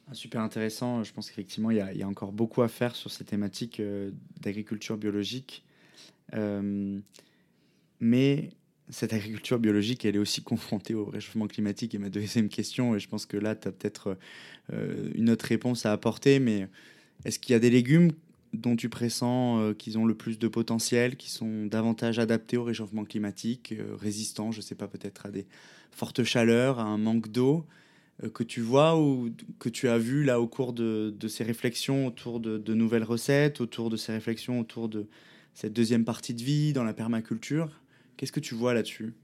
Ah, 0.09 0.15
super 0.15 0.41
intéressant. 0.41 1.03
Je 1.05 1.13
pense 1.13 1.29
qu'effectivement, 1.29 1.71
il 1.71 1.77
y, 1.77 2.03
a 2.03 2.09
encore 2.09 2.33
beaucoup 2.33 2.63
à 2.63 2.69
faire 2.69 2.97
sur 2.97 3.11
ces 3.11 3.25
thématiques 3.25 3.81
euh, 3.81 4.11
d'agriculture 4.41 4.97
biologique. 4.97 5.65
mais 8.01 8.51
cette 8.89 9.13
agriculture 9.13 9.61
biologique, 9.61 10.05
elle 10.05 10.17
est 10.17 10.21
aussi 10.21 10.43
confrontée 10.43 10.95
au 10.95 11.05
réchauffement 11.05 11.47
climatique. 11.47 11.95
Et 11.95 11.99
ma 11.99 12.09
deuxième 12.09 12.49
question, 12.49 12.97
et 12.97 12.99
je 12.99 13.09
pense 13.09 13.25
que 13.25 13.37
là, 13.37 13.55
tu 13.55 13.69
as 13.69 13.73
peut-être 13.73 14.19
une 15.15 15.31
autre 15.31 15.45
réponse 15.45 15.87
à 15.87 15.93
apporter, 15.93 16.41
mais 16.41 16.69
est-ce 17.25 17.39
qu'il 17.39 17.53
y 17.53 17.57
a 17.57 17.61
des 17.61 17.71
légumes 17.71 18.11
dont 18.53 18.77
tu 18.77 18.89
pressens 18.89 19.61
euh, 19.61 19.75
qu'ils 19.75 19.99
ont 19.99 20.05
le 20.05 20.15
plus 20.15 20.39
de 20.39 20.49
potentiel, 20.49 21.17
qui 21.17 21.31
sont 21.31 21.67
davantage 21.67 22.19
adaptés 22.19 22.57
au 22.57 22.65
réchauffement 22.65 23.05
climatique, 23.05 23.73
euh, 23.73 23.95
résistants, 23.97 24.51
je 24.51 24.59
ne 24.59 24.63
sais 24.63 24.75
pas, 24.75 24.89
peut-être 24.89 25.27
à 25.27 25.31
des 25.31 25.47
fortes 25.91 26.25
chaleurs, 26.25 26.79
à 26.79 26.85
un 26.85 26.99
manque 26.99 27.29
d'eau, 27.29 27.67
euh, 28.25 28.29
que 28.29 28.43
tu 28.43 28.61
vois 28.61 28.99
ou 28.99 29.31
que 29.59 29.69
tu 29.69 29.89
as 29.89 29.99
vu 29.99 30.25
là 30.25 30.41
au 30.41 30.47
cours 30.47 30.73
de, 30.73 31.15
ces 31.29 31.45
réflexions 31.45 32.07
autour 32.07 32.41
de, 32.41 32.75
nouvelles 32.75 33.05
recettes, 33.05 33.61
autour 33.61 33.91
de 33.91 33.97
ces 33.97 34.13
réflexions 34.13 34.61
autour 34.61 34.89
de 34.89 35.07
cette 35.55 35.73
deuxième 35.73 36.05
partie 36.05 36.35
de 36.35 36.43
vie 36.43 36.73
dans 36.73 36.85
la 36.85 36.95
permaculture. 36.95 37.81
Qu'est-ce 38.17 38.33
que 38.33 38.41
tu 38.41 38.55
vois 38.55 38.75
là-dessus? 38.75 39.15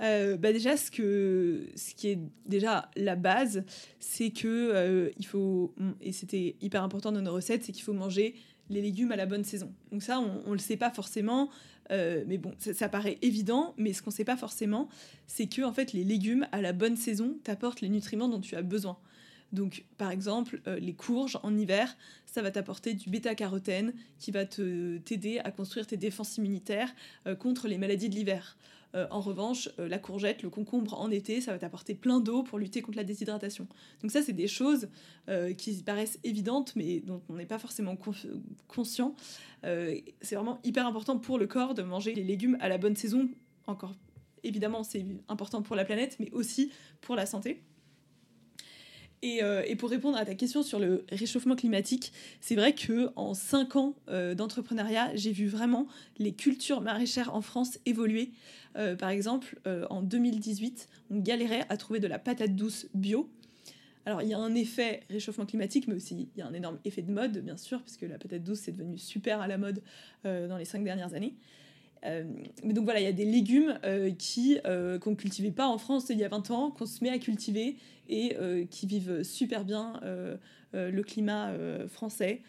Bah 0.00 0.52
déjà, 0.52 0.76
ce, 0.76 0.90
que, 0.90 1.66
ce 1.74 1.94
qui 1.94 2.08
est 2.08 2.18
déjà 2.46 2.90
la 2.96 3.16
base, 3.16 3.64
c'est 4.00 4.30
que 4.30 5.12
il 5.18 5.26
faut, 5.26 5.74
et 6.00 6.12
c'était 6.12 6.56
hyper 6.60 6.82
important 6.82 7.12
dans 7.12 7.20
nos 7.20 7.32
recettes, 7.32 7.64
c'est 7.64 7.72
qu'il 7.72 7.84
faut 7.84 7.92
manger 7.92 8.34
les 8.70 8.82
légumes 8.82 9.12
à 9.12 9.16
la 9.16 9.26
bonne 9.26 9.44
saison. 9.44 9.72
Donc 9.92 10.02
ça, 10.02 10.20
on 10.20 10.48
ne 10.48 10.52
le 10.52 10.58
sait 10.58 10.76
pas 10.76 10.90
forcément, 10.90 11.50
euh, 11.90 12.24
mais 12.26 12.38
bon, 12.38 12.52
ça, 12.58 12.88
paraît 12.88 13.18
évident, 13.22 13.74
mais 13.76 13.92
ce 13.92 14.02
qu'on 14.02 14.10
ne 14.10 14.14
sait 14.14 14.24
pas 14.24 14.36
forcément, 14.36 14.88
c'est 15.26 15.46
que 15.46 15.62
en 15.62 15.72
fait, 15.72 15.92
les 15.92 16.04
légumes 16.04 16.46
à 16.52 16.60
la 16.60 16.72
bonne 16.72 16.96
saison 16.96 17.38
t'apportent 17.44 17.80
les 17.80 17.88
nutriments 17.88 18.28
dont 18.28 18.40
tu 18.40 18.56
as 18.56 18.62
besoin. 18.62 18.98
Donc, 19.52 19.84
par 19.96 20.10
exemple, 20.10 20.60
euh, 20.66 20.78
les 20.78 20.92
courges 20.92 21.38
en 21.42 21.56
hiver, 21.56 21.96
ça 22.26 22.42
va 22.42 22.50
t'apporter 22.50 22.92
du 22.92 23.08
bêta-carotène 23.08 23.94
qui 24.18 24.30
va 24.30 24.44
t'aider 24.44 25.40
à 25.42 25.50
construire 25.50 25.86
tes 25.86 25.96
défenses 25.96 26.36
immunitaires 26.36 26.94
euh, 27.26 27.34
contre 27.34 27.66
les 27.66 27.78
maladies 27.78 28.10
de 28.10 28.14
l'hiver. 28.14 28.58
Euh, 28.94 29.06
en 29.10 29.20
revanche, 29.20 29.68
euh, 29.78 29.88
la 29.88 29.98
courgette, 29.98 30.42
le 30.42 30.50
concombre 30.50 30.98
en 30.98 31.10
été, 31.10 31.40
ça 31.40 31.52
va 31.52 31.58
t'apporter 31.58 31.94
plein 31.94 32.20
d'eau 32.20 32.42
pour 32.42 32.58
lutter 32.58 32.80
contre 32.80 32.96
la 32.96 33.04
déshydratation. 33.04 33.66
Donc 34.02 34.10
ça, 34.10 34.22
c'est 34.22 34.32
des 34.32 34.48
choses 34.48 34.88
euh, 35.28 35.52
qui 35.52 35.82
paraissent 35.82 36.18
évidentes, 36.24 36.74
mais 36.74 37.00
dont 37.00 37.22
on 37.28 37.34
n'est 37.34 37.46
pas 37.46 37.58
forcément 37.58 37.96
conscient. 38.66 39.14
c'est 39.62 40.34
vraiment 40.34 40.58
hyper 40.64 40.86
important 40.86 41.18
pour 41.18 41.38
le 41.38 41.46
corps 41.46 41.74
de 41.74 41.82
manger 41.82 42.14
les 42.14 42.24
légumes 42.24 42.56
à 42.60 42.68
la 42.68 42.78
bonne 42.78 42.96
saison. 42.96 43.28
Encore, 43.66 43.94
évidemment, 44.42 44.82
c'est 44.82 45.04
important 45.28 45.62
pour 45.62 45.76
la 45.76 45.84
planète, 45.84 46.16
mais 46.18 46.30
aussi 46.32 46.72
pour 47.00 47.14
la 47.14 47.26
santé. 47.26 47.62
Euh, 49.24 49.62
et, 49.66 49.76
pour 49.76 49.90
répondre 49.90 50.16
à 50.16 50.24
ta 50.24 50.34
question 50.34 50.62
sur 50.62 50.78
le 50.78 51.04
réchauffement 51.10 51.56
climatique, 51.56 52.12
c'est 52.40 52.54
vrai 52.54 52.74
que 52.74 53.10
en 53.16 53.34
cinq 53.34 53.76
ans 53.76 53.94
euh, 54.08 54.34
d'entrepreneuriat, 54.34 55.14
j'ai 55.14 55.32
vu 55.32 55.46
vraiment 55.48 55.86
les 56.18 56.32
cultures 56.32 56.80
maraîchères 56.80 57.34
en 57.34 57.40
France 57.40 57.78
évoluer. 57.86 58.30
Euh, 58.76 58.96
par 58.96 59.10
exemple, 59.10 59.58
en 59.90 60.02
2018, 60.02 60.88
on 61.10 61.18
galérait 61.18 61.64
à 61.68 61.76
trouver 61.76 62.00
de 62.00 62.06
la 62.06 62.18
patate 62.18 62.54
douce 62.54 62.86
bio. 62.94 63.28
Alors 64.06 64.22
il 64.22 64.28
y 64.28 64.34
a 64.34 64.38
un 64.38 64.54
effet 64.54 65.02
réchauffement 65.10 65.44
climatique, 65.44 65.86
mais 65.86 65.94
aussi 65.94 66.28
il 66.34 66.38
y 66.38 66.42
a 66.42 66.46
un 66.46 66.54
énorme 66.54 66.78
effet 66.84 67.02
de 67.02 67.12
mode, 67.12 67.38
bien 67.38 67.56
sûr, 67.56 67.82
puisque 67.82 68.02
la 68.02 68.18
patate 68.18 68.42
douce 68.42 68.68
est 68.68 68.72
devenue 68.72 68.96
super 68.96 69.40
à 69.40 69.48
la 69.48 69.58
mode 69.58 69.82
dans 70.24 70.56
les 70.56 70.64
cinq 70.64 70.84
dernières 70.84 71.12
années. 71.14 71.34
Euh, 72.04 72.24
mais 72.64 72.72
donc 72.72 72.84
voilà, 72.84 73.00
il 73.00 73.04
y 73.04 73.08
a 73.08 73.12
des 73.12 73.24
légumes 73.24 73.78
euh, 73.84 74.10
qui 74.10 74.58
euh, 74.66 74.98
qu'on 74.98 75.10
ne 75.10 75.16
cultivait 75.16 75.50
pas 75.50 75.66
en 75.66 75.78
France 75.78 76.06
il 76.10 76.18
y 76.18 76.24
a 76.24 76.28
20 76.28 76.50
ans, 76.50 76.70
qu'on 76.70 76.86
se 76.86 77.02
met 77.02 77.10
à 77.10 77.18
cultiver 77.18 77.76
et 78.08 78.36
qui 78.70 78.86
vivent 78.86 79.22
super 79.22 79.66
bien 79.66 80.00
le 80.72 81.02
climat 81.02 81.52
français. 81.88 82.40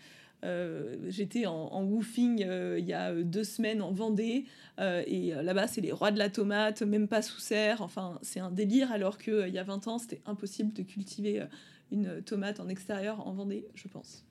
J'étais 1.09 1.47
en, 1.47 1.53
en, 1.53 1.83
woofing 1.83 2.39
il 2.39 2.85
y 2.85 2.93
a 2.93 3.13
deux 3.13 3.43
semaines 3.43 3.81
en 3.81 3.91
Vendée 3.91 4.45
et 4.79 5.33
là-bas 5.33 5.67
c'est 5.67 5.81
les 5.81 5.91
rois 5.91 6.11
de 6.11 6.17
la 6.17 6.29
tomate, 6.29 6.81
même 6.81 7.09
pas 7.09 7.21
sous 7.21 7.41
serre. 7.41 7.81
Enfin, 7.81 8.19
c'est 8.21 8.39
un 8.39 8.51
délire 8.51 8.93
alors 8.93 9.17
qu'il 9.17 9.49
y 9.49 9.57
a 9.57 9.63
20 9.63 9.89
ans 9.89 9.97
c'était 9.97 10.21
impossible 10.25 10.71
de 10.71 10.81
cultiver 10.81 11.43
une 11.91 12.21
tomate 12.21 12.61
en 12.61 12.69
extérieur 12.69 13.27
en 13.27 13.33
Vendée, 13.33 13.67
je 13.75 13.89
pense. 13.89 14.28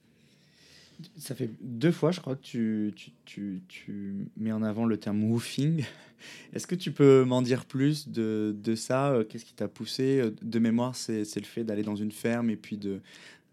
Ça 1.17 1.33
fait 1.33 1.49
deux 1.61 1.91
fois, 1.91 2.11
je 2.11 2.19
crois, 2.19 2.35
que 2.35 2.41
tu, 2.41 2.91
tu, 2.95 3.11
tu, 3.25 3.61
tu 3.67 4.27
mets 4.35 4.51
en 4.51 4.61
avant 4.63 4.85
le 4.85 4.97
terme 4.97 5.23
woofing. 5.23 5.85
Est-ce 6.53 6.67
que 6.67 6.75
tu 6.75 6.91
peux 6.91 7.23
m'en 7.23 7.41
dire 7.41 7.65
plus 7.65 8.09
de, 8.09 8.53
de 8.61 8.75
ça? 8.75 9.11
Euh, 9.11 9.23
Qu'est-ce 9.23 9.45
qui 9.45 9.53
t'a 9.53 9.69
poussé? 9.69 10.21
De 10.41 10.59
mémoire, 10.59 10.95
c'est 10.95 11.23
le 11.35 11.45
fait 11.45 11.63
d'aller 11.63 11.83
dans 11.83 11.95
une 11.95 12.11
ferme 12.11 12.49
et 12.49 12.57
puis 12.57 12.77
de, 12.77 12.99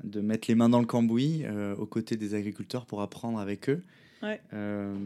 de 0.02 0.20
mettre 0.20 0.48
les 0.48 0.56
mains 0.56 0.68
dans 0.68 0.80
le 0.80 0.86
cambouis 0.86 1.42
euh, 1.44 1.76
aux 1.76 1.86
côtés 1.86 2.16
des 2.16 2.34
agriculteurs 2.34 2.84
pour 2.84 3.00
apprendre 3.00 3.38
avec 3.38 3.70
eux. 3.70 3.82
Ouais. 4.22 4.40
Euh, 4.52 4.96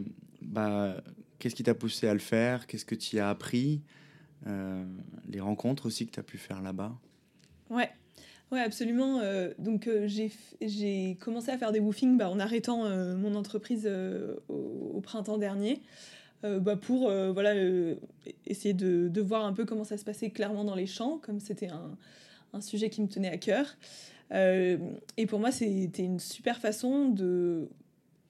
bah, 0.41 0.97
Qu'est-ce 1.37 1.55
qui 1.55 1.63
t'a 1.63 1.75
poussé 1.75 2.07
à 2.07 2.13
le 2.13 2.19
faire? 2.19 2.65
Qu'est-ce 2.65 2.85
que 2.85 2.95
tu 2.95 3.19
as 3.19 3.29
appris? 3.29 3.81
Les 5.27 5.39
rencontres 5.39 5.85
aussi 5.85 6.07
que 6.07 6.11
tu 6.11 6.19
as 6.19 6.23
pu 6.23 6.39
faire 6.39 6.61
là-bas? 6.63 6.97
Ouais. 7.69 7.89
Oui, 8.51 8.59
absolument. 8.59 9.19
Euh, 9.19 9.53
donc, 9.59 9.87
euh, 9.87 10.09
j'ai 10.59 11.17
commencé 11.21 11.51
à 11.51 11.57
faire 11.57 11.71
des 11.71 11.79
woofings 11.79 12.17
bah, 12.17 12.29
en 12.29 12.37
arrêtant 12.37 12.85
euh, 12.85 13.15
mon 13.15 13.33
entreprise 13.35 13.89
au, 14.49 14.99
printemps 15.01 15.37
dernier 15.37 15.81
bah, 16.43 16.75
pour 16.75 17.11
voilà, 17.11 17.53
essayer 18.45 18.73
de, 18.73 19.21
voir 19.21 19.45
un 19.45 19.53
peu 19.53 19.65
comment 19.65 19.83
ça 19.83 19.97
se 19.97 20.03
passait 20.03 20.29
clairement 20.31 20.63
dans 20.63 20.75
les 20.75 20.87
champs, 20.87 21.19
comme 21.21 21.39
c'était 21.39 21.69
un, 21.69 21.97
un, 22.53 22.61
sujet 22.61 22.89
qui 22.89 23.01
me 23.01 23.07
tenait 23.07 23.29
à 23.29 23.37
cœur. 23.37 23.77
et 24.31 25.25
pour 25.27 25.39
moi, 25.39 25.51
c'était 25.51 26.03
une 26.03 26.19
super 26.19 26.59
façon 26.59 27.09
de 27.09 27.69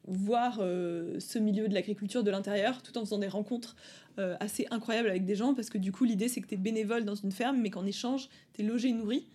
voir 0.08 0.58
ce 0.58 1.40
milieu 1.40 1.68
de 1.68 1.74
l'agriculture 1.74 2.24
de 2.24 2.32
l'intérieur 2.32 2.82
tout 2.82 2.98
en 2.98 3.02
faisant 3.02 3.18
des 3.18 3.30
rencontres 3.30 3.76
assez 4.18 4.68
incroyables 4.72 5.10
avec 5.10 5.26
des 5.26 5.36
gens 5.36 5.54
parce 5.54 5.70
que 5.70 5.78
du 5.78 5.92
coup, 5.92 6.04
l'idée, 6.04 6.28
c'est 6.28 6.42
que 6.42 6.48
tu 6.48 6.56
es 6.56 6.58
bénévole 6.58 7.06
dans 7.06 7.16
une 7.16 7.32
ferme, 7.32 7.62
mais 7.62 7.70
qu'en 7.70 7.86
échange, 7.86 8.30
tu 8.54 8.62
es 8.62 8.66
logé 8.66 8.90
et 8.90 8.94
nourri. 8.94 9.26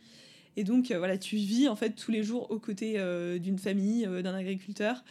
Et 0.56 0.64
donc, 0.64 0.90
euh, 0.90 0.98
voilà, 0.98 1.18
tu 1.18 1.36
vis 1.36 1.68
en 1.68 1.76
fait 1.76 1.90
tous 1.90 2.10
les 2.10 2.22
jours 2.22 2.50
aux 2.50 2.58
côtés 2.58 2.94
euh, 2.96 3.38
d'une 3.38 3.58
famille, 3.58 4.06
euh, 4.06 4.22
d'un 4.22 4.34
agriculteur. 4.34 5.04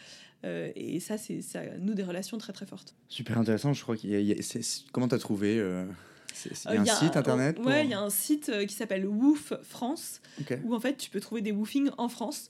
et 0.44 1.00
ça, 1.00 1.18
c'est 1.18 1.42
ça 1.42 1.60
nous 1.80 1.94
des 1.94 2.04
relations 2.04 2.38
très 2.38 2.52
très 2.52 2.66
fortes. 2.66 2.94
Super 3.08 3.38
intéressant. 3.38 3.72
Je 3.72 3.82
crois 3.82 3.96
qu'il 3.96 4.10
y 4.10 4.32
a. 4.32 4.36
comment 4.92 5.08
tu 5.08 5.14
as 5.14 5.18
trouvé 5.18 5.54
il 5.54 6.74
y 6.74 6.76
a 6.76 6.80
un 6.80 6.84
site 6.84 7.16
internet 7.16 7.58
Ouais, 7.64 7.84
il 7.84 7.90
y 7.90 7.94
a 7.94 8.00
un 8.00 8.10
site 8.10 8.52
qui 8.66 8.74
s'appelle 8.74 9.06
Woof 9.06 9.54
France, 9.62 10.20
où 10.64 10.74
en 10.74 10.80
fait 10.80 10.96
tu 10.96 11.10
peux 11.10 11.20
trouver 11.20 11.40
des 11.40 11.52
woofings 11.52 11.90
en 11.98 12.08
France. 12.08 12.48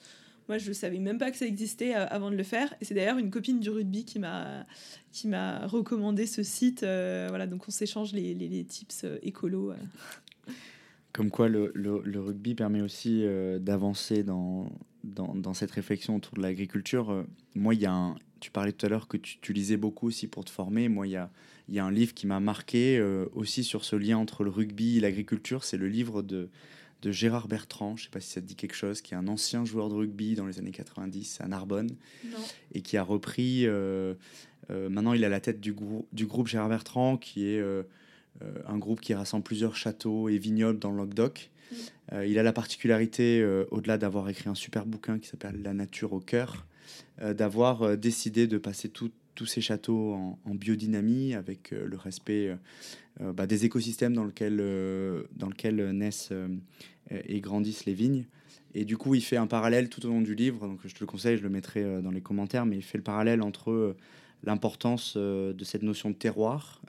Moi, 0.49 0.59
je 0.59 0.69
ne 0.69 0.75
savais 0.75 0.99
même 0.99 1.19
pas 1.19 1.33
que 1.33 1.37
ça 1.37 1.47
existait 1.47 1.95
avant 1.95 2.31
de 2.31 2.37
le 2.37 2.45
faire. 2.45 2.73
Et 2.81 2.85
c'est 2.85 2.95
d'ailleurs 2.95 3.19
une 3.19 3.31
copine 3.31 3.59
du 3.59 3.71
rugby 3.71 4.05
qui 4.05 4.19
m'a 4.19 4.67
qui 5.11 5.27
m'a 5.27 5.67
recommandé 5.67 6.27
ce 6.27 6.43
site. 6.43 6.81
voilà, 6.81 7.47
donc 7.47 7.67
on 7.67 7.71
s'échange 7.71 8.13
les, 8.13 8.35
les, 8.35 8.49
les, 8.49 8.65
tips 8.65 9.07
écolos. 9.23 9.73
Comme 11.17 11.31
quoi, 11.31 11.49
le, 11.49 11.73
le, 11.75 12.21
rugby 12.21 12.55
permet 12.55 12.83
aussi 12.83 13.25
d'avancer 13.59 14.23
dans, 14.23 14.71
dans, 15.03 15.35
dans, 15.35 15.55
cette 15.55 15.71
réflexion 15.71 16.17
autour 16.17 16.35
de 16.35 16.43
l'agriculture. 16.43 17.25
moi, 17.55 17.75
il 17.75 17.81
y 17.81 17.87
a 17.87 17.93
un, 17.93 18.17
tu 18.41 18.51
parlais 18.51 18.73
tout 18.73 18.87
à 18.87 18.89
l'heure 18.89 19.09
que 19.09 19.17
tu, 19.17 19.39
tu, 19.41 19.53
lisais 19.53 19.77
beaucoup 19.77 20.09
aussi 20.09 20.27
pour 20.27 20.45
te 20.45 20.51
former. 20.51 20.89
Moi, 20.89 21.07
il 21.07 21.13
y 21.13 21.17
a, 21.17 21.31
il 21.69 21.75
y 21.75 21.79
a 21.79 21.85
un 21.85 21.91
livre 21.91 22.15
qui 22.15 22.27
m'a 22.27 22.41
marqué 22.41 22.99
euh, 22.99 23.27
aussi 23.35 23.65
sur 23.65 23.85
ce 23.85 23.97
lien 23.97 24.19
entre 24.19 24.45
le 24.45 24.51
rugby 24.51 24.99
et 24.99 25.01
l'agriculture. 25.01 25.65
C'est 25.65 25.77
le 25.77 25.89
livre 25.89 26.23
de, 26.23 26.49
de 27.03 27.11
Gérard 27.11 27.49
Bertrand, 27.49 27.97
je 27.97 28.03
ne 28.03 28.05
sais 28.05 28.11
pas 28.11 28.21
si 28.21 28.31
ça 28.31 28.41
te 28.41 28.47
dit 28.47 28.57
quelque 28.57 28.75
chose, 28.75 29.01
qui 29.01 29.15
est 29.15 29.17
un 29.17 29.29
ancien 29.29 29.65
joueur 29.65 29.89
de 29.89 29.95
rugby 29.95 30.35
dans 30.35 30.47
les 30.47 30.59
années 30.59 30.71
90 30.71 31.41
à 31.41 31.49
Narbonne 31.49 31.91
et 32.73 32.83
qui 32.83 32.97
a 32.97 33.03
repris. 33.03 33.67
Euh, 33.67 34.15
euh, 34.71 34.89
maintenant, 34.89 35.13
il 35.13 35.23
est 35.23 35.27
à 35.27 35.31
la 35.31 35.41
tête 35.41 35.61
du, 35.61 35.75
du 36.13 36.27
groupe 36.27 36.49
Gérard 36.49 36.69
Bertrand, 36.69 37.17
qui 37.17 37.47
est 37.47 37.63
un 38.67 38.79
groupe 38.79 39.01
qui 39.01 39.15
rassemble 39.15 39.45
plusieurs 39.45 39.77
châteaux 39.77 40.29
et 40.29 40.39
vignobles 40.39 40.79
dans 40.79 40.91
le 40.91 40.99
Languedoc. 40.99 41.51
Mm. 41.71 42.23
il 42.27 42.39
a 42.39 42.43
la 42.43 42.53
particularité, 42.53 43.45
au-delà 43.71 43.99
d'avoir 43.99 44.29
écrit 44.29 44.49
un 44.49 44.55
super 44.55 44.87
bouquin 44.87 45.19
qui 45.19 45.29
s'appelle 45.29 45.63
La 45.63 45.75
nature 45.75 46.13
au 46.13 46.21
cœur, 46.21 46.67
d'avoir 47.21 47.97
décidé 47.97 48.47
de 48.47 48.59
passer 48.59 48.89
tout, 48.89 49.11
tous 49.37 49.47
ces 49.47 49.61
châteaux 49.61 50.15
en, 50.45 50.55
biodynamie, 50.55 51.35
avec 51.35 51.73
euh, 51.73 51.87
le 51.87 51.97
respect 51.97 52.49
euh, 52.49 52.57
euh, 53.21 53.33
bah, 53.33 53.47
des 53.47 53.65
écosystèmes 53.65 54.15
dans 54.15 54.25
lesquels, 54.25 54.57
dans 55.37 55.49
lequel 55.49 55.91
naissent 55.93 56.33
et 57.11 57.41
grandissent 57.41 57.85
les 57.85 57.95
vignes. 57.95 58.25
Et 58.75 58.85
du 58.85 58.97
coup, 58.97 59.15
il 59.15 59.23
fait 59.23 59.37
un 59.37 59.47
parallèle 59.47 59.89
tout 59.89 60.05
au 60.05 60.09
long 60.09 60.23
du 60.23 60.35
livre, 60.35 60.67
donc 60.67 60.81
je 60.85 60.93
te 60.93 61.01
le 61.01 61.07
conseille, 61.07 61.37
je 61.37 61.43
le 61.43 61.49
mettrai 61.49 62.03
dans 62.03 62.11
les 62.11 62.21
commentaires, 62.21 62.67
mais 62.67 62.77
il 62.77 62.83
fait 62.83 62.99
le 62.99 63.05
parallèle 63.05 63.41
entre 63.43 63.97
l'importance 64.43 65.17
de 65.17 65.65
cette 65.65 65.83
notion 65.83 66.11
de 66.11 66.15
terroir, 66.15 66.83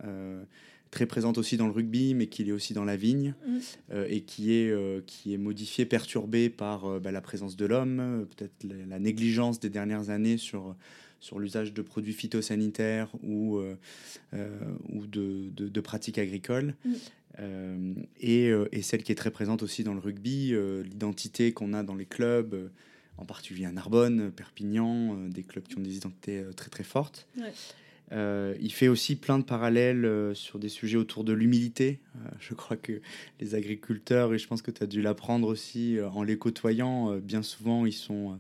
très 0.91 1.05
présente 1.05 1.37
aussi 1.37 1.57
dans 1.57 1.67
le 1.67 1.73
rugby, 1.73 2.13
mais 2.13 2.27
qui 2.27 2.47
est 2.47 2.51
aussi 2.51 2.73
dans 2.73 2.85
la 2.85 2.95
vigne, 2.95 3.35
mmh. 3.45 3.95
et 4.07 4.21
qui 4.21 4.53
est, 4.53 5.05
qui 5.05 5.33
est 5.33 5.37
modifiée, 5.37 5.85
perturbée 5.85 6.49
par 6.49 6.99
bah, 6.99 7.11
la 7.11 7.21
présence 7.21 7.55
de 7.55 7.65
l'homme, 7.65 8.25
peut-être 8.35 8.63
la, 8.63 8.99
négligence 8.99 9.59
des 9.59 9.69
dernières 9.69 10.09
années 10.09 10.37
sur 10.37 10.75
sur 11.19 11.39
l'usage 11.39 11.73
de 11.73 11.81
produits 11.81 12.13
phytosanitaires 12.13 13.09
ou, 13.23 13.57
euh, 13.57 13.75
euh, 14.33 14.59
ou 14.89 15.07
de, 15.07 15.49
de, 15.49 15.81
pratiques 15.81 16.17
agricoles. 16.17 16.75
Mm. 16.85 16.93
Euh, 17.39 17.93
et, 18.19 18.51
et, 18.71 18.81
celle 18.81 19.03
qui 19.03 19.11
est 19.11 19.15
très 19.15 19.31
présente 19.31 19.61
aussi 19.61 19.83
dans 19.83 19.93
le 19.93 19.99
rugby, 19.99 20.55
l'identité 20.83 21.51
qu'on 21.51 21.73
a 21.73 21.83
dans 21.83 21.95
les 21.95 22.05
clubs, 22.05 22.71
en 23.17 23.25
particulier 23.25 23.65
à 23.65 23.71
Narbonne, 23.71 24.31
Perpignan, 24.31 25.27
des 25.27 25.43
clubs 25.43 25.63
qui 25.63 25.77
ont 25.77 25.81
des 25.81 25.97
identités 25.97 26.43
très 26.55 26.69
très 26.69 26.83
fortes. 26.83 27.27
Il 28.11 28.71
fait 28.71 28.87
aussi 28.87 29.15
plein 29.15 29.37
de 29.39 29.43
parallèles 29.43 30.31
sur 30.33 30.59
des 30.59 30.69
sujets 30.69 30.97
autour 30.97 31.23
de 31.23 31.33
l'humilité. 31.33 31.99
je 32.39 32.53
crois 32.53 32.77
que 32.77 33.01
les 33.39 33.55
agriculteurs, 33.55 34.33
et 34.33 34.37
je 34.37 34.47
pense 34.47 34.61
que 34.61 34.71
tu 34.71 34.83
as 34.83 34.87
dû 34.87 35.01
l'apprendre 35.01 35.47
aussi 35.47 35.97
en 36.13 36.23
les 36.23 36.37
côtoyant, 36.37 37.17
bien 37.17 37.43
souvent 37.43 37.85
ils 37.85 37.93
sont 37.93 38.39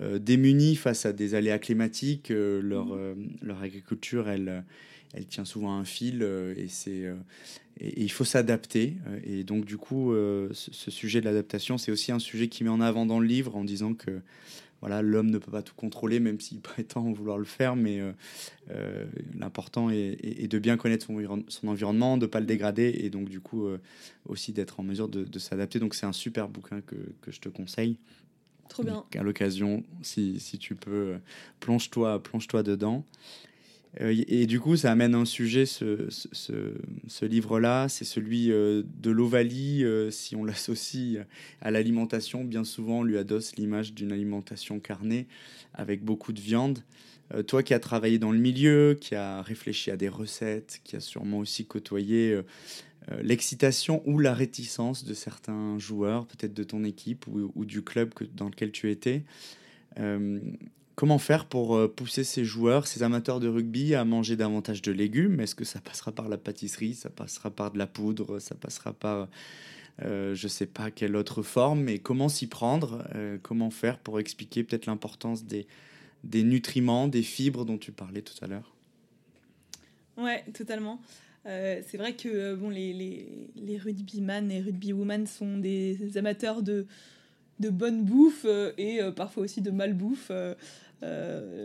euh, 0.00 0.18
démunis 0.18 0.76
face 0.76 1.04
à 1.04 1.12
des 1.12 1.34
aléas 1.34 1.58
climatiques. 1.58 2.30
Euh, 2.30 2.62
leur, 2.62 2.86
mmh. 2.86 2.96
euh, 2.96 3.14
leur 3.42 3.62
agriculture, 3.62 4.28
elle, 4.28 4.64
elle 5.12 5.26
tient 5.26 5.44
souvent 5.44 5.76
un 5.76 5.84
fil 5.84 6.22
et, 6.56 6.68
c'est, 6.68 7.04
et, 7.78 8.02
il 8.02 8.10
faut 8.10 8.24
s'adapter. 8.24 8.94
Et 9.24 9.44
donc, 9.44 9.66
du 9.66 9.76
coup, 9.76 10.14
ce, 10.52 10.90
sujet 10.90 11.20
de 11.20 11.26
l'adaptation, 11.26 11.76
c'est 11.76 11.92
aussi 11.92 12.12
un 12.12 12.18
sujet 12.18 12.48
qui 12.48 12.64
met 12.64 12.70
en 12.70 12.80
avant 12.80 13.04
dans 13.04 13.20
le 13.20 13.26
livre 13.26 13.56
en 13.56 13.64
disant 13.64 13.92
que 13.92 14.20
voilà, 14.82 15.00
l'homme 15.00 15.30
ne 15.30 15.38
peut 15.38 15.50
pas 15.50 15.62
tout 15.62 15.74
contrôler, 15.74 16.20
même 16.20 16.38
s'il 16.40 16.60
prétend 16.60 17.10
vouloir 17.12 17.38
le 17.38 17.44
faire, 17.44 17.76
mais 17.76 18.00
l'important 19.34 19.88
est, 19.90 20.48
de 20.48 20.58
bien 20.58 20.76
connaître 20.76 21.06
son, 21.06 21.44
son 21.48 21.68
environnement, 21.68 22.18
de 22.18 22.26
ne 22.26 22.30
pas 22.30 22.40
le 22.40 22.46
dégrader, 22.46 22.92
et 22.98 23.08
donc 23.08 23.28
du 23.28 23.40
coup 23.40 23.66
aussi 24.26 24.52
d'être 24.52 24.80
en 24.80 24.82
mesure 24.82 25.08
de, 25.08 25.24
de 25.24 25.38
s'adapter. 25.38 25.78
Donc 25.78 25.94
c'est 25.94 26.06
un 26.06 26.12
super 26.12 26.48
bouquin 26.48 26.80
que, 26.80 26.96
que, 27.20 27.30
je 27.30 27.40
te 27.40 27.48
conseille. 27.48 27.96
Trop 28.68 28.82
bien. 28.82 29.04
à 29.16 29.22
l'occasion, 29.22 29.82
si, 30.02 30.40
si, 30.40 30.58
tu 30.58 30.74
peux, 30.74 31.16
plonge-toi 31.60 32.22
plonge 32.22 32.46
-toi 32.48 32.62
dedans. 32.62 33.04
Euh, 34.00 34.22
et 34.26 34.46
du 34.46 34.58
coup, 34.60 34.76
ça 34.76 34.90
amène 34.90 35.14
un 35.14 35.24
sujet, 35.24 35.66
ce, 35.66 37.24
livre-là, 37.24 37.88
c'est 37.88 38.04
celui 38.04 38.50
euh, 38.50 38.82
de 39.00 39.10
l'ovalie. 39.10 39.84
Euh, 39.84 40.10
si 40.10 40.34
on 40.36 40.44
l'associe 40.46 41.24
à 41.60 41.70
l'alimentation, 41.70 42.44
bien 42.44 42.64
souvent, 42.64 43.00
on 43.00 43.02
lui 43.02 43.18
adosse 43.18 43.56
l'image 43.56 43.92
d'une 43.92 44.12
alimentation 44.12 44.80
carnée 44.80 45.26
avec 45.74 46.04
beaucoup 46.04 46.32
de 46.32 46.40
viande. 46.40 46.80
toi 47.46 47.62
qui 47.62 47.72
as 47.74 47.80
travaillé 47.80 48.18
dans 48.18 48.32
le 48.32 48.38
milieu, 48.38 48.96
qui 49.00 49.14
as 49.14 49.42
réfléchi 49.42 49.90
à 49.90 49.96
des 49.96 50.08
recettes, 50.08 50.80
qui 50.84 50.96
as 50.96 51.00
sûrement 51.00 51.38
aussi 51.38 51.64
côtoyé 51.64 52.38
l'excitation 53.22 54.02
ou 54.04 54.18
la 54.18 54.34
réticence 54.34 55.04
de 55.04 55.14
certains 55.14 55.78
joueurs, 55.78 56.26
peut-être 56.26 56.52
de 56.52 56.62
ton 56.62 56.84
équipe 56.84 57.24
ou, 57.26 57.64
du 57.64 57.82
club 57.82 58.12
dans 58.34 58.50
lequel 58.50 58.70
tu 58.70 58.90
étais. 58.90 59.24
Comment 61.02 61.18
faire 61.18 61.46
pour 61.46 61.74
euh, 61.74 61.88
pousser 61.88 62.22
ces 62.22 62.44
joueurs, 62.44 62.86
ces 62.86 63.02
amateurs 63.02 63.40
de 63.40 63.48
rugby 63.48 63.96
à 63.96 64.04
manger 64.04 64.36
davantage 64.36 64.82
de 64.82 64.92
légumes? 64.92 65.40
Est-ce 65.40 65.56
que 65.56 65.64
ça 65.64 65.80
passera 65.80 66.12
par 66.12 66.28
la 66.28 66.38
pâtisserie, 66.38 66.94
ça 66.94 67.10
passera 67.10 67.50
par 67.50 67.72
de 67.72 67.78
la 67.78 67.88
poudre, 67.88 68.38
ça 68.38 68.54
passera 68.54 68.92
par 68.92 69.28
je 69.98 70.30
ne 70.30 70.48
sais 70.48 70.66
pas 70.66 70.92
quelle 70.92 71.16
autre 71.16 71.42
forme, 71.42 71.80
mais 71.82 71.98
comment 71.98 72.28
s'y 72.28 72.46
prendre 72.46 73.04
Comment 73.42 73.70
faire 73.70 73.98
pour 73.98 74.20
expliquer 74.20 74.62
peut-être 74.62 74.86
l'importance 74.86 75.44
des, 75.44 75.66
nutriments, 76.24 77.08
des 77.08 77.22
fibres 77.22 77.64
dont 77.64 77.78
tu 77.78 77.90
parlais 77.90 78.22
tout 78.22 78.34
à 78.40 78.46
l'heure? 78.46 78.72
Ouais, 80.16 80.44
totalement. 80.54 81.00
Euh, 81.46 81.82
c'est 81.88 81.96
vrai 81.96 82.14
que 82.14 82.28
euh, 82.28 82.70
les, 82.70 82.92
les, 82.92 83.50
les 83.56 83.76
rugbyman 83.76 84.52
et 84.52 84.60
rugbywoman 84.60 85.26
sont 85.26 85.58
des 85.58 86.16
amateurs 86.16 86.62
de, 86.62 86.86
de 87.58 87.70
bonne 87.70 88.04
bouffe 88.04 88.44
euh, 88.44 88.72
et 88.78 89.00
parfois 89.16 89.44
aussi 89.44 89.60
de 89.60 89.70
malbouffe. 89.70 90.30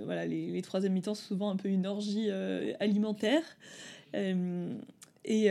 Voilà, 0.05 0.25
les, 0.25 0.51
les 0.51 0.61
troisième 0.61 0.93
mi-temps, 0.93 1.15
souvent 1.15 1.49
un 1.51 1.55
peu 1.55 1.69
une 1.69 1.85
orgie 1.87 2.29
alimentaire. 2.79 3.43
et, 4.13 5.49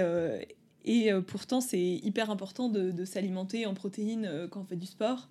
et 0.85 1.13
pourtant, 1.27 1.61
c'est 1.61 1.81
hyper 1.81 2.31
important 2.31 2.69
de, 2.69 2.91
de 2.91 3.05
s'alimenter 3.05 3.67
en 3.67 3.75
protéines 3.75 4.49
quand 4.51 4.61
on 4.61 4.65
fait 4.65 4.77
du 4.77 4.87
sport. 4.87 5.29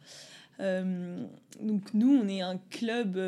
donc 0.59 1.93
nous, 1.93 2.15
on 2.15 2.27
est 2.27 2.41
un 2.41 2.57
club 2.69 3.19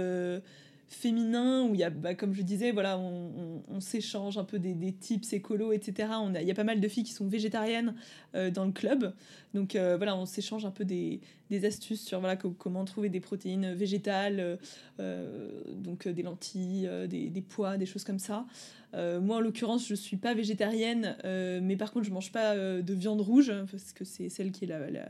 féminin 0.90 1.64
où 1.64 1.74
il 1.74 1.82
y 1.82 1.84
a, 1.84 1.90
bah, 1.90 2.16
comme 2.16 2.34
je 2.34 2.42
disais, 2.42 2.72
voilà, 2.72 2.98
on, 2.98 3.62
on, 3.68 3.80
s'échange 3.82 4.38
un 4.38 4.46
peu 4.46 4.58
des, 4.58 4.74
des, 4.74 4.94
tips 4.94 5.34
écolos, 5.34 5.74
etc. 5.74 6.10
On 6.22 6.34
a, 6.34 6.42
il 6.42 6.48
y 6.48 6.52
a 6.52 6.56
pas 6.56 6.64
mal 6.64 6.80
de 6.80 6.88
filles 6.88 7.04
qui 7.04 7.12
sont 7.12 7.28
végétariennes 7.28 7.94
euh, 8.36 8.50
dans 8.50 8.66
le 8.66 8.72
club. 8.72 9.14
Donc 9.54 9.76
euh, 9.76 9.98
voilà, 9.98 10.16
on 10.16 10.26
s'échange 10.26 10.66
un 10.66 10.72
peu 10.72 10.86
des, 10.86 11.20
des, 11.50 11.66
astuces 11.66 12.02
sur 12.02 12.20
voilà, 12.22 12.38
comment 12.38 12.86
trouver 12.86 13.10
des 13.10 13.20
protéines 13.20 13.74
végétales, 13.74 14.60
euh, 15.00 15.50
donc 15.76 16.08
des 16.08 16.24
lentilles, 16.24 16.90
des, 17.10 17.30
des, 17.30 17.42
pois, 17.42 17.78
des 17.78 17.86
choses 17.86 18.06
comme 18.06 18.20
ça. 18.20 18.46
moi, 18.94 19.38
en 19.38 19.40
l'occurrence, 19.42 19.86
je 19.88 19.96
suis 19.96 20.18
pas 20.18 20.34
végétarienne, 20.34 21.18
mais 21.62 21.76
par 21.76 21.92
contre, 21.92 22.06
je 22.06 22.12
mange 22.12 22.32
pas 22.32 22.56
de 22.56 22.94
viande 22.94 23.22
rouge 23.22 23.52
parce 23.70 23.92
que 23.92 24.06
c'est 24.06 24.30
celle 24.30 24.52
qui 24.52 24.66
est 24.66 24.68
la, 24.68 24.90
la, 24.90 25.10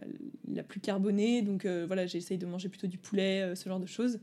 la 0.52 0.64
plus 0.64 0.80
carbonée. 0.80 1.44
Donc 1.44 1.66
voilà, 1.66 2.08
j'essaye 2.08 2.40
de 2.40 2.48
manger 2.48 2.70
plutôt 2.70 2.88
du 2.88 2.98
poulet, 2.98 3.56
ce 3.56 3.70
genre 3.70 3.80
de 3.80 3.86
choses. 3.86 4.20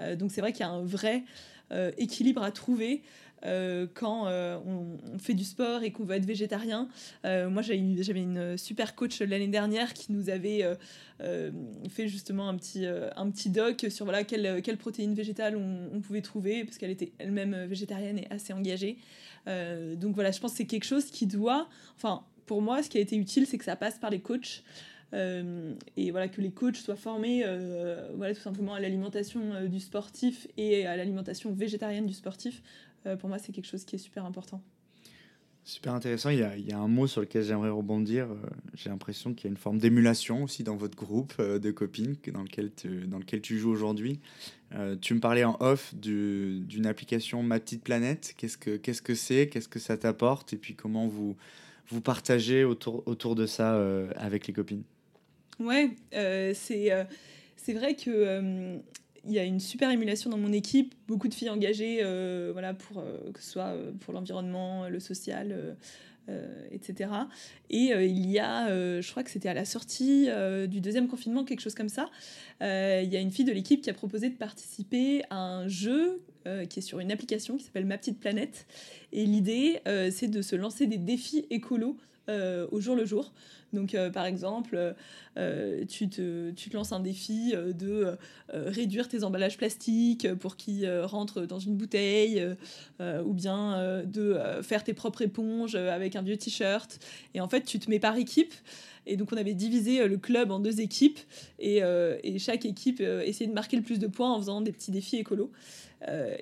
Euh, 0.00 0.16
donc 0.16 0.30
c'est 0.32 0.40
vrai 0.40 0.52
qu'il 0.52 0.60
y 0.60 0.68
a 0.68 0.70
un 0.70 0.84
vrai 0.84 1.24
euh, 1.72 1.90
équilibre 1.98 2.42
à 2.42 2.50
trouver. 2.50 3.02
Euh, 3.44 3.86
quand 3.94 4.26
on, 4.26 5.18
fait 5.18 5.34
du 5.34 5.44
sport 5.44 5.82
et 5.82 5.92
qu'on 5.92 6.04
veut 6.04 6.16
être 6.16 6.24
végétarien. 6.24 6.88
moi, 7.22 7.62
j'avais 7.62 8.22
une 8.22 8.56
super 8.56 8.94
coach 8.94 9.20
l'année 9.20 9.46
dernière 9.46 9.92
qui 9.92 10.12
nous 10.12 10.30
avait 10.30 10.64
fait 11.20 12.08
justement 12.08 12.48
un 12.48 12.56
petit, 12.56 12.86
un 12.86 13.30
petit 13.30 13.50
doc 13.50 13.86
sur 13.90 14.06
voilà, 14.06 14.24
quelles 14.24 14.62
quelle 14.62 14.78
protéines 14.78 15.14
végétales 15.14 15.56
on, 15.56 16.00
pouvait 16.00 16.22
trouver, 16.22 16.64
parce 16.64 16.78
qu'elle 16.78 16.90
était 16.90 17.12
elle-même 17.18 17.66
végétarienne 17.66 18.18
et 18.18 18.26
assez 18.30 18.52
engagée. 18.52 18.96
donc 19.46 20.14
voilà, 20.14 20.30
je 20.30 20.40
pense 20.40 20.52
que 20.52 20.56
c'est 20.56 20.66
quelque 20.66 20.86
chose 20.86 21.04
qui 21.04 21.26
doit... 21.26 21.68
Enfin, 21.94 22.24
pour 22.46 22.62
moi, 22.62 22.82
ce 22.82 22.88
qui 22.88 22.98
a 22.98 23.00
été 23.00 23.16
utile, 23.16 23.46
c'est 23.46 23.58
que 23.58 23.64
ça 23.64 23.76
passe 23.76 23.98
par 23.98 24.10
les 24.10 24.20
coachs. 24.20 24.62
Euh, 25.12 25.74
et 25.96 26.10
voilà 26.10 26.26
que 26.26 26.40
les 26.40 26.50
coachs 26.50 26.76
soient 26.76 26.96
formés 26.96 27.42
euh, 27.44 28.10
voilà 28.16 28.34
tout 28.34 28.40
simplement 28.40 28.74
à 28.74 28.80
l'alimentation 28.80 29.52
euh, 29.52 29.68
du 29.68 29.78
sportif 29.78 30.48
et 30.56 30.84
à 30.84 30.96
l'alimentation 30.96 31.52
végétarienne 31.52 32.06
du 32.06 32.12
sportif 32.12 32.60
pour 33.20 33.28
moi 33.28 33.38
c'est 33.38 33.52
quelque 33.52 33.68
chose 33.68 33.84
qui 33.84 33.94
est 33.94 34.00
super 34.00 34.24
important 34.24 34.60
Super 35.62 35.94
intéressant. 35.94 36.30
Il 36.30 36.38
y, 36.38 36.42
a, 36.44 36.56
il 36.56 36.64
y, 36.64 36.72
a, 36.72 36.78
un 36.78 36.86
mot 36.86 37.08
sur 37.08 37.20
lequel 37.20 37.42
j'aimerais 37.42 37.70
rebondir. 37.70 38.28
J'ai 38.74 38.88
l'impression 38.88 39.34
qu'il 39.34 39.46
y 39.46 39.48
a 39.48 39.50
une 39.50 39.56
forme 39.56 39.78
d'émulation 39.78 40.44
aussi 40.44 40.62
dans 40.62 40.76
votre 40.76 40.96
groupe 40.96 41.42
de 41.42 41.70
copines 41.72 42.14
dans 42.32 42.44
lequel 42.44 42.70
tu, 42.72 43.08
dans 43.08 43.18
lequel 43.18 43.40
tu 43.40 43.58
joues 43.58 43.72
aujourd'hui. 43.72 44.20
tu 45.00 45.14
me 45.14 45.18
parlais 45.18 45.42
en 45.42 45.56
off 45.58 45.92
d'une 45.92 46.86
application 46.86 47.42
Ma 47.42 47.58
Petite 47.58 47.82
Planète. 47.82 48.34
Qu'est-ce 48.36 48.58
que 48.58 48.76
qu'est-ce 48.76 49.02
que 49.02 49.16
c'est? 49.16 49.48
Qu'est-ce 49.48 49.68
que 49.68 49.80
ça 49.80 49.96
t'apporte? 49.96 50.52
Et 50.52 50.56
puis 50.56 50.76
comment 50.76 51.08
vous, 51.08 51.36
vous 51.88 52.00
partagez 52.00 52.62
autour, 52.62 53.02
autour 53.06 53.34
de 53.34 53.46
ça 53.46 53.76
avec 54.16 54.46
les 54.46 54.52
copines? 54.52 54.84
Ouais, 55.58 55.90
euh, 56.14 56.52
c'est 56.54 56.92
euh, 56.92 57.04
c'est 57.56 57.72
vrai 57.72 57.94
que 57.94 58.78
il 59.24 59.32
y 59.32 59.40
a 59.40 59.44
une 59.44 59.58
super 59.58 59.90
émulation 59.90 60.30
dans 60.30 60.38
mon 60.38 60.52
équipe, 60.52 60.94
beaucoup 61.08 61.26
de 61.26 61.34
filles 61.34 61.50
engagées, 61.50 62.00
voilà, 62.52 62.74
pour 62.74 63.02
que 63.34 63.42
ce 63.42 63.50
soit 63.50 63.74
pour 64.00 64.14
l'environnement, 64.14 64.88
le 64.88 65.00
social. 65.00 65.76
etc. 66.70 67.10
Et 67.70 67.90
il 67.90 68.30
y 68.30 68.38
a, 68.38 68.68
je 69.00 69.10
crois 69.10 69.24
que 69.24 69.30
c'était 69.30 69.48
à 69.48 69.54
la 69.54 69.64
sortie 69.64 70.28
du 70.68 70.80
deuxième 70.80 71.08
confinement, 71.08 71.42
quelque 71.44 71.58
chose 71.60 71.74
comme 71.74 71.88
ça, 71.88 72.08
il 72.60 73.08
y 73.08 73.16
a 73.16 73.20
une 73.20 73.32
fille 73.32 73.44
de 73.44 73.52
l'équipe 73.52 73.82
qui 73.82 73.90
a 73.90 73.94
proposé 73.94 74.30
de 74.30 74.36
participer 74.36 75.24
à 75.30 75.38
un 75.38 75.66
jeu 75.66 76.22
qui 76.70 76.78
est 76.78 76.82
sur 76.82 77.00
une 77.00 77.10
application 77.10 77.56
qui 77.56 77.64
s'appelle 77.64 77.86
Ma 77.86 77.98
Petite 77.98 78.20
Planète. 78.20 78.68
Et 79.12 79.26
l'idée, 79.26 79.80
c'est 80.12 80.28
de 80.28 80.40
se 80.40 80.54
lancer 80.54 80.86
des 80.86 80.98
défis 80.98 81.46
écolos 81.50 81.96
au 82.28 82.80
jour 82.80 82.96
le 82.96 83.04
jour. 83.04 83.32
Donc, 83.72 83.94
euh, 83.94 84.10
par 84.10 84.24
exemple, 84.26 84.94
euh, 85.36 85.84
tu, 85.86 86.08
te, 86.08 86.50
tu, 86.52 86.70
te, 86.70 86.76
lances 86.76 86.92
un 86.92 87.00
défi 87.00 87.52
euh, 87.54 87.72
de 87.72 88.16
réduire 88.48 89.08
tes 89.08 89.24
emballages 89.24 89.56
plastiques 89.56 90.32
pour 90.34 90.56
qu'ils 90.56 90.88
rentrent 91.00 91.42
dans 91.42 91.58
une 91.58 91.76
bouteille, 91.76 92.44
ou 93.00 93.32
bien 93.32 94.02
de 94.04 94.38
faire 94.62 94.84
tes 94.84 94.94
propres 94.94 95.22
éponges 95.22 95.74
avec 95.74 96.16
un 96.16 96.22
vieux 96.22 96.36
t-shirt. 96.36 96.98
Et 97.34 97.40
en 97.40 97.48
fait, 97.48 97.62
tu 97.62 97.78
te 97.78 97.90
mets 97.90 97.98
par 97.98 98.16
équipe. 98.16 98.54
Et 99.06 99.16
donc, 99.16 99.32
on 99.32 99.36
avait 99.36 99.54
divisé 99.54 100.06
le 100.08 100.16
club 100.16 100.50
en 100.50 100.58
deux 100.58 100.80
équipes, 100.80 101.18
et, 101.58 101.80
et 102.22 102.38
chaque 102.38 102.64
équipe 102.64 103.00
essayait 103.00 103.48
de 103.48 103.54
marquer 103.54 103.76
le 103.76 103.82
plus 103.82 103.98
de 103.98 104.06
points 104.06 104.32
en 104.32 104.38
faisant 104.38 104.60
des 104.60 104.72
petits 104.72 104.90
défis 104.90 105.16
écolos. 105.16 105.50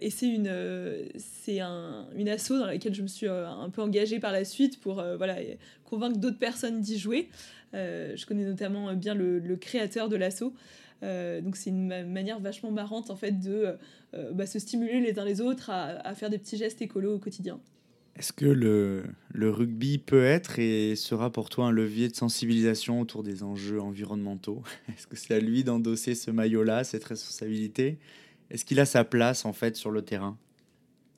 Et 0.00 0.10
c'est 0.10 0.28
une, 0.28 0.50
c'est 1.16 1.60
un, 1.60 2.06
une 2.16 2.28
asso 2.28 2.50
dans 2.50 2.66
laquelle 2.66 2.94
je 2.94 3.02
me 3.02 3.06
suis 3.06 3.28
un 3.28 3.70
peu 3.70 3.82
engagée 3.82 4.18
par 4.18 4.32
la 4.32 4.44
suite 4.44 4.80
pour 4.80 5.02
voilà, 5.16 5.36
convaincre 5.84 6.18
d'autres 6.18 6.38
personnes 6.38 6.80
d'y 6.80 6.98
jouer. 6.98 7.28
Euh, 7.74 8.16
je 8.16 8.26
connais 8.26 8.44
notamment 8.44 8.94
bien 8.94 9.14
le, 9.14 9.56
créateur 9.56 10.08
de. 10.08 10.18
Euh, 11.02 11.40
donc 11.40 11.56
c'est 11.56 11.70
une 11.70 12.06
manière 12.06 12.40
vachement 12.40 12.70
marrante 12.70 13.10
en 13.10 13.16
fait 13.16 13.32
de 13.32 13.76
euh, 14.14 14.32
bah, 14.32 14.46
se 14.46 14.58
stimuler 14.58 15.00
les 15.00 15.18
uns 15.18 15.24
les 15.24 15.40
autres 15.40 15.70
à, 15.70 16.14
faire 16.14 16.30
des 16.30 16.38
petits 16.38 16.56
gestes 16.56 16.80
écolos 16.82 17.16
au 17.16 17.18
quotidien. 17.18 17.60
Est-ce 18.16 18.32
que 18.32 18.44
le, 18.44 19.02
rugby 19.50 19.98
peut 19.98 20.24
être 20.24 20.60
et 20.60 20.94
sera 20.94 21.32
pour 21.32 21.50
toi 21.50 21.66
un 21.66 21.72
levier 21.72 22.08
de 22.08 22.14
sensibilisation 22.14 23.00
autour 23.00 23.24
des 23.24 23.42
enjeux 23.42 23.80
environnementaux? 23.80 24.62
Est-ce 24.88 25.08
que 25.08 25.16
c'est 25.16 25.34
à 25.34 25.40
lui 25.40 25.64
d'endosser 25.64 26.14
ce 26.14 26.30
maillot-là, 26.30 26.84
cette 26.84 27.04
responsabilité? 27.04 27.98
Est-ce 28.54 28.64
qu'il 28.64 28.78
a 28.78 28.86
sa 28.86 29.02
place 29.02 29.44
en 29.46 29.52
fait 29.52 29.74
sur 29.74 29.90
le 29.90 30.02
terrain? 30.02 30.38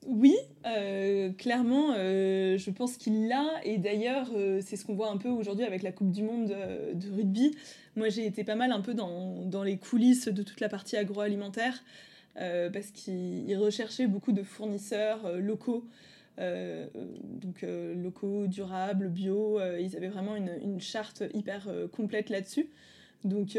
Oui, 0.06 0.34
euh, 0.64 1.32
clairement, 1.32 1.92
euh, 1.94 2.56
je 2.56 2.70
pense 2.70 2.96
qu'il 2.96 3.28
l'a. 3.28 3.60
Et 3.62 3.76
d'ailleurs, 3.76 4.30
euh, 4.34 4.62
c'est 4.64 4.76
ce 4.76 4.86
qu'on 4.86 4.94
voit 4.94 5.10
un 5.10 5.18
peu 5.18 5.28
aujourd'hui 5.28 5.66
avec 5.66 5.82
la 5.82 5.92
Coupe 5.92 6.10
du 6.12 6.22
Monde 6.22 6.46
de 6.46 7.14
rugby. 7.14 7.54
Moi, 7.94 8.08
j'ai 8.08 8.24
été 8.24 8.42
pas 8.42 8.54
mal 8.54 8.72
un 8.72 8.80
peu 8.80 8.94
dans, 8.94 9.62
les 9.64 9.76
coulisses 9.76 10.28
de 10.28 10.42
toute 10.42 10.60
la 10.60 10.70
partie 10.70 10.96
agroalimentaire 10.96 11.84
parce 12.36 12.90
qu'ils 12.90 13.56
recherchaient 13.56 14.06
beaucoup 14.06 14.32
de 14.32 14.42
fournisseurs 14.42 15.38
locaux. 15.38 15.86
donc 16.38 17.62
locaux, 17.62 18.46
durables, 18.46 19.08
bio, 19.08 19.58
ils 19.78 19.96
avaient 19.96 20.08
vraiment 20.08 20.36
une 20.36 20.80
charte 20.80 21.22
hyper 21.32 21.68
complète 21.92 22.28
là-dessus. 22.28 22.68
Donc 23.24 23.58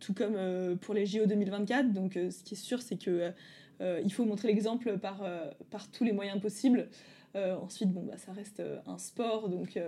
tout 0.00 0.12
comme 0.12 0.76
pour 0.80 0.94
les 0.94 1.06
JO 1.06 1.26
2024, 1.26 1.92
donc 1.92 2.14
ce 2.14 2.42
qui 2.42 2.54
est 2.54 2.58
sûr 2.58 2.82
c'est 2.82 2.96
que 2.96 3.32
euh, 3.80 4.00
il 4.04 4.12
faut 4.12 4.24
montrer 4.24 4.48
l'exemple 4.48 4.98
par, 4.98 5.22
euh, 5.22 5.50
par 5.70 5.90
tous 5.90 6.04
les 6.04 6.12
moyens 6.12 6.40
possibles. 6.40 6.88
Euh, 7.36 7.54
ensuite, 7.56 7.92
bon, 7.92 8.02
bah, 8.02 8.16
ça 8.16 8.32
reste 8.32 8.62
un 8.86 8.98
sport, 8.98 9.48
donc 9.48 9.78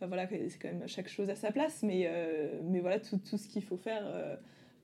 bah, 0.00 0.06
voilà, 0.06 0.26
c'est 0.28 0.58
quand 0.60 0.68
même 0.68 0.88
chaque 0.88 1.08
chose 1.08 1.30
à 1.30 1.34
sa 1.34 1.52
place, 1.52 1.82
mais, 1.82 2.10
mais 2.64 2.80
voilà, 2.80 2.98
tout, 2.98 3.18
tout 3.18 3.36
ce 3.36 3.46
qu'il 3.46 3.62
faut 3.62 3.76
faire 3.76 4.04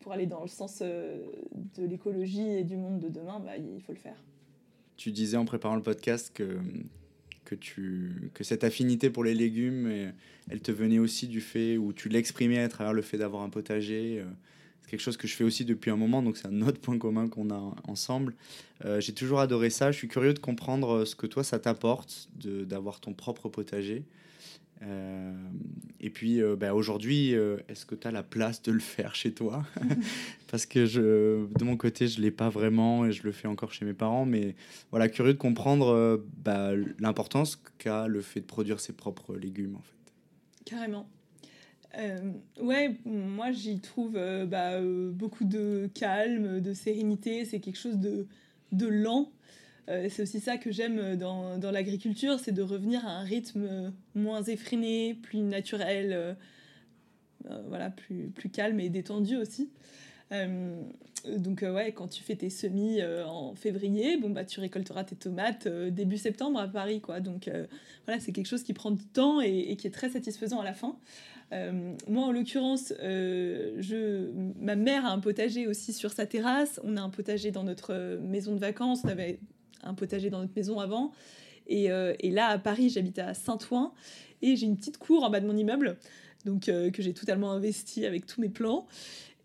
pour 0.00 0.12
aller 0.12 0.26
dans 0.26 0.42
le 0.42 0.48
sens 0.48 0.82
de 0.82 1.84
l'écologie 1.84 2.46
et 2.46 2.64
du 2.64 2.76
monde 2.76 3.00
de 3.00 3.08
demain, 3.08 3.40
bah, 3.40 3.56
il 3.56 3.80
faut 3.80 3.92
le 3.92 3.98
faire. 3.98 4.22
Tu 4.96 5.10
disais 5.10 5.36
en 5.36 5.44
préparant 5.44 5.76
le 5.76 5.82
podcast 5.82 6.30
que, 6.32 6.58
que, 7.56 8.44
cette 8.44 8.64
affinité 8.64 9.10
pour 9.10 9.24
les 9.24 9.34
légumes, 9.34 10.12
elle 10.50 10.60
te 10.60 10.72
venait 10.72 10.98
aussi 10.98 11.26
du 11.28 11.40
fait 11.40 11.76
où 11.76 11.92
tu 11.92 12.08
l'exprimais 12.08 12.58
à 12.58 12.68
travers 12.68 12.92
le 12.92 13.02
fait 13.02 13.18
d'avoir 13.18 13.42
un 13.42 13.50
potager. 13.50 14.22
C'est 14.84 14.90
quelque 14.90 15.00
chose 15.00 15.16
que 15.16 15.26
je 15.26 15.34
fais 15.34 15.44
aussi 15.44 15.64
depuis 15.64 15.90
un 15.90 15.96
moment, 15.96 16.22
donc 16.22 16.36
c'est 16.36 16.46
un 16.46 16.60
autre 16.60 16.78
point 16.78 16.98
commun 16.98 17.28
qu'on 17.28 17.50
a 17.50 17.74
ensemble. 17.88 18.34
Euh, 18.84 19.00
j'ai 19.00 19.14
toujours 19.14 19.40
adoré 19.40 19.70
ça. 19.70 19.90
Je 19.92 19.96
suis 19.96 20.08
curieux 20.08 20.34
de 20.34 20.38
comprendre 20.38 20.90
euh, 20.90 21.04
ce 21.06 21.16
que 21.16 21.26
toi, 21.26 21.42
ça 21.42 21.58
t'apporte 21.58 22.28
d'avoir 22.44 23.00
ton 23.00 23.14
propre 23.14 23.48
potager. 23.48 24.04
Euh, 24.82 25.32
et 26.00 26.10
puis 26.10 26.40
bah, 26.58 26.74
aujourd'hui, 26.74 27.30
est-ce 27.68 27.86
que 27.86 27.94
tu 27.94 28.06
as 28.06 28.10
la 28.10 28.22
place 28.22 28.62
de 28.62 28.72
le 28.72 28.80
faire 28.80 29.14
chez 29.14 29.32
toi? 29.32 29.64
Parce 30.50 30.66
que 30.66 30.86
je, 30.86 31.46
de 31.46 31.64
mon 31.64 31.76
côté, 31.76 32.06
je 32.06 32.18
ne 32.18 32.24
l'ai 32.24 32.30
pas 32.30 32.48
vraiment 32.48 33.06
et 33.06 33.12
je 33.12 33.22
le 33.22 33.32
fais 33.32 33.48
encore 33.48 33.72
chez 33.72 33.84
mes 33.84 33.94
parents. 33.94 34.26
Mais 34.26 34.54
voilà, 34.90 35.08
curieux 35.08 35.34
de 35.34 35.38
comprendre 35.38 36.22
bah, 36.44 36.72
l'importance 36.98 37.62
qu'a 37.78 38.06
le 38.06 38.20
fait 38.20 38.40
de 38.40 38.46
produire 38.46 38.80
ses 38.80 38.92
propres 38.92 39.34
légumes 39.36 39.76
en 39.76 39.82
fait. 39.82 39.94
Carrément. 40.64 41.08
Euh, 41.98 42.32
ouais, 42.60 42.96
moi 43.04 43.52
j'y 43.52 43.78
trouve 43.80 44.16
euh, 44.16 44.46
bah, 44.46 44.72
euh, 44.72 45.10
beaucoup 45.10 45.44
de 45.44 45.88
calme, 45.94 46.60
de 46.60 46.72
sérénité. 46.72 47.44
C'est 47.44 47.60
quelque 47.60 47.78
chose 47.78 47.98
de, 47.98 48.26
de 48.72 48.86
lent. 48.86 49.30
C'est 49.86 50.22
aussi 50.22 50.40
ça 50.40 50.56
que 50.56 50.70
j'aime 50.70 51.16
dans, 51.16 51.58
dans 51.58 51.70
l'agriculture, 51.70 52.38
c'est 52.38 52.52
de 52.52 52.62
revenir 52.62 53.06
à 53.06 53.10
un 53.10 53.22
rythme 53.22 53.92
moins 54.14 54.42
effréné, 54.42 55.14
plus 55.14 55.40
naturel, 55.40 56.36
voilà, 57.68 57.90
plus, 57.90 58.28
plus 58.28 58.48
calme 58.48 58.80
et 58.80 58.88
détendu 58.88 59.36
aussi. 59.36 59.70
donc 60.30 61.62
ouais, 61.62 61.92
quand 61.92 62.08
tu 62.08 62.22
fais 62.22 62.36
tes 62.36 62.50
semis 62.50 63.00
en 63.26 63.54
février, 63.54 64.16
bon 64.16 64.30
bah 64.30 64.44
tu 64.44 64.60
récolteras 64.60 65.04
tes 65.04 65.16
tomates 65.16 65.68
début 65.68 66.18
septembre 66.18 66.60
à 66.60 66.68
Paris 66.68 67.00
quoi. 67.00 67.20
Donc 67.20 67.50
voilà, 68.06 68.20
c'est 68.20 68.32
quelque 68.32 68.48
chose 68.48 68.62
qui 68.62 68.72
prend 68.72 68.90
du 68.90 69.04
temps 69.04 69.40
et, 69.40 69.76
qui 69.76 69.86
est 69.86 69.94
très 69.94 70.10
satisfaisant 70.10 70.60
à 70.60 70.64
la 70.64 70.72
fin. 70.74 70.96
Euh, 71.52 71.94
moi, 72.08 72.24
en 72.24 72.32
l'occurrence, 72.32 72.92
euh, 73.02 74.32
ma 74.58 74.76
mère 74.76 75.06
a 75.06 75.10
un 75.10 75.20
potager 75.20 75.66
aussi 75.66 75.92
sur 75.92 76.12
sa 76.12 76.26
terrasse. 76.26 76.80
On 76.84 76.96
a 76.96 77.00
un 77.00 77.10
potager 77.10 77.50
dans 77.50 77.64
notre 77.64 78.18
maison 78.22 78.54
de 78.54 78.60
vacances. 78.60 79.02
On 79.04 79.08
avait 79.08 79.38
un 79.82 79.94
potager 79.94 80.30
dans 80.30 80.40
notre 80.40 80.54
maison 80.54 80.80
avant. 80.80 81.12
Et, 81.66 81.90
euh, 81.90 82.14
et 82.20 82.30
là, 82.30 82.48
à 82.48 82.58
Paris, 82.58 82.90
j'habite 82.90 83.18
à 83.18 83.34
Saint-Ouen. 83.34 83.92
Et 84.42 84.56
j'ai 84.56 84.66
une 84.66 84.76
petite 84.76 84.98
cour 84.98 85.24
en 85.24 85.30
bas 85.30 85.40
de 85.40 85.46
mon 85.46 85.56
immeuble, 85.56 85.96
donc 86.44 86.64
que 86.64 87.02
j'ai 87.02 87.14
totalement 87.14 87.52
investi 87.52 88.04
avec 88.04 88.26
tous 88.26 88.42
mes 88.42 88.50
plans. 88.50 88.86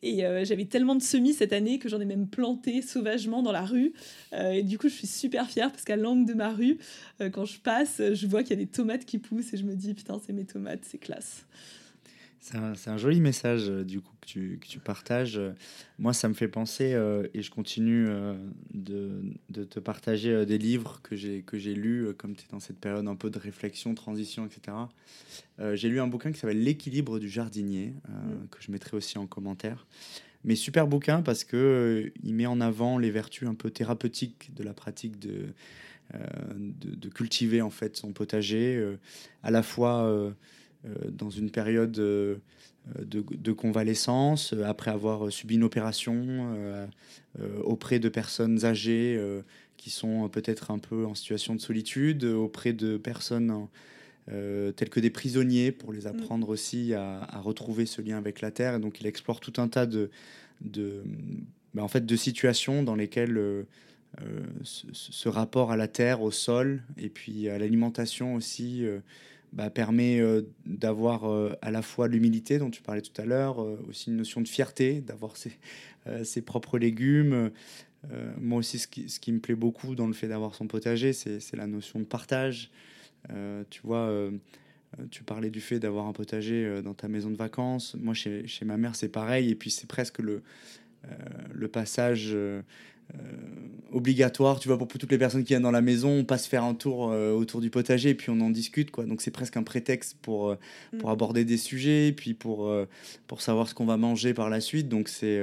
Et 0.01 0.23
j'avais 0.43 0.65
tellement 0.65 0.95
de 0.95 1.01
semis 1.01 1.31
cette 1.31 1.53
année 1.53 1.79
que 1.79 1.87
j'en 1.87 2.01
ai 2.01 2.05
même 2.05 2.27
planté 2.27 2.81
sauvagement 2.81 3.41
dans 3.41 3.53
la 3.53 3.63
rue. 3.63 3.93
et 4.33 4.61
du 4.61 4.77
coup, 4.77 4.89
je 4.89 4.95
suis 4.95 5.07
super 5.07 5.49
fière 5.49 5.71
parce 5.71 5.85
qu'à 5.85 5.95
l'angle 5.95 6.25
de 6.25 6.33
ma 6.33 6.49
rue, 6.49 6.79
quand 7.31 7.45
je 7.45 7.59
passe, 7.61 8.01
je 8.11 8.27
vois 8.27 8.43
qu'il 8.43 8.49
y 8.49 8.61
a 8.61 8.65
des 8.65 8.69
tomates 8.69 9.05
qui 9.05 9.19
poussent 9.19 9.53
et 9.53 9.57
je 9.57 9.63
me 9.63 9.75
dis, 9.75 9.93
putain, 9.93 10.19
c'est 10.25 10.33
mes 10.33 10.43
tomates, 10.43 10.83
c'est 10.83 10.97
classe. 10.97 11.45
C'est 12.41 12.89
un, 12.89 12.97
joli 12.97 13.19
message 13.19 13.69
euh, 13.69 13.83
du 13.83 13.99
coup 13.99 14.13
que 14.21 14.25
tu, 14.25 14.59
que 14.61 14.67
tu, 14.67 14.79
partages. 14.79 15.39
Moi, 15.97 16.13
ça 16.13 16.29
me 16.29 16.33
fait 16.33 16.47
penser, 16.47 16.93
euh, 16.93 17.27
et 17.33 17.41
je 17.41 17.51
continue 17.51 18.07
euh, 18.07 18.33
de, 18.73 19.21
de, 19.49 19.65
te 19.65 19.79
partager 19.79 20.45
des 20.45 20.57
livres 20.57 21.01
que 21.03 21.15
j'ai 21.15 21.41
que 21.41 21.57
j'ai 21.57 21.75
lus, 21.75 22.07
comme 22.17 22.35
tu 22.35 22.45
es 22.45 22.47
dans 22.51 22.61
cette 22.61 22.79
période 22.79 23.07
un 23.07 23.15
peu 23.15 23.29
de 23.29 23.37
réflexion, 23.37 23.93
transition, 23.93 24.45
etc. 24.45 24.77
j'ai 25.73 25.89
lu 25.89 25.99
un 25.99 26.07
bouquin 26.07 26.31
qui 26.31 26.39
s'appelle 26.39 26.63
L'équilibre 26.63 27.19
du 27.19 27.29
jardinier, 27.29 27.93
mm. 28.07 28.47
que 28.49 28.61
je 28.61 28.71
mettrai 28.71 28.95
aussi 28.95 29.17
en 29.17 29.27
commentaire. 29.27 29.85
Mais 30.45 30.55
super 30.55 30.87
bouquin 30.87 31.21
parce 31.21 31.43
que 31.43 32.13
il 32.23 32.33
met 32.33 32.45
en 32.45 32.61
avant 32.61 32.97
les 32.97 33.11
vertus 33.11 33.47
un 33.47 33.55
peu 33.55 33.69
thérapeutiques 33.69 34.53
de 34.55 34.63
la 34.63 34.73
pratique 34.73 35.19
de, 35.19 35.47
de, 36.13 36.95
de, 36.95 37.09
cultiver 37.09 37.61
en 37.61 37.69
fait 37.69 37.97
son 37.97 38.13
potager, 38.13 38.81
à 39.43 39.51
la 39.51 39.61
fois 39.61 40.33
dans 40.83 41.29
une 41.29 41.51
période 41.51 41.97
euh, 42.97 43.05
de, 43.05 43.51
convalescence, 43.51 44.53
euh, 44.53 44.63
après 44.63 44.91
avoir 44.91 45.31
subi 45.31 45.55
une 45.55 45.63
opération 45.63 46.87
auprès 47.63 47.99
de 47.99 48.09
personnes 48.09 48.65
âgées 48.65 49.21
qui 49.77 49.89
sont 49.89 50.27
peut-être 50.29 50.71
un 50.71 50.79
peu 50.79 51.05
en 51.05 51.15
situation 51.15 51.55
de 51.55 51.61
solitude, 51.61 52.23
auprès 52.23 52.73
de 52.73 52.97
personnes 52.97 53.67
telles 54.27 54.89
que 54.89 54.99
des 54.99 55.09
prisonniers, 55.09 55.71
pour 55.71 55.93
les 55.93 56.07
apprendre 56.07 56.49
aussi 56.49 56.93
à, 56.93 57.39
retrouver 57.41 57.85
ce 57.85 58.01
lien 58.01 58.17
avec 58.17 58.41
la 58.41 58.51
terre. 58.51 58.75
Et 58.75 58.79
donc 58.79 58.99
il 58.99 59.07
explore 59.07 59.39
tout 59.39 59.53
un 59.57 59.67
tas 59.67 59.85
de, 59.85 60.09
bah, 61.73 61.83
en 61.83 61.87
fait, 61.87 62.05
de 62.05 62.15
situations 62.15 62.83
dans 62.83 62.95
lesquelles 62.95 63.65
ce, 64.63 65.29
rapport 65.29 65.71
à 65.71 65.77
la 65.77 65.87
terre, 65.87 66.21
au 66.21 66.31
sol, 66.31 66.81
et 66.97 67.09
puis 67.09 67.47
à 67.47 67.59
l'alimentation 67.59 68.35
aussi, 68.35 68.85
bah, 69.51 69.69
permet 69.69 70.19
euh, 70.19 70.43
d'avoir 70.65 71.25
euh, 71.25 71.55
à 71.61 71.71
la 71.71 71.81
fois 71.81 72.07
l'humilité 72.07 72.59
dont 72.59 72.69
tu 72.69 72.81
parlais 72.81 73.01
tout 73.01 73.19
à 73.19 73.25
l'heure, 73.25 73.61
euh, 73.61 73.83
aussi 73.89 74.09
une 74.09 74.17
notion 74.17 74.41
de 74.41 74.47
fierté, 74.47 75.01
d'avoir 75.01 75.35
ses, 75.37 76.41
propres 76.41 76.77
légumes. 76.77 77.51
moi 78.39 78.59
aussi, 78.59 78.79
ce 78.79 78.87
qui, 78.87 79.31
me 79.31 79.39
plaît 79.39 79.55
beaucoup 79.55 79.95
dans 79.95 80.07
le 80.07 80.13
fait 80.13 80.27
d'avoir 80.27 80.55
son 80.55 80.67
potager, 80.67 81.13
c'est 81.13 81.55
la 81.55 81.67
notion 81.67 81.99
de 81.99 82.05
partage. 82.05 82.71
tu 83.69 83.81
vois, 83.83 84.11
tu 85.11 85.23
parlais 85.23 85.51
du 85.51 85.61
fait 85.61 85.79
d'avoir 85.79 86.07
un 86.07 86.13
potager 86.13 86.81
dans 86.81 86.95
ta 86.95 87.07
maison 87.07 87.29
de 87.29 87.35
vacances. 87.35 87.95
Moi, 87.99 88.15
chez, 88.15 88.45
ma 88.63 88.77
mère, 88.77 88.95
c'est 88.95 89.09
pareil. 89.09 89.51
Et 89.51 89.55
puis, 89.55 89.69
c'est 89.69 89.87
presque 89.87 90.19
le 90.19 91.67
passage 91.67 92.35
obligatoire, 93.91 94.59
tu 94.59 94.67
vois, 94.67 94.77
pour 94.77 94.87
toutes 94.87 95.11
les 95.11 95.17
personnes 95.17 95.43
qui 95.43 95.49
viennent 95.49 95.63
dans 95.63 95.71
la 95.71 95.81
maison, 95.81 96.19
on 96.19 96.23
passe 96.23 96.45
faire 96.45 96.63
un 96.63 96.75
tour 96.75 96.99
autour 96.99 97.59
du 97.59 97.69
potager 97.69 98.09
et 98.09 98.15
puis 98.15 98.29
on 98.29 98.39
en 98.39 98.49
discute, 98.49 98.91
quoi. 98.91 99.05
Donc 99.05 99.21
c'est 99.21 99.31
presque 99.31 99.57
un 99.57 99.63
prétexte 99.63 100.17
pour, 100.21 100.55
pour 100.99 101.09
mm. 101.09 101.11
aborder 101.11 101.43
des 101.43 101.57
sujets, 101.57 102.13
puis 102.15 102.35
pour, 102.35 102.71
pour 103.25 103.41
savoir 103.41 103.67
ce 103.67 103.73
qu'on 103.73 103.85
va 103.85 103.97
manger 103.97 104.33
par 104.33 104.49
la 104.49 104.61
suite. 104.61 104.89
Donc 104.89 105.09
c'est 105.09 105.41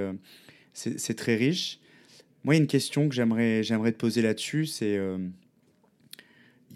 c'est 0.72 1.14
très 1.14 1.34
riche. 1.34 1.80
Moi, 2.44 2.54
il 2.54 2.58
y 2.58 2.60
a 2.60 2.62
une 2.62 2.68
question 2.68 3.08
que 3.08 3.14
j'aimerais 3.14 3.62
te 3.64 3.96
poser 3.96 4.22
là-dessus, 4.22 4.66
c'est 4.66 4.96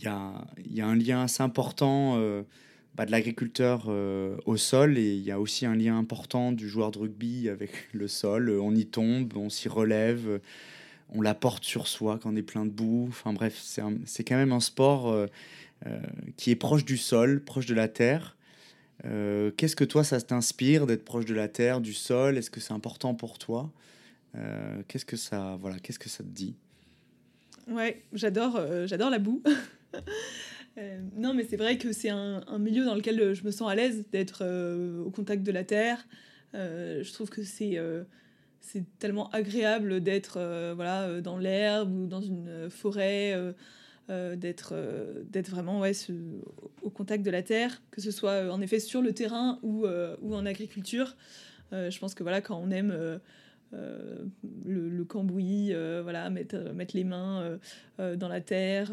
il 0.01 0.05
y 0.05 0.09
a, 0.09 0.33
y 0.67 0.81
a, 0.81 0.87
un 0.87 0.97
lien 0.97 1.23
assez 1.23 1.43
important 1.43 2.15
euh, 2.17 2.43
bah, 2.95 3.07
de 3.07 3.11
l'agriculteur 3.11 3.87
euh, 3.89 4.37
au 4.47 4.57
sol 4.57 4.97
et 4.99 5.15
il 5.15 5.23
y 5.23 5.31
a 5.31 5.39
aussi 5.39 5.67
un 5.67 5.75
lien 5.75 5.99
important 5.99 6.53
du 6.53 6.69
joueur 6.69 6.91
de 6.91 6.99
rugby 6.99 7.49
avec 7.49 7.71
le 7.93 8.09
sol. 8.09 8.51
On 8.51 8.75
y 8.75 8.87
tombe, 8.87 9.37
on 9.37 9.51
s'y 9.51 9.69
relève, 9.69 10.41
on 11.13 11.23
la 11.23 11.35
porte 11.35 11.65
sur 11.65 11.87
soi 11.87 12.19
quand 12.23 12.33
on 12.33 12.37
est 12.37 12.43
plein 12.43 12.65
de 12.65 12.71
boue. 12.71 13.07
Enfin 13.09 13.33
bref, 13.33 13.61
c'est 13.61 14.25
quand 14.25 14.37
même 14.37 14.53
un 14.53 14.61
sport 14.61 15.09
euh, 15.11 15.27
qui 16.37 16.51
est 16.51 16.57
proche 16.57 16.85
du 16.85 16.97
sol, 16.97 17.43
proche 17.43 17.67
de 17.67 17.75
la 17.75 17.89
terre. 17.89 18.37
Qu'est-ce 19.57 19.77
que 19.77 19.85
toi, 19.85 20.05
ça 20.05 20.21
t'inspire 20.21 20.87
d'être 20.87 21.07
proche 21.07 21.25
de 21.25 21.35
la 21.35 21.49
terre, 21.49 21.81
du 21.81 21.95
sol? 21.95 22.37
Est-ce 22.37 22.51
que 22.51 22.61
c'est 22.61 22.75
important 22.75 23.15
pour 23.15 23.39
toi? 23.39 23.71
Qu'est-ce 24.89 25.07
que 25.07 25.17
ça, 25.17 25.57
voilà, 25.59 25.79
qu'est-ce 25.79 25.99
que 25.99 26.11
ça 26.11 26.23
te 26.23 26.29
dit? 26.29 26.55
Ouais, 27.67 28.03
j'adore, 28.13 28.61
j'adore 28.85 29.09
la 29.09 29.19
boue. 29.19 29.43
Euh, 30.79 31.01
non, 31.17 31.35
mais 31.35 31.45
c'est 31.45 31.57
vrai 31.57 31.79
que 31.79 31.93
c'est 31.93 32.11
un, 32.11 32.59
milieu 32.59 32.85
dans 32.85 32.95
lequel 32.95 33.35
je 33.35 33.45
me 33.45 33.51
sens 33.51 33.71
à 33.71 33.75
l'aise 33.75 34.05
d'être 34.13 34.43
euh, 34.43 35.03
au 35.03 35.11
contact 35.11 35.43
de 35.43 35.53
la 35.53 35.65
terre. 35.65 36.07
Euh, 36.55 37.03
je 37.03 37.13
trouve 37.13 37.29
que 37.29 37.43
c'est 37.43 37.79
c'est 38.61 38.85
tellement 38.99 39.31
agréable 39.31 40.01
d'être 40.01 40.39
voilà 40.75 41.21
dans 41.21 41.39
l'herbe 41.39 41.93
ou 41.93 42.07
dans 42.07 42.21
une 42.21 42.69
forêt, 42.71 43.35
d'être 44.09 44.75
d'être 45.31 45.51
vraiment 45.51 45.81
ouais, 45.81 45.93
au 46.83 46.91
contact 46.91 47.25
de 47.25 47.31
la 47.31 47.43
terre, 47.43 47.83
que 47.91 48.01
ce 48.01 48.11
soit 48.11 48.53
en 48.53 48.61
effet 48.61 48.79
sur 48.79 49.03
le 49.03 49.13
terrain 49.13 49.59
ou, 49.63 49.87
ou 50.23 50.35
en 50.35 50.47
agriculture. 50.47 51.17
je 51.73 51.99
pense 51.99 52.15
que 52.15 52.23
voilà 52.23 52.41
quand 52.41 52.61
on 52.63 52.71
aime 52.71 53.21
euh, 53.73 54.25
le, 54.65 55.05
cambouis, 55.05 55.73
euh, 55.73 56.01
voilà, 56.03 56.29
mettre, 56.29 56.57
euh, 56.57 56.73
mettre 56.73 56.97
les 56.97 57.05
mains 57.05 57.59
dans 57.99 58.29
la 58.29 58.41
terre, 58.41 58.93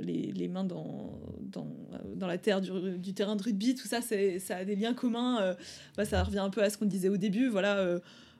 les, 0.00 0.32
les, 0.32 0.48
mains 0.48 0.64
dans, 0.64 1.18
dans, 1.40 1.66
dans 2.14 2.26
la 2.26 2.38
terre 2.38 2.60
du, 2.60 2.98
du, 2.98 3.14
terrain 3.14 3.34
de 3.36 3.42
rugby, 3.42 3.74
tout 3.74 3.86
ça, 3.86 4.00
ça 4.02 4.56
a 4.56 4.64
des 4.64 4.76
liens 4.76 4.94
communs. 4.94 5.56
Bah, 5.96 6.04
ça 6.04 6.22
revient 6.22 6.40
un 6.40 6.50
peu 6.50 6.62
à 6.62 6.70
ce 6.70 6.78
qu'on 6.78 6.86
disait 6.86 7.08
au 7.08 7.16
début, 7.16 7.48
voilà, 7.48 7.98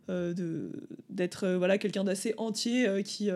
d'être 0.08 1.48
voilà, 1.48 1.78
quelqu'un 1.78 2.04
d'assez 2.04 2.34
entier 2.36 3.02
qui, 3.04 3.30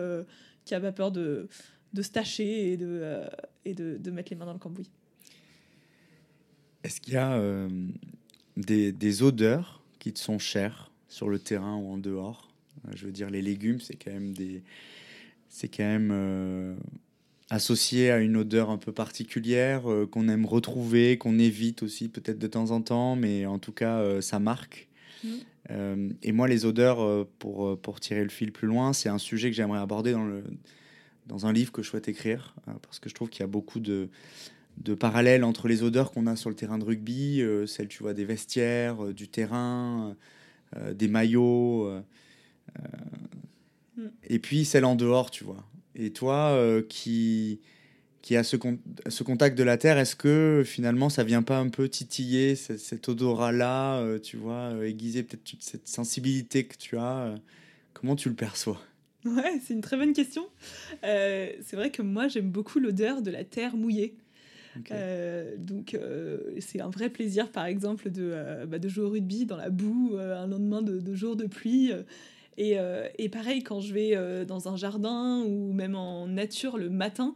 qui 0.65 0.75
a 0.75 0.79
pas 0.79 0.91
peur 0.91 1.11
de, 1.11 1.47
de 1.93 2.01
se 2.01 2.09
tâcher 2.09 2.71
et, 2.71 2.77
de, 2.77 3.23
et 3.65 3.73
de, 3.73 3.97
de, 3.97 4.11
mettre 4.11 4.31
les 4.31 4.37
mains 4.37 4.45
dans 4.45 4.53
le 4.53 4.59
cambouis. 4.59 4.89
Est-ce 6.83 7.01
qu'il 7.01 7.13
y 7.13 7.17
a 7.17 7.67
des, 8.57 8.91
des 8.91 9.23
odeurs 9.23 9.83
qui 9.99 10.13
te 10.13 10.19
sont 10.19 10.39
chères 10.39 10.91
sur 11.07 11.29
le 11.29 11.39
terrain 11.39 11.75
ou 11.75 11.91
en 11.91 11.97
dehors? 11.97 12.51
Euh, 12.85 12.91
je 12.95 13.05
veux 13.05 13.11
dire, 13.11 13.29
les 13.29 13.41
légumes, 13.41 13.79
c'est 13.79 13.95
quand 13.95 14.11
même 14.11 14.33
des, 14.33 14.63
c'est 15.49 15.67
quand 15.67 15.83
même 15.83 16.11
euh, 16.11 16.75
associé 17.49 18.11
à 18.11 18.19
une 18.19 18.37
odeur 18.37 18.69
un 18.69 18.77
peu 18.77 18.91
particulière 18.91 19.89
euh, 19.91 20.07
qu'on 20.07 20.27
aime 20.29 20.45
retrouver, 20.45 21.17
qu'on 21.17 21.39
évite 21.39 21.83
aussi 21.83 22.09
peut-être 22.09 22.39
de 22.39 22.47
temps 22.47 22.71
en 22.71 22.81
temps, 22.81 23.15
mais 23.15 23.45
en 23.45 23.59
tout 23.59 23.73
cas, 23.73 24.21
ça 24.21 24.39
marque? 24.39 24.87
Mmh. 25.23 26.09
et 26.23 26.31
moi, 26.31 26.47
les 26.47 26.65
odeurs, 26.65 27.27
pour, 27.39 27.79
pour 27.79 27.99
tirer 27.99 28.23
le 28.23 28.29
fil 28.29 28.51
plus 28.51 28.67
loin, 28.67 28.93
c'est 28.93 29.09
un 29.09 29.19
sujet 29.19 29.49
que 29.49 29.55
j'aimerais 29.55 29.79
aborder 29.79 30.11
dans, 30.11 30.25
le, 30.25 30.43
dans 31.27 31.45
un 31.45 31.53
livre 31.53 31.71
que 31.71 31.83
je 31.83 31.89
souhaite 31.89 32.07
écrire, 32.07 32.55
parce 32.81 32.99
que 32.99 33.09
je 33.09 33.13
trouve 33.13 33.29
qu'il 33.29 33.41
y 33.41 33.43
a 33.43 33.47
beaucoup 33.47 33.79
de, 33.79 34.09
de 34.77 34.95
parallèles 34.95 35.43
entre 35.43 35.67
les 35.67 35.83
odeurs 35.83 36.11
qu'on 36.11 36.27
a 36.27 36.35
sur 36.35 36.49
le 36.49 36.55
terrain 36.55 36.77
de 36.77 36.83
rugby, 36.83 37.43
celles, 37.67 37.87
tu 37.87 38.03
vois, 38.03 38.13
des 38.13 38.25
vestiaires, 38.25 39.13
du 39.13 39.27
terrain, 39.27 40.15
euh, 40.77 40.93
des 40.93 41.07
maillots. 41.07 41.85
Euh, 41.87 42.01
euh, 42.79 44.03
mm. 44.03 44.09
et 44.23 44.39
puis 44.39 44.65
celle 44.65 44.85
en 44.85 44.95
dehors, 44.95 45.31
tu 45.31 45.43
vois. 45.43 45.63
Et 45.95 46.11
toi, 46.11 46.57
qui 46.87 47.59
qui 48.21 48.35
a 48.35 48.43
ce, 48.43 48.57
ce 49.09 49.23
contact 49.23 49.57
de 49.57 49.63
la 49.63 49.77
terre, 49.77 49.97
est-ce 49.97 50.15
que 50.15 50.63
finalement 50.65 51.09
ça 51.09 51.23
vient 51.23 51.41
pas 51.41 51.57
un 51.57 51.69
peu 51.69 51.89
titiller 51.89 52.55
cet, 52.55 53.09
odorat-là, 53.09 54.19
tu 54.19 54.37
vois, 54.37 54.73
aiguiser 54.85 55.23
peut-être 55.23 55.55
cette 55.59 55.87
sensibilité 55.87 56.65
que 56.65 56.77
tu 56.77 56.97
as 56.97 57.35
Comment 57.93 58.15
tu 58.15 58.29
le 58.29 58.35
perçois? 58.35 58.81
Ouais, 59.25 59.59
c'est 59.63 59.73
une 59.73 59.81
très 59.81 59.97
bonne 59.97 60.13
question. 60.13 60.47
c'est 61.01 61.73
vrai 61.73 61.91
que 61.91 62.01
moi 62.01 62.27
j'aime 62.27 62.49
beaucoup 62.49 62.79
l'odeur 62.79 63.21
de 63.21 63.31
la 63.31 63.43
terre 63.43 63.75
mouillée. 63.75 64.15
Euh, 64.91 65.55
donc 65.57 65.93
euh, 65.93 66.39
c'est 66.59 66.81
un 66.81 66.89
vrai 66.89 67.09
plaisir 67.09 67.51
par 67.51 67.65
exemple 67.65 68.09
de, 68.09 68.31
euh, 68.33 68.65
bah, 68.65 68.79
de 68.79 68.87
jouer 68.87 69.05
au 69.05 69.09
rugby 69.09 69.45
dans 69.45 69.57
la 69.57 69.69
boue 69.69 70.17
un 70.17 70.47
lendemain 70.47 70.81
de, 70.81 70.99
de, 70.99 71.15
jour 71.15 71.35
de 71.35 71.45
pluie. 71.45 71.91
Et, 72.57 72.77
et, 73.17 73.29
pareil 73.29 73.63
quand 73.63 73.79
je 73.79 73.93
vais 73.93 74.45
dans 74.45 74.67
un 74.67 74.75
jardin 74.75 75.43
ou 75.45 75.73
même 75.73 75.95
en 75.95 76.27
nature 76.27 76.77
le 76.77 76.89
matin, 76.89 77.33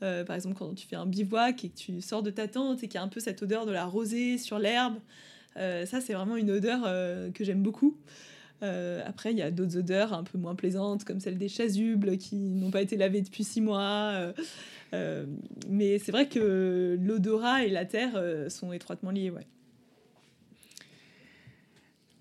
par 0.00 0.36
exemple 0.36 0.56
quand 0.56 0.74
tu 0.74 0.86
fais 0.86 0.96
un 0.96 1.06
bivouac 1.06 1.64
et 1.64 1.68
que 1.70 1.76
tu 1.76 2.00
sors 2.00 2.22
de 2.22 2.30
ta 2.30 2.48
tente 2.48 2.82
et 2.82 2.88
qu'il 2.88 2.96
y 2.96 2.98
a 2.98 3.02
un 3.02 3.08
peu 3.08 3.20
cette 3.20 3.42
odeur 3.42 3.66
de 3.66 3.72
la 3.72 3.84
rosée 3.84 4.38
sur 4.38 4.58
l'herbe, 4.58 4.96
ça 5.56 6.00
c'est 6.00 6.12
vraiment 6.12 6.36
une 6.36 6.50
odeur 6.50 6.82
que 7.32 7.44
j'aime 7.44 7.62
beaucoup. 7.62 7.96
après, 8.60 9.32
il 9.32 9.38
y 9.38 9.42
a 9.42 9.50
d'autres 9.50 9.78
odeurs 9.78 10.12
un 10.12 10.24
peu 10.24 10.38
moins 10.38 10.54
plaisantes, 10.54 11.04
comme 11.04 11.20
celle 11.20 11.38
des 11.38 11.48
chasubles 11.48 12.18
qui 12.18 12.36
n'ont 12.36 12.70
pas 12.70 12.82
été 12.82 12.96
lavées 12.96 13.22
depuis 13.22 13.44
six 13.44 13.60
mois. 13.60 14.32
Euh, 14.92 15.26
mais 15.68 15.98
c'est 15.98 16.12
vrai 16.12 16.28
que 16.28 16.98
l'odorat 17.00 17.64
et 17.64 17.70
la 17.70 17.84
terre 17.84 18.12
euh, 18.14 18.48
sont 18.48 18.72
étroitement 18.72 19.10
liés, 19.10 19.30
ouais. 19.30 19.46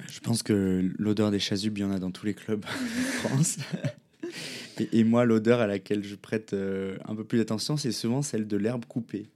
Je 0.07 0.19
pense 0.19 0.43
que 0.43 0.91
l'odeur 0.97 1.31
des 1.31 1.39
chasubes, 1.39 1.77
il 1.77 1.81
y 1.81 1.83
en 1.83 1.91
a 1.91 1.99
dans 1.99 2.11
tous 2.11 2.25
les 2.25 2.33
clubs 2.33 2.65
en 3.25 3.27
France. 3.27 3.57
et, 4.79 5.03
moi, 5.03 5.25
l'odeur 5.25 5.59
à 5.59 5.67
laquelle 5.67 6.03
je 6.03 6.15
prête 6.15 6.53
euh, 6.53 6.97
un 7.05 7.15
peu 7.15 7.23
plus 7.23 7.37
d'attention, 7.37 7.77
c'est 7.77 7.91
souvent 7.91 8.21
celle 8.21 8.47
de 8.47 8.57
l'herbe 8.57 8.85
coupée, 8.85 9.27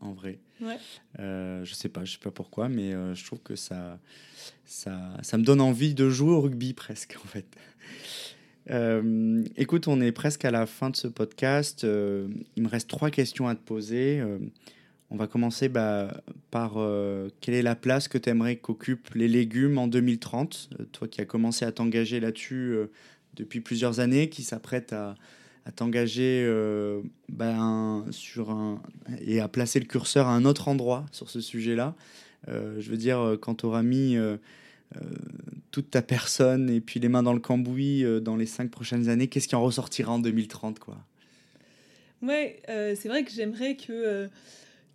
en 0.00 0.12
vrai. 0.12 0.38
Ouais. 0.60 0.78
je 1.18 1.72
sais 1.72 1.88
pas, 1.88 2.04
je 2.04 2.12
sais 2.12 2.18
pas 2.18 2.32
pourquoi, 2.32 2.68
mais 2.68 2.92
je 3.14 3.24
trouve 3.24 3.40
que 3.40 3.54
ça, 3.54 4.00
ça, 4.64 5.16
ça 5.22 5.38
me 5.38 5.44
donne 5.44 5.60
envie 5.60 5.94
de 5.94 6.10
jouer 6.10 6.32
au 6.32 6.40
rugby 6.40 6.72
presque, 6.72 7.16
en 7.24 7.28
fait. 7.28 7.46
Euh, 8.70 9.44
écoute, 9.56 9.88
on 9.88 10.00
est 10.00 10.12
presque 10.12 10.44
à 10.44 10.50
la 10.50 10.66
fin 10.66 10.90
de 10.90 10.96
ce 10.96 11.08
podcast. 11.08 11.84
Euh, 11.84 12.28
il 12.56 12.62
me 12.62 12.68
reste 12.68 12.88
trois 12.88 13.10
questions 13.10 13.48
à 13.48 13.54
te 13.54 13.62
poser. 13.62 14.20
Euh, 14.20 14.38
on 15.10 15.16
va 15.16 15.26
commencer 15.26 15.70
bah, 15.70 16.22
par 16.50 16.74
quelle 17.40 17.54
est 17.54 17.62
la 17.62 17.74
place 17.74 18.08
que 18.08 18.18
tu 18.18 18.28
aimerais 18.28 18.56
qu'occupent 18.56 19.14
les 19.14 19.26
légumes 19.26 19.78
en 19.78 19.88
2030 19.88 20.68
Toi 20.92 21.08
qui 21.08 21.22
as 21.22 21.24
commencé 21.24 21.64
à 21.64 21.72
t'engager 21.72 22.20
là-dessus 22.20 22.76
depuis 23.38 23.60
plusieurs 23.60 24.00
années, 24.00 24.28
qui 24.28 24.42
s'apprête 24.42 24.92
à, 24.92 25.14
t'engager 25.76 26.50
bah, 27.28 28.02
sur 28.10 28.50
un, 28.50 28.80
et 29.20 29.40
à 29.40 29.48
placer 29.48 29.78
le 29.78 29.84
curseur 29.84 30.26
à 30.26 30.34
un 30.34 30.46
autre 30.46 30.68
endroit 30.68 31.04
sur 31.12 31.28
ce 31.28 31.40
sujet-là. 31.42 31.94
je 32.46 32.90
veux 32.90 32.96
dire, 32.96 33.36
quand 33.40 33.56
tu 33.56 33.66
auras 33.66 33.82
mis 33.82 34.16
euh, 34.96 35.00
toute 35.70 35.90
ta 35.90 36.00
personne 36.00 36.70
et 36.70 36.80
puis 36.80 36.98
les 36.98 37.10
mains 37.10 37.22
dans 37.22 37.34
le 37.34 37.40
cambouis 37.40 38.04
euh, 38.04 38.20
dans 38.20 38.36
les 38.36 38.46
cinq 38.46 38.70
prochaines 38.70 39.10
années, 39.10 39.28
qu'est-ce 39.28 39.46
qui 39.46 39.54
en 39.54 39.62
ressortira 39.62 40.12
en 40.12 40.18
2030 40.18 40.78
quoi? 40.78 40.96
Ouais, 42.22 42.62
euh, 42.70 42.94
c'est 42.98 43.08
vrai 43.08 43.22
que 43.22 43.30
j'aimerais 43.30 43.76
que, 43.76 44.28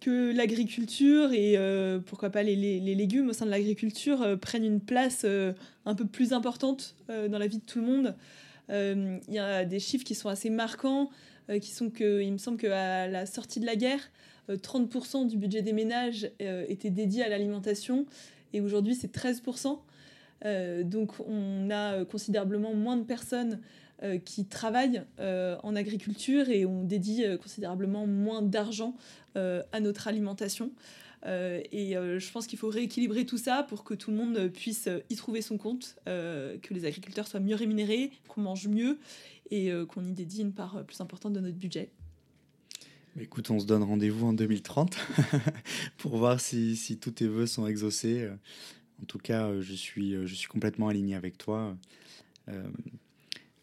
que 0.04 0.36
l'agriculture 0.36 1.32
et 1.32 1.58
pourquoi 2.06 2.30
pas 2.30 2.44
les, 2.44 2.56
légumes 2.56 3.30
au 3.30 3.34
sein 3.34 3.46
de 3.46 3.52
l'agriculture 3.52 4.38
prennent 4.42 4.66
une 4.66 4.82
place 4.82 5.26
un 5.86 5.96
peu 5.96 6.06
plus 6.06 6.34
importante 6.34 6.96
dans 7.08 7.38
la 7.38 7.48
vie 7.48 7.60
de 7.60 7.66
tout 7.66 7.80
le 7.80 7.86
monde. 7.86 8.16
Il 8.70 9.34
y 9.34 9.40
a 9.40 9.66
des 9.66 9.80
chiffres 9.80 10.04
qui 10.04 10.16
sont 10.16 10.30
assez 10.30 10.50
marquants, 10.50 11.10
qui 11.62 11.72
sont 11.72 11.90
que, 11.90 12.22
il 12.22 12.34
me 12.34 12.38
semble 12.38 12.58
qu'à 12.58 13.08
la 13.08 13.26
sortie 13.26 13.60
de 13.60 13.66
la 13.66 13.76
guerre, 13.76 14.12
30% 14.50 15.28
du 15.28 15.38
budget 15.38 15.62
des 15.62 15.74
ménages 15.74 16.30
était 16.40 16.90
dédié 16.90 17.24
à 17.24 17.30
l'alimentation 17.30 18.06
et 18.54 18.62
aujourd'hui 18.62 18.96
c'est 18.96 19.14
13%. 19.16 19.80
Euh, 20.46 20.84
donc 20.84 21.14
on 21.26 21.70
a 21.72 22.04
considérablement 22.06 22.74
moins 22.74 22.98
de 22.98 23.04
personnes 23.04 23.54
euh, 23.54 23.58
qui 24.26 24.46
travaillent 24.46 25.04
euh, 25.20 25.58
en 25.64 25.76
agriculture 25.76 26.50
et 26.50 26.66
on 26.66 26.84
dédie 26.84 27.24
considérablement 27.42 28.06
moins 28.06 28.42
d'argent 28.42 28.96
à 29.36 29.80
notre 29.80 30.08
alimentation. 30.08 30.72
et 31.26 31.94
je 31.96 32.32
pense 32.32 32.46
qu'il 32.46 32.60
faut 32.60 32.70
rééquilibrer 32.70 33.26
tout 33.26 33.40
ça 33.40 33.64
pour 33.64 33.84
que 33.84 33.96
tout 33.96 34.12
le 34.12 34.18
monde 34.18 34.48
puisse 34.50 34.88
y 35.10 35.16
trouver 35.16 35.42
son 35.42 35.58
compte, 35.58 35.96
que 36.06 36.74
les 36.74 36.86
agriculteurs 36.86 37.28
soient 37.28 37.40
mieux 37.40 37.56
rémunérés, 37.56 38.12
qu'on 38.28 38.42
mange 38.42 38.68
mieux 38.68 39.00
et 39.50 39.72
qu'on 39.90 40.04
y 40.04 40.12
dédie 40.12 40.42
une 40.42 40.54
part 40.54 40.84
plus 40.86 41.02
importante 41.02 41.34
de 41.34 41.40
notre 41.40 41.58
budget. 41.58 41.90
Écoute, 43.20 43.50
on 43.50 43.60
se 43.60 43.66
donne 43.66 43.84
rendez-vous 43.84 44.28
en 44.28 44.34
2030 44.34 44.98
pour 45.98 46.18
voir 46.18 46.40
si, 46.40 46.76
si, 46.76 46.98
tous 46.98 47.12
tes 47.12 47.28
voeux 47.28 47.48
sont 47.48 47.66
exaucés. 47.66 48.30
En 49.02 49.06
tout 49.06 49.20
cas, 49.20 49.50
je 49.62 49.74
suis, 49.74 50.16
je 50.28 50.36
suis 50.36 50.48
complètement 50.48 50.90
aligné 50.90 51.16
avec 51.16 51.40
toi. 51.40 51.76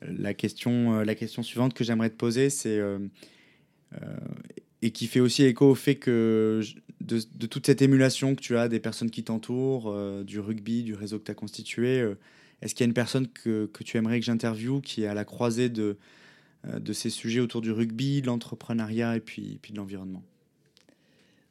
La, 0.03 0.34
question, 0.34 1.01
la 1.01 1.14
question 1.14 1.42
suivante 1.42 1.74
que 1.74 1.84
j'aimerais 1.84 2.11
te 2.11 2.16
poser, 2.16 2.51
c'est 2.51 2.80
et 4.82 4.92
qui 4.92 5.09
fait 5.09 5.20
aussi 5.20 5.44
écho 5.44 5.70
au 5.70 5.74
fait 5.74 5.96
que 5.96 6.62
de, 7.01 7.46
toute 7.46 7.66
cette 7.66 7.82
émulation 7.82 8.34
que 8.34 8.40
tu 8.40 8.57
as 8.57 8.68
des 8.68 8.80
personnes 8.80 9.11
qui 9.11 9.24
t'entourent, 9.24 9.94
du 10.24 10.40
rugby, 10.40 10.82
du 10.82 10.94
réseau 10.94 11.18
que 11.18 11.24
tu 11.24 11.30
as 11.30 11.34
constitué, 11.34 12.05
est-ce 12.62 12.74
qu'il 12.74 12.84
y 12.84 12.86
a 12.86 12.88
une 12.88 12.94
personne 12.94 13.28
que, 13.28 13.68
tu 13.84 13.96
aimerais 13.96 14.20
que 14.20 14.26
j'interviewe 14.26 14.80
qui 14.80 15.03
est 15.03 15.07
à 15.07 15.14
la 15.14 15.24
croisée 15.24 15.68
de, 15.68 15.98
de 16.64 16.92
ces 16.92 17.11
sujets 17.11 17.40
autour 17.40 17.61
du 17.61 17.72
rugby, 17.72 18.22
de 18.22 18.26
l'entrepreneuriat 18.26 19.16
et 19.16 19.20
puis, 19.20 19.59
puis 19.61 19.72
de 19.72 19.78
l'environnement? 19.78 20.22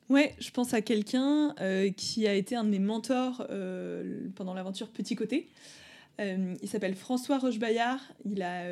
Ouais, 0.09 0.33
je 0.39 0.49
pense 0.49 0.73
à 0.73 0.81
quelqu'un 0.81 1.53
euh, 1.61 1.91
qui 1.91 2.27
a 2.27 2.33
été 2.33 2.55
un 2.55 2.63
de 2.63 2.69
mes 2.69 2.79
mentors 2.79 3.45
euh, 3.51 4.27
pendant 4.35 4.55
l'aventure 4.55 4.87
Petit 4.89 5.15
Côté. 5.15 5.47
Euh, 6.19 6.55
il 6.61 6.67
s'appelle 6.67 6.95
François 6.95 7.37
Rochebayard. 7.37 7.99
Il 8.25 8.41
a 8.41 8.63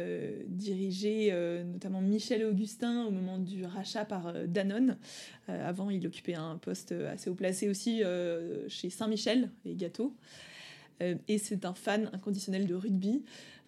dirigé 0.48 1.34
notamment 1.66 2.02
Michel 2.02 2.44
Augustin 2.46 3.06
au 3.06 3.12
moment 3.12 3.38
du 3.38 3.66
rachat 3.66 4.06
par 4.06 4.34
Danone. 4.48 4.98
avant, 5.48 5.90
il 5.90 6.06
occupait 6.06 6.36
un 6.36 6.58
poste 6.58 6.92
assez 6.92 7.30
haut 7.30 7.36
placé 7.36 7.70
aussi 7.70 8.02
chez 8.68 8.90
Saint-Michel, 8.90 9.50
les 9.64 9.76
gâteaux. 9.76 10.14
et 11.00 11.38
c'est 11.38 11.64
un 11.64 11.74
fan 11.74 12.10
inconditionnel 12.14 12.68
de 12.68 12.76
rugby. 12.76 13.24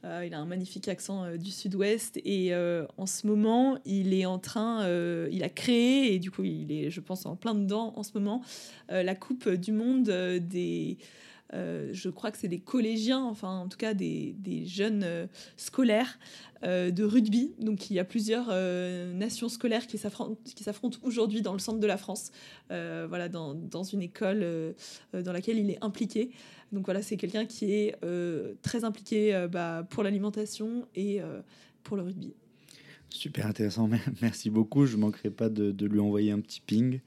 Euh, 0.05 0.23
il 0.25 0.33
a 0.33 0.39
un 0.39 0.45
magnifique 0.45 0.87
accent 0.87 1.25
euh, 1.25 1.35
du 1.35 1.51
sud-ouest 1.51 2.21
et 2.23 2.53
euh, 2.53 2.85
en 2.97 3.05
ce 3.05 3.27
moment, 3.27 3.77
il 3.83 4.13
est 4.13 4.25
en 4.25 4.39
train, 4.39 4.87
il 5.29 5.43
a 5.43 5.49
créé 5.49 6.13
et 6.13 6.19
du 6.19 6.31
coup, 6.31 6.43
il 6.43 6.71
est, 6.71 6.89
je 6.89 7.01
pense, 7.01 7.25
en 7.25 7.35
plein 7.35 7.53
dedans 7.53 7.93
en 7.95 8.03
ce 8.03 8.11
moment, 8.13 8.41
la 8.89 9.15
Coupe 9.15 9.49
du 9.49 9.71
Monde 9.71 10.09
des. 10.09 10.97
Je 11.53 12.09
crois 12.09 12.31
que 12.31 12.37
c'est 12.37 12.47
des 12.47 12.59
collégiens, 12.59 13.23
enfin 13.23 13.59
en 13.59 13.67
tout 13.67 13.77
cas 13.77 13.93
des, 13.93 14.35
jeunes 14.65 15.27
scolaires 15.57 16.19
de 16.63 17.03
rugby. 17.03 17.53
Donc 17.59 17.89
il 17.89 17.95
y 17.95 17.99
a 17.99 18.05
plusieurs 18.05 18.47
nations 19.13 19.49
scolaires 19.49 19.87
qui 19.87 19.97
s'affrontent 19.97 20.99
aujourd'hui 21.03 21.41
dans 21.41 21.53
le 21.53 21.59
centre 21.59 21.79
de 21.79 21.87
la 21.87 21.97
France, 21.97 22.31
voilà, 22.69 23.29
dans, 23.29 23.83
une 23.83 24.01
école 24.01 24.75
dans 25.13 25.33
laquelle 25.33 25.57
il 25.57 25.69
est 25.69 25.83
impliqué. 25.83 26.31
Donc 26.71 26.85
voilà, 26.85 27.01
c'est 27.01 27.17
quelqu'un 27.17 27.45
qui 27.45 27.73
est 27.73 27.95
euh, 28.03 28.53
très 28.61 28.83
impliqué 28.83 29.33
euh, 29.33 29.47
bah, 29.47 29.85
pour 29.89 30.03
l'alimentation 30.03 30.87
et 30.95 31.21
euh, 31.21 31.41
pour 31.83 31.97
le 31.97 32.03
rugby. 32.03 32.33
Super 33.09 33.47
intéressant, 33.47 33.89
merci 34.21 34.49
beaucoup. 34.49 34.85
Je 34.85 34.95
ne 34.95 35.01
manquerai 35.01 35.31
pas 35.31 35.49
de, 35.49 35.85
lui 35.85 35.99
envoyer 35.99 36.31
un 36.31 36.39
petit 36.39 36.61
ping. 36.61 36.99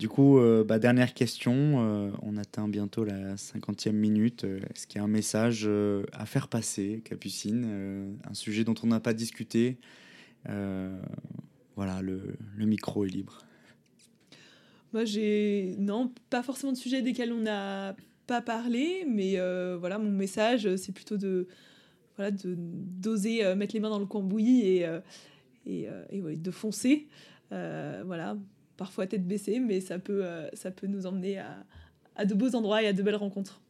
Du 0.00 0.08
coup, 0.08 0.40
bah, 0.66 0.80
dernière 0.80 1.14
question, 1.14 2.14
on 2.22 2.36
atteint 2.36 2.66
bientôt 2.66 3.04
la 3.04 3.36
cinquantième 3.36 3.96
minute. 3.96 4.44
Est-ce 4.44 4.88
qu'il 4.88 4.98
y 4.98 5.00
a 5.00 5.04
un 5.04 5.08
message 5.08 5.70
à 6.12 6.26
faire 6.26 6.48
passer, 6.48 7.02
Capucine 7.04 8.18
Un 8.28 8.34
sujet 8.34 8.64
dont 8.64 8.74
on 8.82 8.88
n'a 8.88 9.00
pas 9.00 9.14
discuté 9.14 9.78
Voilà, 10.44 12.02
le 12.02 12.66
micro 12.66 13.04
est 13.04 13.10
libre. 13.10 13.44
Moi, 14.92 15.04
j'ai. 15.04 15.74
Non, 15.78 16.12
pas 16.30 16.42
forcément 16.42 16.72
de 16.72 16.76
sujets 16.76 17.02
desquels 17.02 17.32
on 17.32 17.40
n'a 17.40 17.94
pas 18.26 18.40
parlé, 18.40 19.04
mais 19.06 19.38
euh, 19.38 19.76
voilà, 19.78 19.98
mon 19.98 20.10
message, 20.10 20.76
c'est 20.76 20.92
plutôt 20.92 21.16
de. 21.16 21.46
Voilà, 22.16 22.32
d'oser 22.32 23.44
euh, 23.44 23.54
mettre 23.54 23.74
les 23.74 23.80
mains 23.80 23.88
dans 23.88 23.98
le 23.98 24.06
cambouis 24.06 24.60
et, 24.60 24.84
euh, 24.84 25.00
et, 25.64 25.88
et 26.10 26.36
de 26.36 26.50
foncer. 26.50 27.08
voilà, 27.50 28.36
parfois 28.80 29.06
tête 29.06 29.28
baissée, 29.28 29.60
mais 29.60 29.82
ça 29.82 29.98
peut, 29.98 30.24
ça 30.54 30.70
peut 30.70 30.86
nous 30.86 31.04
emmener 31.04 31.38
à, 32.16 32.24
de 32.24 32.32
beaux 32.32 32.54
endroits 32.54 32.82
et 32.82 32.86
à 32.86 32.94
de 32.94 33.02
belles 33.02 33.14
rencontres. 33.14 33.60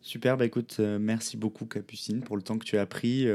Super, 0.00 0.36
bah 0.36 0.44
écoute, 0.44 0.78
merci 0.78 1.36
beaucoup 1.36 1.66
Capucine 1.66 2.20
pour 2.20 2.36
le 2.36 2.42
temps 2.42 2.56
que 2.56 2.64
tu 2.64 2.78
as 2.78 2.86
pris. 2.86 3.26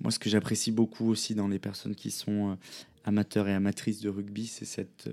moi, 0.00 0.10
ce 0.10 0.18
que 0.18 0.28
j'apprécie 0.28 0.70
beaucoup 0.70 1.08
aussi 1.08 1.34
dans 1.34 1.48
les 1.48 1.58
personnes 1.58 1.94
qui 1.94 2.10
sont 2.10 2.58
amateurs 3.06 3.48
et 3.48 3.54
amatrices 3.54 4.02
de 4.02 4.10
rugby, 4.10 4.46
c'est 4.46 4.66
cette 4.66 5.08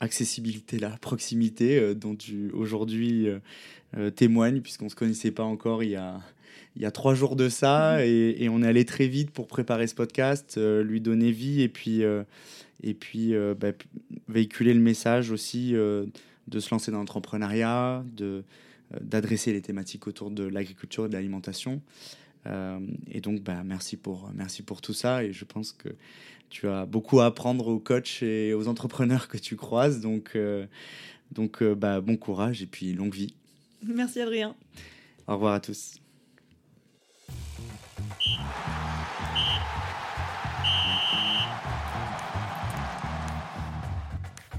accessibilité, 0.00 0.78
la 0.78 0.90
proximité 0.90 1.78
euh, 1.78 1.94
dont 1.94 2.16
tu 2.16 2.50
aujourd'hui 2.52 3.28
euh, 3.28 3.38
euh, 3.96 4.10
témoignes, 4.10 4.60
puisqu'on 4.60 4.86
ne 4.86 4.90
se 4.90 4.96
connaissait 4.96 5.30
pas 5.30 5.44
encore 5.44 5.84
il 5.84 5.90
y 5.90 5.96
a, 5.96 6.20
il 6.76 6.82
y 6.82 6.86
a 6.86 6.90
trois 6.90 7.14
jours 7.14 7.36
de 7.36 7.48
ça, 7.48 7.98
mhm. 7.98 8.04
et, 8.04 8.48
on 8.48 8.62
est 8.62 8.66
allé 8.66 8.84
très 8.84 9.06
vite 9.06 9.30
pour 9.30 9.46
préparer 9.46 9.86
ce 9.86 9.94
podcast, 9.94 10.58
lui 10.58 11.00
donner 11.00 11.30
vie, 11.30 11.62
et 11.62 11.68
puis, 11.68 12.02
et 12.82 12.94
puis 12.94 13.34
bah, 13.58 13.72
véhiculer 14.28 14.72
le 14.72 14.80
message 14.80 15.32
aussi 15.32 15.72
de 15.72 16.60
se 16.60 16.70
lancer 16.70 16.92
dans 16.92 16.98
l'entrepreneuriat, 16.98 18.04
de 18.16 18.44
d'adresser 19.00 19.52
les 19.52 19.62
thématiques 19.62 20.08
autour 20.08 20.32
de 20.32 20.42
l'agriculture 20.44 21.06
et 21.06 21.08
de 21.08 21.14
l'alimentation. 21.14 21.80
et 22.46 23.20
donc, 23.20 23.40
bah, 23.40 23.62
merci, 23.64 23.96
pour, 23.96 24.30
merci 24.34 24.62
pour 24.62 24.80
tout 24.80 24.94
ça. 24.94 25.24
Et 25.24 25.32
je 25.32 25.44
pense 25.44 25.72
que 25.72 25.88
tu 26.50 26.68
as 26.68 26.84
beaucoup 26.84 27.20
à 27.20 27.26
apprendre 27.26 27.68
aux 27.68 27.78
coachs 27.78 28.22
et 28.22 28.52
aux 28.52 28.68
entrepreneurs 28.68 29.28
que 29.28 29.38
tu 29.38 29.56
croises. 29.56 30.00
Donc, 30.00 30.32
euh, 30.34 30.66
donc 31.32 31.62
euh, 31.62 31.74
bah, 31.74 32.00
bon 32.00 32.16
courage 32.16 32.60
et 32.60 32.66
puis 32.66 32.92
longue 32.92 33.14
vie. 33.14 33.34
Merci 33.86 34.20
Adrien. 34.20 34.54
Au 35.26 35.34
revoir 35.34 35.54
à 35.54 35.60
tous. 35.60 35.94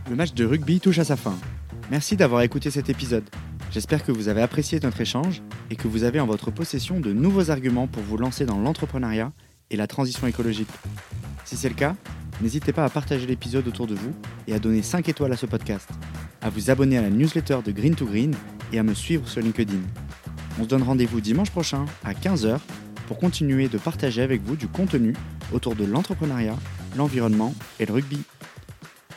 Le 0.10 0.16
match 0.16 0.34
de 0.34 0.46
rugby 0.46 0.80
touche 0.80 1.00
à 1.00 1.04
sa 1.04 1.16
fin. 1.16 1.38
Merci 1.90 2.18
d'avoir 2.18 2.42
écouté 2.42 2.72
cet 2.72 2.90
épisode. 2.90 3.24
J'espère 3.72 4.04
que 4.04 4.12
vous 4.12 4.28
avez 4.28 4.42
apprécié 4.42 4.80
notre 4.82 5.00
échange 5.00 5.42
et 5.70 5.76
que 5.76 5.88
vous 5.88 6.04
avez 6.04 6.20
en 6.20 6.26
votre 6.26 6.52
possession 6.52 7.00
de 7.00 7.14
nouveaux 7.14 7.52
arguments 7.52 7.88
pour 7.88 8.04
vous 8.04 8.18
lancer 8.18 8.46
dans 8.46 8.60
l'entrepreneuriat 8.60 9.32
et 9.72 9.78
la 9.78 9.88
transition 9.88 10.28
écologique. 10.28 10.70
Si 11.46 11.58
c'est 11.58 11.70
le 11.70 11.76
cas, 11.76 11.96
n'hésitez 12.42 12.74
pas 12.74 12.86
à 12.86 12.90
partager 12.90 13.26
l'épisode 13.26 13.68
autour 13.68 13.88
de 13.88 13.96
vous 13.96 14.14
et 14.48 14.54
à 14.54 14.60
donner 14.60 14.84
5 14.84 15.10
étoiles 15.10 15.34
à 15.34 15.38
ce 15.38 15.48
podcast, 15.48 15.90
à 16.42 16.50
vous 16.50 16.70
abonner 16.70 16.98
à 16.98 17.02
la 17.02 17.10
newsletter 17.10 17.60
de 17.66 17.72
Green 17.72 17.96
to 17.96 18.06
Green 18.06 18.36
et 18.72 18.78
à 18.78 18.84
me 18.84 18.94
suivre 18.94 19.28
sur 19.28 19.42
LinkedIn. 19.42 19.80
On 20.60 20.64
se 20.64 20.68
donne 20.68 20.84
rendez-vous 20.84 21.22
dimanche 21.22 21.50
prochain 21.50 21.86
à 22.04 22.14
15h 22.14 22.60
pour 23.08 23.18
continuer 23.18 23.68
de 23.68 23.78
partager 23.78 24.22
avec 24.22 24.44
vous 24.44 24.56
du 24.56 24.68
contenu 24.68 25.16
autour 25.52 25.76
de 25.76 25.86
l'entrepreneuriat, 25.86 26.58
l'environnement 26.98 27.56
et 27.80 27.86
le 27.86 27.94
rugby. 27.94 28.20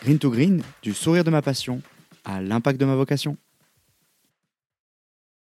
Green 0.02 0.18
to 0.18 0.30
Green, 0.30 0.62
du 0.82 0.94
sourire 0.94 1.24
de 1.24 1.30
ma 1.30 1.42
passion 1.42 1.82
à 2.24 2.40
l'impact 2.40 2.80
de 2.80 2.86
ma 2.86 2.94
vocation. 2.94 3.36